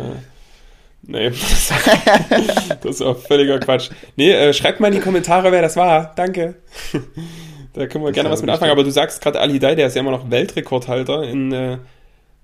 nee, 1.03 1.31
das, 2.83 2.85
ist 2.85 3.03
auch 3.03 3.16
völliger 3.18 3.59
Quatsch. 3.59 3.91
Nee, 4.16 4.31
äh, 4.33 4.53
schreibt 4.53 4.79
mal 4.79 4.89
in 4.89 4.95
die 4.95 5.01
Kommentare, 5.01 5.51
wer 5.51 5.62
das 5.62 5.77
war. 5.77 6.12
Danke. 6.14 6.55
da 7.73 7.87
können 7.87 8.05
wir 8.05 8.09
Das 8.11 8.14
gerne 8.14 8.31
was 8.31 8.41
ja 8.41 8.47
mit 8.47 8.55
anfangen. 8.55 8.71
Aber 8.71 8.85
du 8.85 8.91
sagst 8.91 9.21
gerade 9.21 9.41
Ali 9.41 9.59
Dai, 9.59 9.75
der 9.75 9.89
ist 9.89 9.95
ja 9.97 10.01
immer 10.01 10.12
noch 10.12 10.31
Weltrekordhalter 10.31 11.25
in 11.25 11.51
äh, 11.53 11.79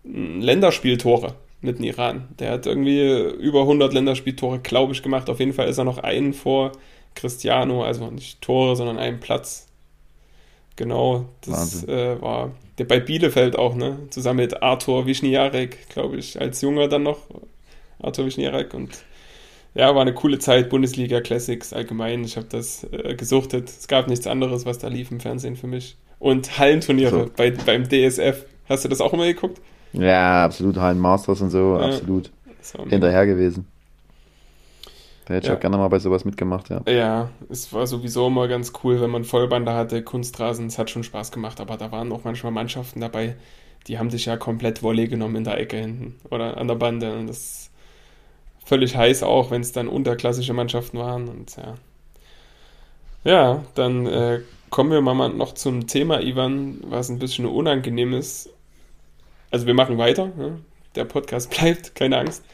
Länderspieltore 0.04 1.34
mit 1.66 1.78
dem 1.78 1.84
Iran. 1.84 2.28
Der 2.38 2.52
hat 2.52 2.66
irgendwie 2.66 3.00
über 3.38 3.60
100 3.62 3.92
Länderspieltore, 3.92 4.60
glaube 4.60 4.92
ich, 4.92 5.02
gemacht. 5.02 5.28
Auf 5.28 5.40
jeden 5.40 5.52
Fall 5.52 5.68
ist 5.68 5.78
er 5.78 5.84
noch 5.84 5.98
einen 5.98 6.32
vor 6.32 6.72
Cristiano, 7.14 7.84
also 7.84 8.10
nicht 8.10 8.40
Tore, 8.40 8.76
sondern 8.76 8.98
einen 8.98 9.20
Platz. 9.20 9.66
Genau, 10.76 11.26
das 11.40 11.84
äh, 11.84 12.20
war 12.20 12.52
der 12.78 12.84
bei 12.84 13.00
Bielefeld 13.00 13.58
auch, 13.58 13.74
ne? 13.74 13.98
Zusammen 14.10 14.40
mit 14.40 14.62
Arthur 14.62 15.06
Wischniarek, 15.06 15.88
glaube 15.88 16.16
ich, 16.18 16.38
als 16.40 16.60
Junger 16.60 16.88
dann 16.88 17.02
noch. 17.02 17.20
Arthur 17.98 18.26
Wischniarek 18.26 18.74
und 18.74 18.90
ja, 19.74 19.94
war 19.94 20.02
eine 20.02 20.14
coole 20.14 20.38
Zeit, 20.38 20.70
Bundesliga 20.70 21.20
Classics 21.20 21.72
allgemein. 21.72 22.24
Ich 22.24 22.36
habe 22.36 22.46
das 22.48 22.84
äh, 22.92 23.14
gesuchtet. 23.14 23.68
Es 23.68 23.88
gab 23.88 24.08
nichts 24.08 24.26
anderes, 24.26 24.64
was 24.64 24.78
da 24.78 24.88
lief 24.88 25.10
im 25.10 25.20
Fernsehen 25.20 25.56
für 25.56 25.66
mich. 25.66 25.96
Und 26.18 26.58
Hallenturniere 26.58 27.24
So. 27.24 27.30
bei, 27.36 27.50
beim 27.50 27.84
DSF. 27.88 28.46
Hast 28.68 28.84
du 28.84 28.88
das 28.88 29.00
auch 29.00 29.12
immer 29.12 29.26
geguckt? 29.26 29.60
Ja, 29.92 30.44
absolut. 30.44 30.76
Hallen 30.76 30.98
Masters 30.98 31.40
und 31.40 31.50
so, 31.50 31.78
Ja. 31.78 31.86
absolut. 31.86 32.30
Hinterher 32.88 33.26
gewesen. 33.26 33.66
Da 35.26 35.34
hätte 35.34 35.46
ich 35.46 35.50
Ja. 35.50 35.56
auch 35.56 35.60
gerne 35.60 35.76
mal 35.76 35.88
bei 35.88 35.98
sowas 35.98 36.24
mitgemacht, 36.24 36.68
ja. 36.68 36.82
Ja, 36.88 37.30
es 37.48 37.72
war 37.72 37.86
sowieso 37.86 38.28
immer 38.28 38.46
ganz 38.48 38.72
cool, 38.84 39.00
wenn 39.00 39.10
man 39.10 39.24
Vollbande 39.24 39.72
hatte, 39.72 40.02
Kunstrasen, 40.02 40.66
es 40.66 40.78
hat 40.78 40.90
schon 40.90 41.02
Spaß 41.02 41.32
gemacht, 41.32 41.60
aber 41.60 41.76
da 41.76 41.90
waren 41.90 42.12
auch 42.12 42.22
manchmal 42.24 42.52
Mannschaften 42.52 43.00
dabei, 43.00 43.36
die 43.88 43.98
haben 43.98 44.08
dich 44.08 44.26
ja 44.26 44.36
komplett 44.36 44.82
Volley 44.82 45.08
genommen 45.08 45.36
in 45.36 45.44
der 45.44 45.58
Ecke 45.58 45.78
hinten 45.78 46.16
oder 46.30 46.56
an 46.56 46.68
der 46.68 46.74
Bande 46.76 47.12
und 47.16 47.26
das 47.28 47.38
ist 47.38 47.70
völlig 48.64 48.96
heiß 48.96 49.22
auch, 49.22 49.50
wenn 49.50 49.62
es 49.62 49.72
dann 49.72 49.88
unterklassische 49.88 50.52
Mannschaften 50.52 50.98
waren 50.98 51.28
und 51.28 51.56
ja. 51.56 51.74
Ja, 53.24 53.64
dann 53.74 54.06
äh, 54.06 54.40
kommen 54.70 54.90
wir 54.92 55.00
mal 55.00 55.28
noch 55.30 55.54
zum 55.54 55.86
Thema, 55.88 56.20
Ivan, 56.20 56.78
was 56.86 57.08
ein 57.08 57.18
bisschen 57.18 57.46
unangenehm 57.46 58.12
ist. 58.12 58.50
Also 59.50 59.66
wir 59.66 59.74
machen 59.74 59.98
weiter, 59.98 60.26
ne? 60.36 60.60
der 60.94 61.04
Podcast 61.04 61.50
bleibt, 61.56 61.94
keine 61.94 62.18
Angst, 62.18 62.44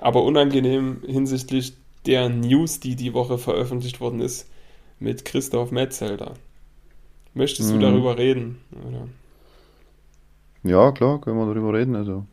aber 0.00 0.22
unangenehm 0.24 1.02
hinsichtlich 1.06 1.74
der 2.06 2.28
News, 2.28 2.80
die 2.80 2.96
die 2.96 3.14
Woche 3.14 3.38
veröffentlicht 3.38 4.00
worden 4.00 4.20
ist, 4.20 4.48
mit 4.98 5.24
Christoph 5.24 5.70
Metzelder. 5.70 6.34
Möchtest 7.34 7.70
du 7.70 7.76
Mhm. 7.76 7.80
darüber 7.80 8.18
reden? 8.18 8.60
Oder? 8.88 9.08
Ja, 10.64 10.92
klar, 10.92 11.20
können 11.20 11.38
wir 11.38 11.46
darüber 11.46 11.72
reden, 11.74 11.96
also. 11.96 12.24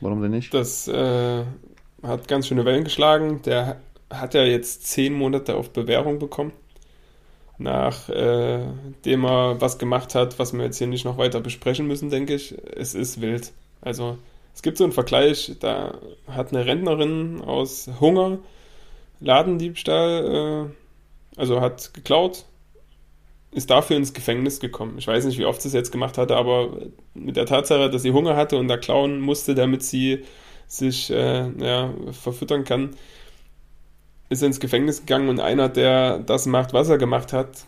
Warum 0.00 0.20
denn 0.22 0.30
nicht? 0.32 0.52
Das 0.54 0.86
äh, 0.88 1.44
hat 2.02 2.28
ganz 2.28 2.46
schöne 2.48 2.64
Wellen 2.64 2.84
geschlagen. 2.84 3.40
Der 3.42 3.80
hat 4.10 4.34
ja 4.34 4.44
jetzt 4.44 4.86
zehn 4.86 5.14
Monate 5.14 5.56
auf 5.56 5.70
Bewährung 5.70 6.18
bekommen. 6.18 6.52
Nachdem 7.58 9.24
äh, 9.24 9.28
er 9.28 9.60
was 9.60 9.78
gemacht 9.78 10.14
hat, 10.14 10.38
was 10.38 10.52
wir 10.52 10.64
jetzt 10.64 10.78
hier 10.78 10.86
nicht 10.86 11.04
noch 11.04 11.18
weiter 11.18 11.40
besprechen 11.40 11.86
müssen, 11.86 12.10
denke 12.10 12.34
ich. 12.34 12.54
Es 12.76 12.94
ist 12.94 13.20
wild. 13.20 13.52
Also 13.80 14.18
es 14.54 14.62
gibt 14.62 14.78
so 14.78 14.84
einen 14.84 14.92
Vergleich, 14.92 15.52
da 15.60 15.98
hat 16.28 16.52
eine 16.52 16.66
Rentnerin 16.66 17.40
aus 17.42 17.88
Hunger 18.00 18.38
Ladendiebstahl, 19.20 20.70
äh, 21.36 21.40
also 21.40 21.60
hat 21.60 21.94
geklaut, 21.94 22.44
ist 23.52 23.70
dafür 23.70 23.96
ins 23.96 24.12
Gefängnis 24.12 24.60
gekommen. 24.60 24.98
Ich 24.98 25.06
weiß 25.06 25.24
nicht, 25.24 25.38
wie 25.38 25.46
oft 25.46 25.62
sie 25.62 25.68
es 25.68 25.74
jetzt 25.74 25.92
gemacht 25.92 26.18
hatte, 26.18 26.36
aber 26.36 26.76
mit 27.14 27.36
der 27.36 27.46
Tatsache, 27.46 27.90
dass 27.90 28.02
sie 28.02 28.12
Hunger 28.12 28.36
hatte 28.36 28.58
und 28.58 28.68
da 28.68 28.76
klauen 28.76 29.20
musste, 29.20 29.54
damit 29.54 29.82
sie 29.82 30.24
sich 30.66 31.10
äh, 31.10 31.50
ja, 31.58 31.92
verfüttern 32.12 32.64
kann, 32.64 32.96
ist 34.34 34.42
ins 34.42 34.60
Gefängnis 34.60 35.00
gegangen 35.00 35.28
und 35.28 35.40
einer, 35.40 35.68
der 35.68 36.18
das 36.18 36.46
macht, 36.46 36.72
was 36.72 36.88
er 36.88 36.98
gemacht 36.98 37.32
hat, 37.32 37.66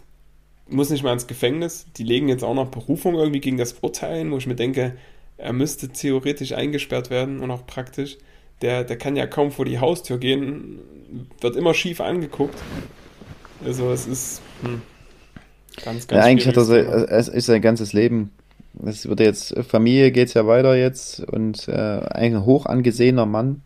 muss 0.68 0.90
nicht 0.90 1.02
mal 1.02 1.12
ins 1.12 1.26
Gefängnis. 1.26 1.86
Die 1.96 2.02
legen 2.02 2.28
jetzt 2.28 2.44
auch 2.44 2.54
noch 2.54 2.68
Berufung 2.68 3.14
irgendwie 3.14 3.40
gegen 3.40 3.56
das 3.56 3.76
Urteil, 3.80 4.30
wo 4.30 4.36
ich 4.36 4.46
mir 4.46 4.56
denke, 4.56 4.96
er 5.38 5.52
müsste 5.52 5.88
theoretisch 5.88 6.52
eingesperrt 6.52 7.10
werden 7.10 7.40
und 7.40 7.50
auch 7.50 7.66
praktisch. 7.66 8.18
Der, 8.62 8.84
der 8.84 8.96
kann 8.96 9.16
ja 9.16 9.26
kaum 9.26 9.50
vor 9.50 9.64
die 9.64 9.78
Haustür 9.78 10.18
gehen, 10.18 10.80
wird 11.40 11.56
immer 11.56 11.74
schief 11.74 12.00
angeguckt. 12.00 12.58
Also 13.64 13.90
es 13.90 14.06
ist 14.06 14.42
hm, 14.62 14.82
ganz, 15.84 16.06
ganz 16.06 16.18
ja, 16.18 16.24
Eigentlich 16.24 16.48
hat 16.48 16.56
er 16.56 16.64
so, 16.64 16.74
es 16.74 17.28
ist 17.28 17.46
sein 17.46 17.62
ganzes 17.62 17.92
Leben. 17.92 18.30
Es 18.84 19.08
wird 19.08 19.20
jetzt, 19.20 19.54
Familie 19.68 20.10
geht 20.10 20.28
es 20.28 20.34
ja 20.34 20.46
weiter 20.46 20.74
jetzt 20.74 21.20
und 21.20 21.68
äh, 21.68 21.72
ein 21.72 22.44
hoch 22.44 22.66
angesehener 22.66 23.26
Mann. 23.26 23.62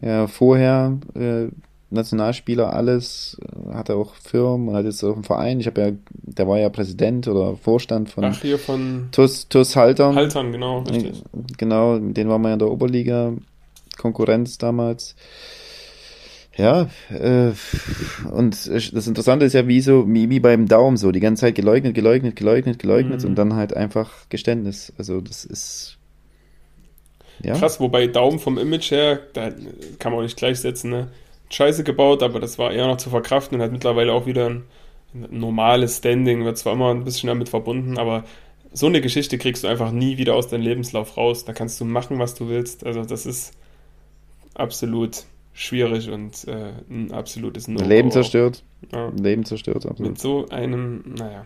Ja, 0.00 0.26
vorher 0.26 0.98
äh, 1.14 1.48
Nationalspieler, 1.90 2.72
alles, 2.72 3.36
äh, 3.42 3.74
hat 3.74 3.88
er 3.88 3.96
auch 3.96 4.14
Firmen 4.14 4.68
und 4.68 4.74
hat 4.76 4.84
jetzt 4.84 5.02
auch 5.02 5.14
einen 5.14 5.24
Verein. 5.24 5.60
Ich 5.60 5.66
habe 5.66 5.80
ja, 5.80 5.92
der 6.12 6.48
war 6.48 6.58
ja 6.58 6.68
Präsident 6.68 7.26
oder 7.28 7.56
Vorstand 7.56 8.10
von, 8.10 8.24
Ach, 8.24 8.40
hier 8.40 8.58
von 8.58 9.08
TUS, 9.10 9.48
TUS 9.48 9.76
Haltern. 9.76 10.14
Haltern, 10.14 10.52
genau, 10.52 10.80
richtig. 10.80 11.22
Genau, 11.58 11.98
den 11.98 12.28
war 12.28 12.38
man 12.38 12.50
ja 12.50 12.52
in 12.54 12.58
der 12.60 12.70
Oberliga, 12.70 13.32
Konkurrenz 13.98 14.58
damals. 14.58 15.16
Ja, 16.56 16.88
äh, 17.10 17.52
und 18.30 18.68
das 18.68 19.06
Interessante 19.06 19.46
ist 19.46 19.54
ja, 19.54 19.66
wie 19.66 19.80
so, 19.80 20.06
wie, 20.08 20.28
wie 20.30 20.40
beim 20.40 20.66
Daumen 20.66 20.96
so, 20.96 21.10
die 21.10 21.20
ganze 21.20 21.42
Zeit 21.42 21.54
geleugnet, 21.54 21.94
geleugnet, 21.94 22.36
geleugnet, 22.36 22.78
geleugnet 22.78 23.22
mhm. 23.22 23.30
und 23.30 23.34
dann 23.36 23.54
halt 23.54 23.74
einfach 23.74 24.28
Geständnis. 24.28 24.92
Also 24.98 25.20
das 25.20 25.44
ist 25.44 25.99
ja. 27.42 27.56
krass, 27.56 27.80
wobei 27.80 28.06
Daumen 28.06 28.38
vom 28.38 28.58
Image 28.58 28.90
her, 28.90 29.20
da 29.32 29.50
kann 29.98 30.12
man 30.12 30.20
auch 30.20 30.24
nicht 30.24 30.36
gleichsetzen, 30.36 30.90
ne? 30.90 31.08
Scheiße 31.52 31.82
gebaut, 31.82 32.22
aber 32.22 32.38
das 32.38 32.58
war 32.58 32.72
eher 32.72 32.86
noch 32.86 32.98
zu 32.98 33.10
verkraften 33.10 33.56
und 33.56 33.62
hat 33.64 33.72
mittlerweile 33.72 34.12
auch 34.12 34.26
wieder 34.26 34.48
ein, 34.48 34.64
ein 35.14 35.26
normales 35.30 35.98
Standing, 35.98 36.44
wird 36.44 36.58
zwar 36.58 36.74
immer 36.74 36.90
ein 36.90 37.04
bisschen 37.04 37.26
damit 37.26 37.48
verbunden, 37.48 37.98
aber 37.98 38.24
so 38.72 38.86
eine 38.86 39.00
Geschichte 39.00 39.38
kriegst 39.38 39.64
du 39.64 39.68
einfach 39.68 39.90
nie 39.90 40.16
wieder 40.18 40.34
aus 40.34 40.48
deinem 40.48 40.62
Lebenslauf 40.62 41.16
raus. 41.16 41.44
Da 41.44 41.52
kannst 41.52 41.80
du 41.80 41.84
machen, 41.84 42.18
was 42.18 42.34
du 42.34 42.48
willst. 42.48 42.86
Also 42.86 43.04
das 43.04 43.26
ist 43.26 43.52
absolut 44.54 45.24
schwierig 45.52 46.10
und 46.10 46.46
äh, 46.46 46.72
ein 46.88 47.12
absolutes 47.12 47.68
no 47.68 47.82
Leben 47.82 48.10
zerstört. 48.10 48.62
Ja. 48.92 49.10
Leben 49.20 49.44
zerstört, 49.44 49.86
absolut. 49.86 50.12
Mit 50.12 50.20
so 50.20 50.48
einem, 50.50 51.14
naja, 51.16 51.44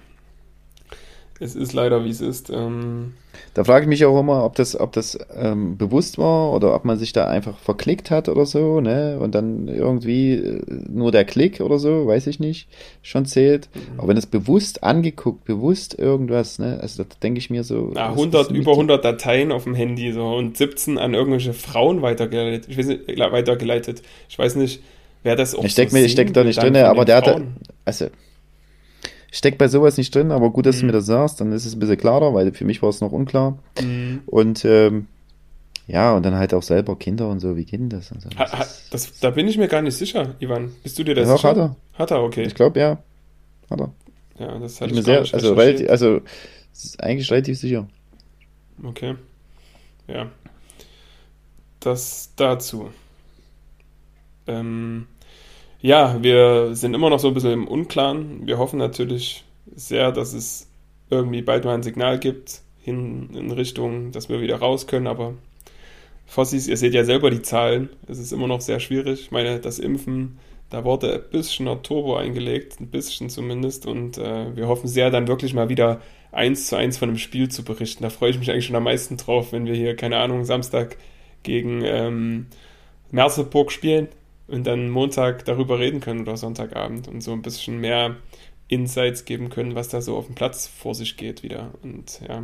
es 1.40 1.56
ist 1.56 1.72
leider, 1.72 2.04
wie 2.04 2.10
es 2.10 2.20
ist. 2.20 2.50
Ähm, 2.50 3.14
da 3.54 3.64
frage 3.64 3.84
ich 3.84 3.88
mich 3.88 4.04
auch 4.04 4.18
immer, 4.18 4.44
ob 4.44 4.54
das, 4.54 4.78
ob 4.78 4.92
das 4.92 5.18
ähm, 5.36 5.76
bewusst 5.76 6.18
war 6.18 6.52
oder 6.52 6.74
ob 6.74 6.84
man 6.84 6.98
sich 6.98 7.12
da 7.12 7.26
einfach 7.26 7.58
verklickt 7.58 8.10
hat 8.10 8.28
oder 8.28 8.46
so, 8.46 8.80
ne? 8.80 9.18
Und 9.20 9.34
dann 9.34 9.66
irgendwie 9.68 10.34
äh, 10.34 10.62
nur 10.88 11.10
der 11.10 11.24
Klick 11.24 11.60
oder 11.60 11.78
so, 11.78 12.06
weiß 12.06 12.28
ich 12.28 12.38
nicht, 12.38 12.68
schon 13.02 13.26
zählt. 13.26 13.68
Mhm. 13.74 13.98
Aber 13.98 14.08
wenn 14.08 14.16
es 14.16 14.26
bewusst 14.26 14.84
angeguckt, 14.84 15.44
bewusst 15.44 15.98
irgendwas, 15.98 16.58
ne? 16.58 16.78
Also 16.80 17.02
da 17.02 17.08
denke 17.22 17.38
ich 17.38 17.50
mir 17.50 17.64
so. 17.64 17.90
Na, 17.94 18.10
100, 18.10 18.52
über 18.52 18.72
100 18.72 19.04
Dateien 19.04 19.50
auf 19.50 19.64
dem 19.64 19.74
Handy 19.74 20.12
so 20.12 20.36
und 20.36 20.56
17 20.56 20.98
an 20.98 21.14
irgendwelche 21.14 21.52
Frauen 21.52 22.02
weitergeleitet. 22.02 22.68
Ich 22.68 22.78
weiß 22.78 22.86
nicht, 22.86 23.18
weitergeleitet. 23.18 24.02
Ich 24.28 24.38
weiß 24.38 24.54
nicht, 24.54 24.82
wer 25.24 25.34
das 25.34 25.56
auch 25.56 25.64
Ich 25.64 25.72
stecke 25.72 25.90
so 25.90 26.08
steck 26.08 26.32
da 26.32 26.44
nicht 26.44 26.62
drin, 26.62 26.76
aber 26.76 27.04
der 27.04 27.16
hat, 27.16 27.42
also 27.84 28.06
steckt 29.34 29.58
bei 29.58 29.68
sowas 29.68 29.96
nicht 29.96 30.14
drin, 30.14 30.30
aber 30.30 30.50
gut, 30.50 30.64
dass 30.64 30.76
mhm. 30.76 30.80
du 30.80 30.86
mir 30.86 30.92
das 30.92 31.06
sagst, 31.06 31.40
dann 31.40 31.52
ist 31.52 31.66
es 31.66 31.74
ein 31.74 31.80
bisschen 31.80 31.96
klarer, 31.96 32.32
weil 32.34 32.52
für 32.52 32.64
mich 32.64 32.80
war 32.82 32.88
es 32.88 33.00
noch 33.00 33.12
unklar. 33.12 33.58
Mhm. 33.82 34.22
Und 34.26 34.64
ähm, 34.64 35.08
ja, 35.86 36.14
und 36.14 36.24
dann 36.24 36.36
halt 36.36 36.54
auch 36.54 36.62
selber 36.62 36.96
Kinder 36.96 37.28
und 37.28 37.40
so, 37.40 37.56
wie 37.56 37.64
geht 37.64 37.80
denn 37.80 37.90
das? 37.90 38.12
Also, 38.12 38.28
das, 38.30 38.38
ha, 38.38 38.58
ha, 38.60 38.66
das 38.90 39.18
da 39.18 39.30
bin 39.30 39.48
ich 39.48 39.58
mir 39.58 39.68
gar 39.68 39.82
nicht 39.82 39.96
sicher, 39.96 40.34
Ivan. 40.38 40.72
Bist 40.82 40.98
du 40.98 41.04
dir 41.04 41.14
das 41.14 41.28
ja, 41.28 41.36
sicher? 41.36 41.48
Hat 41.48 41.56
er. 41.56 41.76
Hat 41.94 42.10
er, 42.12 42.22
okay. 42.22 42.44
Ich 42.44 42.54
glaube, 42.54 42.78
ja. 42.78 42.98
Hat 43.68 43.80
er. 43.80 43.92
Ja, 44.38 44.58
das 44.58 44.80
hatte 44.80 44.92
ich, 44.92 44.98
ich 45.00 45.06
mir 45.06 45.22
sehr, 45.22 45.34
also, 45.34 45.54
relativ, 45.54 45.90
also 45.90 46.20
ist 46.72 47.02
eigentlich 47.02 47.30
relativ 47.30 47.58
sicher. 47.58 47.88
Okay. 48.82 49.16
Ja. 50.06 50.30
Das 51.80 52.30
dazu. 52.36 52.90
Ähm, 54.46 55.06
ja, 55.84 56.16
wir 56.22 56.74
sind 56.74 56.94
immer 56.94 57.10
noch 57.10 57.18
so 57.18 57.28
ein 57.28 57.34
bisschen 57.34 57.52
im 57.52 57.68
Unklaren. 57.68 58.46
Wir 58.46 58.56
hoffen 58.56 58.78
natürlich 58.78 59.44
sehr, 59.76 60.12
dass 60.12 60.32
es 60.32 60.66
irgendwie 61.10 61.42
bald 61.42 61.66
mal 61.66 61.74
ein 61.74 61.82
Signal 61.82 62.18
gibt 62.18 62.62
hin 62.80 63.28
in 63.34 63.50
Richtung, 63.50 64.10
dass 64.10 64.30
wir 64.30 64.40
wieder 64.40 64.56
raus 64.56 64.86
können. 64.86 65.06
Aber 65.06 65.34
Fossis, 66.24 66.68
ihr 66.68 66.78
seht 66.78 66.94
ja 66.94 67.04
selber 67.04 67.28
die 67.28 67.42
Zahlen. 67.42 67.90
Es 68.08 68.18
ist 68.18 68.32
immer 68.32 68.46
noch 68.46 68.62
sehr 68.62 68.80
schwierig. 68.80 69.20
Ich 69.20 69.30
meine, 69.30 69.60
das 69.60 69.78
Impfen, 69.78 70.38
da 70.70 70.86
wurde 70.86 71.16
ein 71.16 71.30
bisschen 71.30 71.66
noch 71.66 71.82
Turbo 71.82 72.16
eingelegt, 72.16 72.80
ein 72.80 72.86
bisschen 72.88 73.28
zumindest. 73.28 73.84
Und 73.84 74.16
äh, 74.16 74.56
wir 74.56 74.68
hoffen 74.68 74.88
sehr, 74.88 75.10
dann 75.10 75.28
wirklich 75.28 75.52
mal 75.52 75.68
wieder 75.68 76.00
eins 76.32 76.68
zu 76.68 76.76
eins 76.76 76.96
von 76.96 77.10
dem 77.10 77.18
Spiel 77.18 77.50
zu 77.50 77.62
berichten. 77.62 78.04
Da 78.04 78.08
freue 78.08 78.30
ich 78.30 78.38
mich 78.38 78.50
eigentlich 78.50 78.64
schon 78.64 78.76
am 78.76 78.84
meisten 78.84 79.18
drauf, 79.18 79.52
wenn 79.52 79.66
wir 79.66 79.74
hier, 79.74 79.96
keine 79.96 80.16
Ahnung, 80.16 80.46
Samstag 80.46 80.96
gegen 81.42 81.82
ähm, 81.84 82.46
Merseburg 83.10 83.70
spielen 83.70 84.08
und 84.46 84.66
dann 84.66 84.90
Montag 84.90 85.44
darüber 85.44 85.78
reden 85.78 86.00
können 86.00 86.20
oder 86.20 86.36
Sonntagabend 86.36 87.08
und 87.08 87.22
so 87.22 87.32
ein 87.32 87.42
bisschen 87.42 87.78
mehr 87.78 88.16
Insights 88.68 89.24
geben 89.24 89.50
können, 89.50 89.74
was 89.74 89.88
da 89.88 90.00
so 90.00 90.16
auf 90.16 90.26
dem 90.26 90.34
Platz 90.34 90.66
vor 90.66 90.94
sich 90.94 91.16
geht 91.16 91.42
wieder. 91.42 91.70
Und 91.82 92.20
ja, 92.28 92.42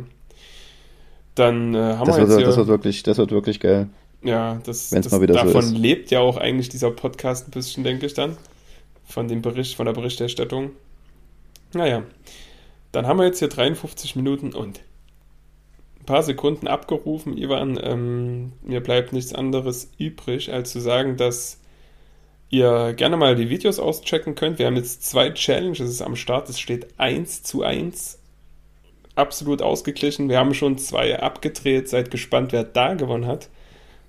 dann 1.35 1.73
äh, 1.73 1.77
haben 1.77 2.07
das 2.07 2.17
wir 2.17 2.23
jetzt. 2.23 2.37
Wird, 2.37 2.47
das 2.47 2.57
wird 2.57 2.67
wirklich, 2.67 3.03
das 3.03 3.17
wird 3.17 3.31
wirklich 3.31 3.59
geil. 3.59 3.89
Ja, 4.23 4.61
das, 4.65 4.89
das 4.89 5.11
mal 5.11 5.21
wieder 5.21 5.33
davon 5.33 5.61
so 5.61 5.75
lebt 5.75 6.11
ja 6.11 6.19
auch 6.19 6.37
eigentlich 6.37 6.69
dieser 6.69 6.91
Podcast 6.91 7.47
ein 7.47 7.51
bisschen, 7.51 7.83
denke 7.83 8.05
ich 8.05 8.13
dann. 8.13 8.37
Von 9.03 9.27
dem 9.27 9.41
Bericht, 9.41 9.75
von 9.75 9.85
der 9.85 9.93
Berichterstattung. 9.93 10.71
Naja, 11.73 12.03
dann 12.91 13.07
haben 13.07 13.17
wir 13.17 13.25
jetzt 13.25 13.39
hier 13.39 13.47
53 13.47 14.15
Minuten 14.15 14.53
und 14.53 14.81
ein 15.99 16.05
paar 16.05 16.23
Sekunden 16.23 16.67
abgerufen, 16.67 17.37
Ivan. 17.37 17.79
Ähm, 17.81 18.53
mir 18.61 18.81
bleibt 18.81 19.11
nichts 19.11 19.33
anderes 19.33 19.91
übrig, 19.97 20.51
als 20.51 20.71
zu 20.71 20.79
sagen, 20.79 21.17
dass 21.17 21.60
ihr 22.51 22.93
gerne 22.93 23.17
mal 23.17 23.35
die 23.35 23.49
Videos 23.49 23.79
auschecken 23.79 24.35
könnt. 24.35 24.59
Wir 24.59 24.67
haben 24.67 24.75
jetzt 24.75 25.03
zwei 25.03 25.31
Challenges 25.31 26.01
am 26.01 26.15
Start. 26.15 26.49
Es 26.49 26.59
steht 26.59 26.87
1 26.97 27.43
zu 27.43 27.63
1. 27.63 28.19
Absolut 29.15 29.61
ausgeglichen. 29.61 30.29
Wir 30.29 30.37
haben 30.37 30.53
schon 30.53 30.77
zwei 30.77 31.19
abgedreht. 31.19 31.89
Seid 31.89 32.11
gespannt, 32.11 32.51
wer 32.51 32.63
da 32.63 32.93
gewonnen 32.93 33.25
hat. 33.25 33.49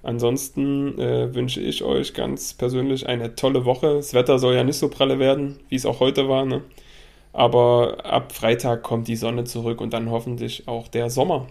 Ansonsten 0.02 0.98
äh, 0.98 1.32
wünsche 1.32 1.60
ich 1.60 1.84
euch 1.84 2.12
ganz 2.12 2.54
persönlich 2.54 3.06
eine 3.06 3.36
tolle 3.36 3.64
Woche. 3.64 3.94
Das 3.94 4.14
Wetter 4.14 4.38
soll 4.40 4.56
ja 4.56 4.64
nicht 4.64 4.78
so 4.78 4.88
pralle 4.88 5.20
werden, 5.20 5.60
wie 5.68 5.76
es 5.76 5.86
auch 5.86 6.00
heute 6.00 6.28
war. 6.28 6.44
Ne? 6.44 6.62
Aber 7.32 8.04
ab 8.04 8.32
Freitag 8.32 8.82
kommt 8.82 9.06
die 9.06 9.16
Sonne 9.16 9.44
zurück 9.44 9.80
und 9.80 9.92
dann 9.92 10.10
hoffentlich 10.10 10.66
auch 10.66 10.88
der 10.88 11.08
Sommer. 11.08 11.46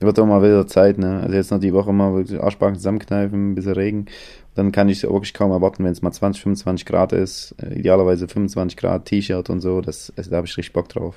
Wird 0.00 0.16
doch 0.16 0.26
mal 0.26 0.42
wieder 0.42 0.66
Zeit, 0.66 0.98
ne? 0.98 1.20
Also 1.22 1.34
jetzt 1.34 1.50
noch 1.50 1.60
die 1.60 1.74
Woche 1.74 1.92
mal 1.92 2.24
Arschbacken 2.40 2.76
zusammenkneifen, 2.76 3.52
ein 3.52 3.54
bisschen 3.54 3.74
Regen 3.74 4.06
dann 4.54 4.72
kann 4.72 4.88
ich 4.88 5.02
wirklich 5.02 5.34
kaum 5.34 5.52
erwarten, 5.52 5.84
wenn 5.84 5.92
es 5.92 6.02
mal 6.02 6.12
20, 6.12 6.42
25 6.42 6.86
Grad 6.86 7.12
ist, 7.12 7.54
äh, 7.62 7.78
idealerweise 7.78 8.28
25 8.28 8.76
Grad 8.76 9.06
T-Shirt 9.06 9.48
und 9.50 9.60
so, 9.60 9.80
das, 9.80 10.12
also, 10.16 10.30
da 10.30 10.36
habe 10.36 10.46
ich 10.46 10.56
richtig 10.56 10.72
Bock 10.72 10.88
drauf. 10.88 11.16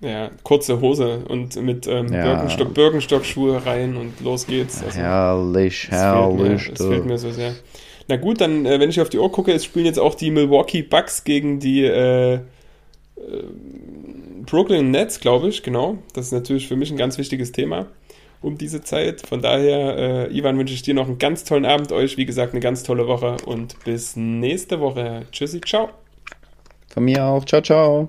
Ja, 0.00 0.30
kurze 0.42 0.80
Hose 0.80 1.24
und 1.28 1.56
mit 1.62 1.86
ähm, 1.86 2.12
ja. 2.12 2.24
Birkenstock, 2.24 2.74
Birkenstock-Schuhe 2.74 3.64
rein 3.64 3.96
und 3.96 4.20
los 4.20 4.46
geht's. 4.46 4.82
Also, 4.84 4.98
herrlich, 4.98 5.88
herrlich. 5.90 6.70
Das 6.74 6.86
fehlt 6.86 7.06
mir 7.06 7.16
so 7.16 7.30
sehr. 7.30 7.54
Na 8.06 8.16
gut, 8.16 8.40
dann, 8.40 8.66
äh, 8.66 8.78
wenn 8.80 8.90
ich 8.90 9.00
auf 9.00 9.08
die 9.08 9.18
Uhr 9.18 9.32
gucke, 9.32 9.52
es 9.52 9.64
spielen 9.64 9.86
jetzt 9.86 9.98
auch 9.98 10.14
die 10.14 10.30
Milwaukee 10.30 10.82
Bucks 10.82 11.24
gegen 11.24 11.58
die 11.58 11.84
äh, 11.84 12.34
äh, 12.34 12.40
Brooklyn 14.44 14.90
Nets, 14.90 15.20
glaube 15.20 15.48
ich, 15.48 15.62
genau. 15.62 15.96
Das 16.12 16.26
ist 16.26 16.32
natürlich 16.32 16.68
für 16.68 16.76
mich 16.76 16.90
ein 16.90 16.98
ganz 16.98 17.16
wichtiges 17.16 17.52
Thema 17.52 17.86
um 18.44 18.58
diese 18.58 18.82
Zeit. 18.82 19.26
Von 19.26 19.42
daher, 19.42 20.28
äh, 20.28 20.36
Ivan, 20.36 20.58
wünsche 20.58 20.74
ich 20.74 20.82
dir 20.82 20.94
noch 20.94 21.06
einen 21.06 21.18
ganz 21.18 21.44
tollen 21.44 21.64
Abend, 21.64 21.90
euch, 21.92 22.16
wie 22.16 22.26
gesagt, 22.26 22.52
eine 22.52 22.60
ganz 22.60 22.82
tolle 22.82 23.06
Woche 23.06 23.36
und 23.46 23.82
bis 23.84 24.16
nächste 24.16 24.80
Woche. 24.80 25.22
Tschüssi, 25.32 25.60
ciao. 25.60 25.90
Von 26.92 27.04
mir 27.04 27.24
auch. 27.24 27.44
Ciao, 27.44 27.62
ciao. 27.62 28.08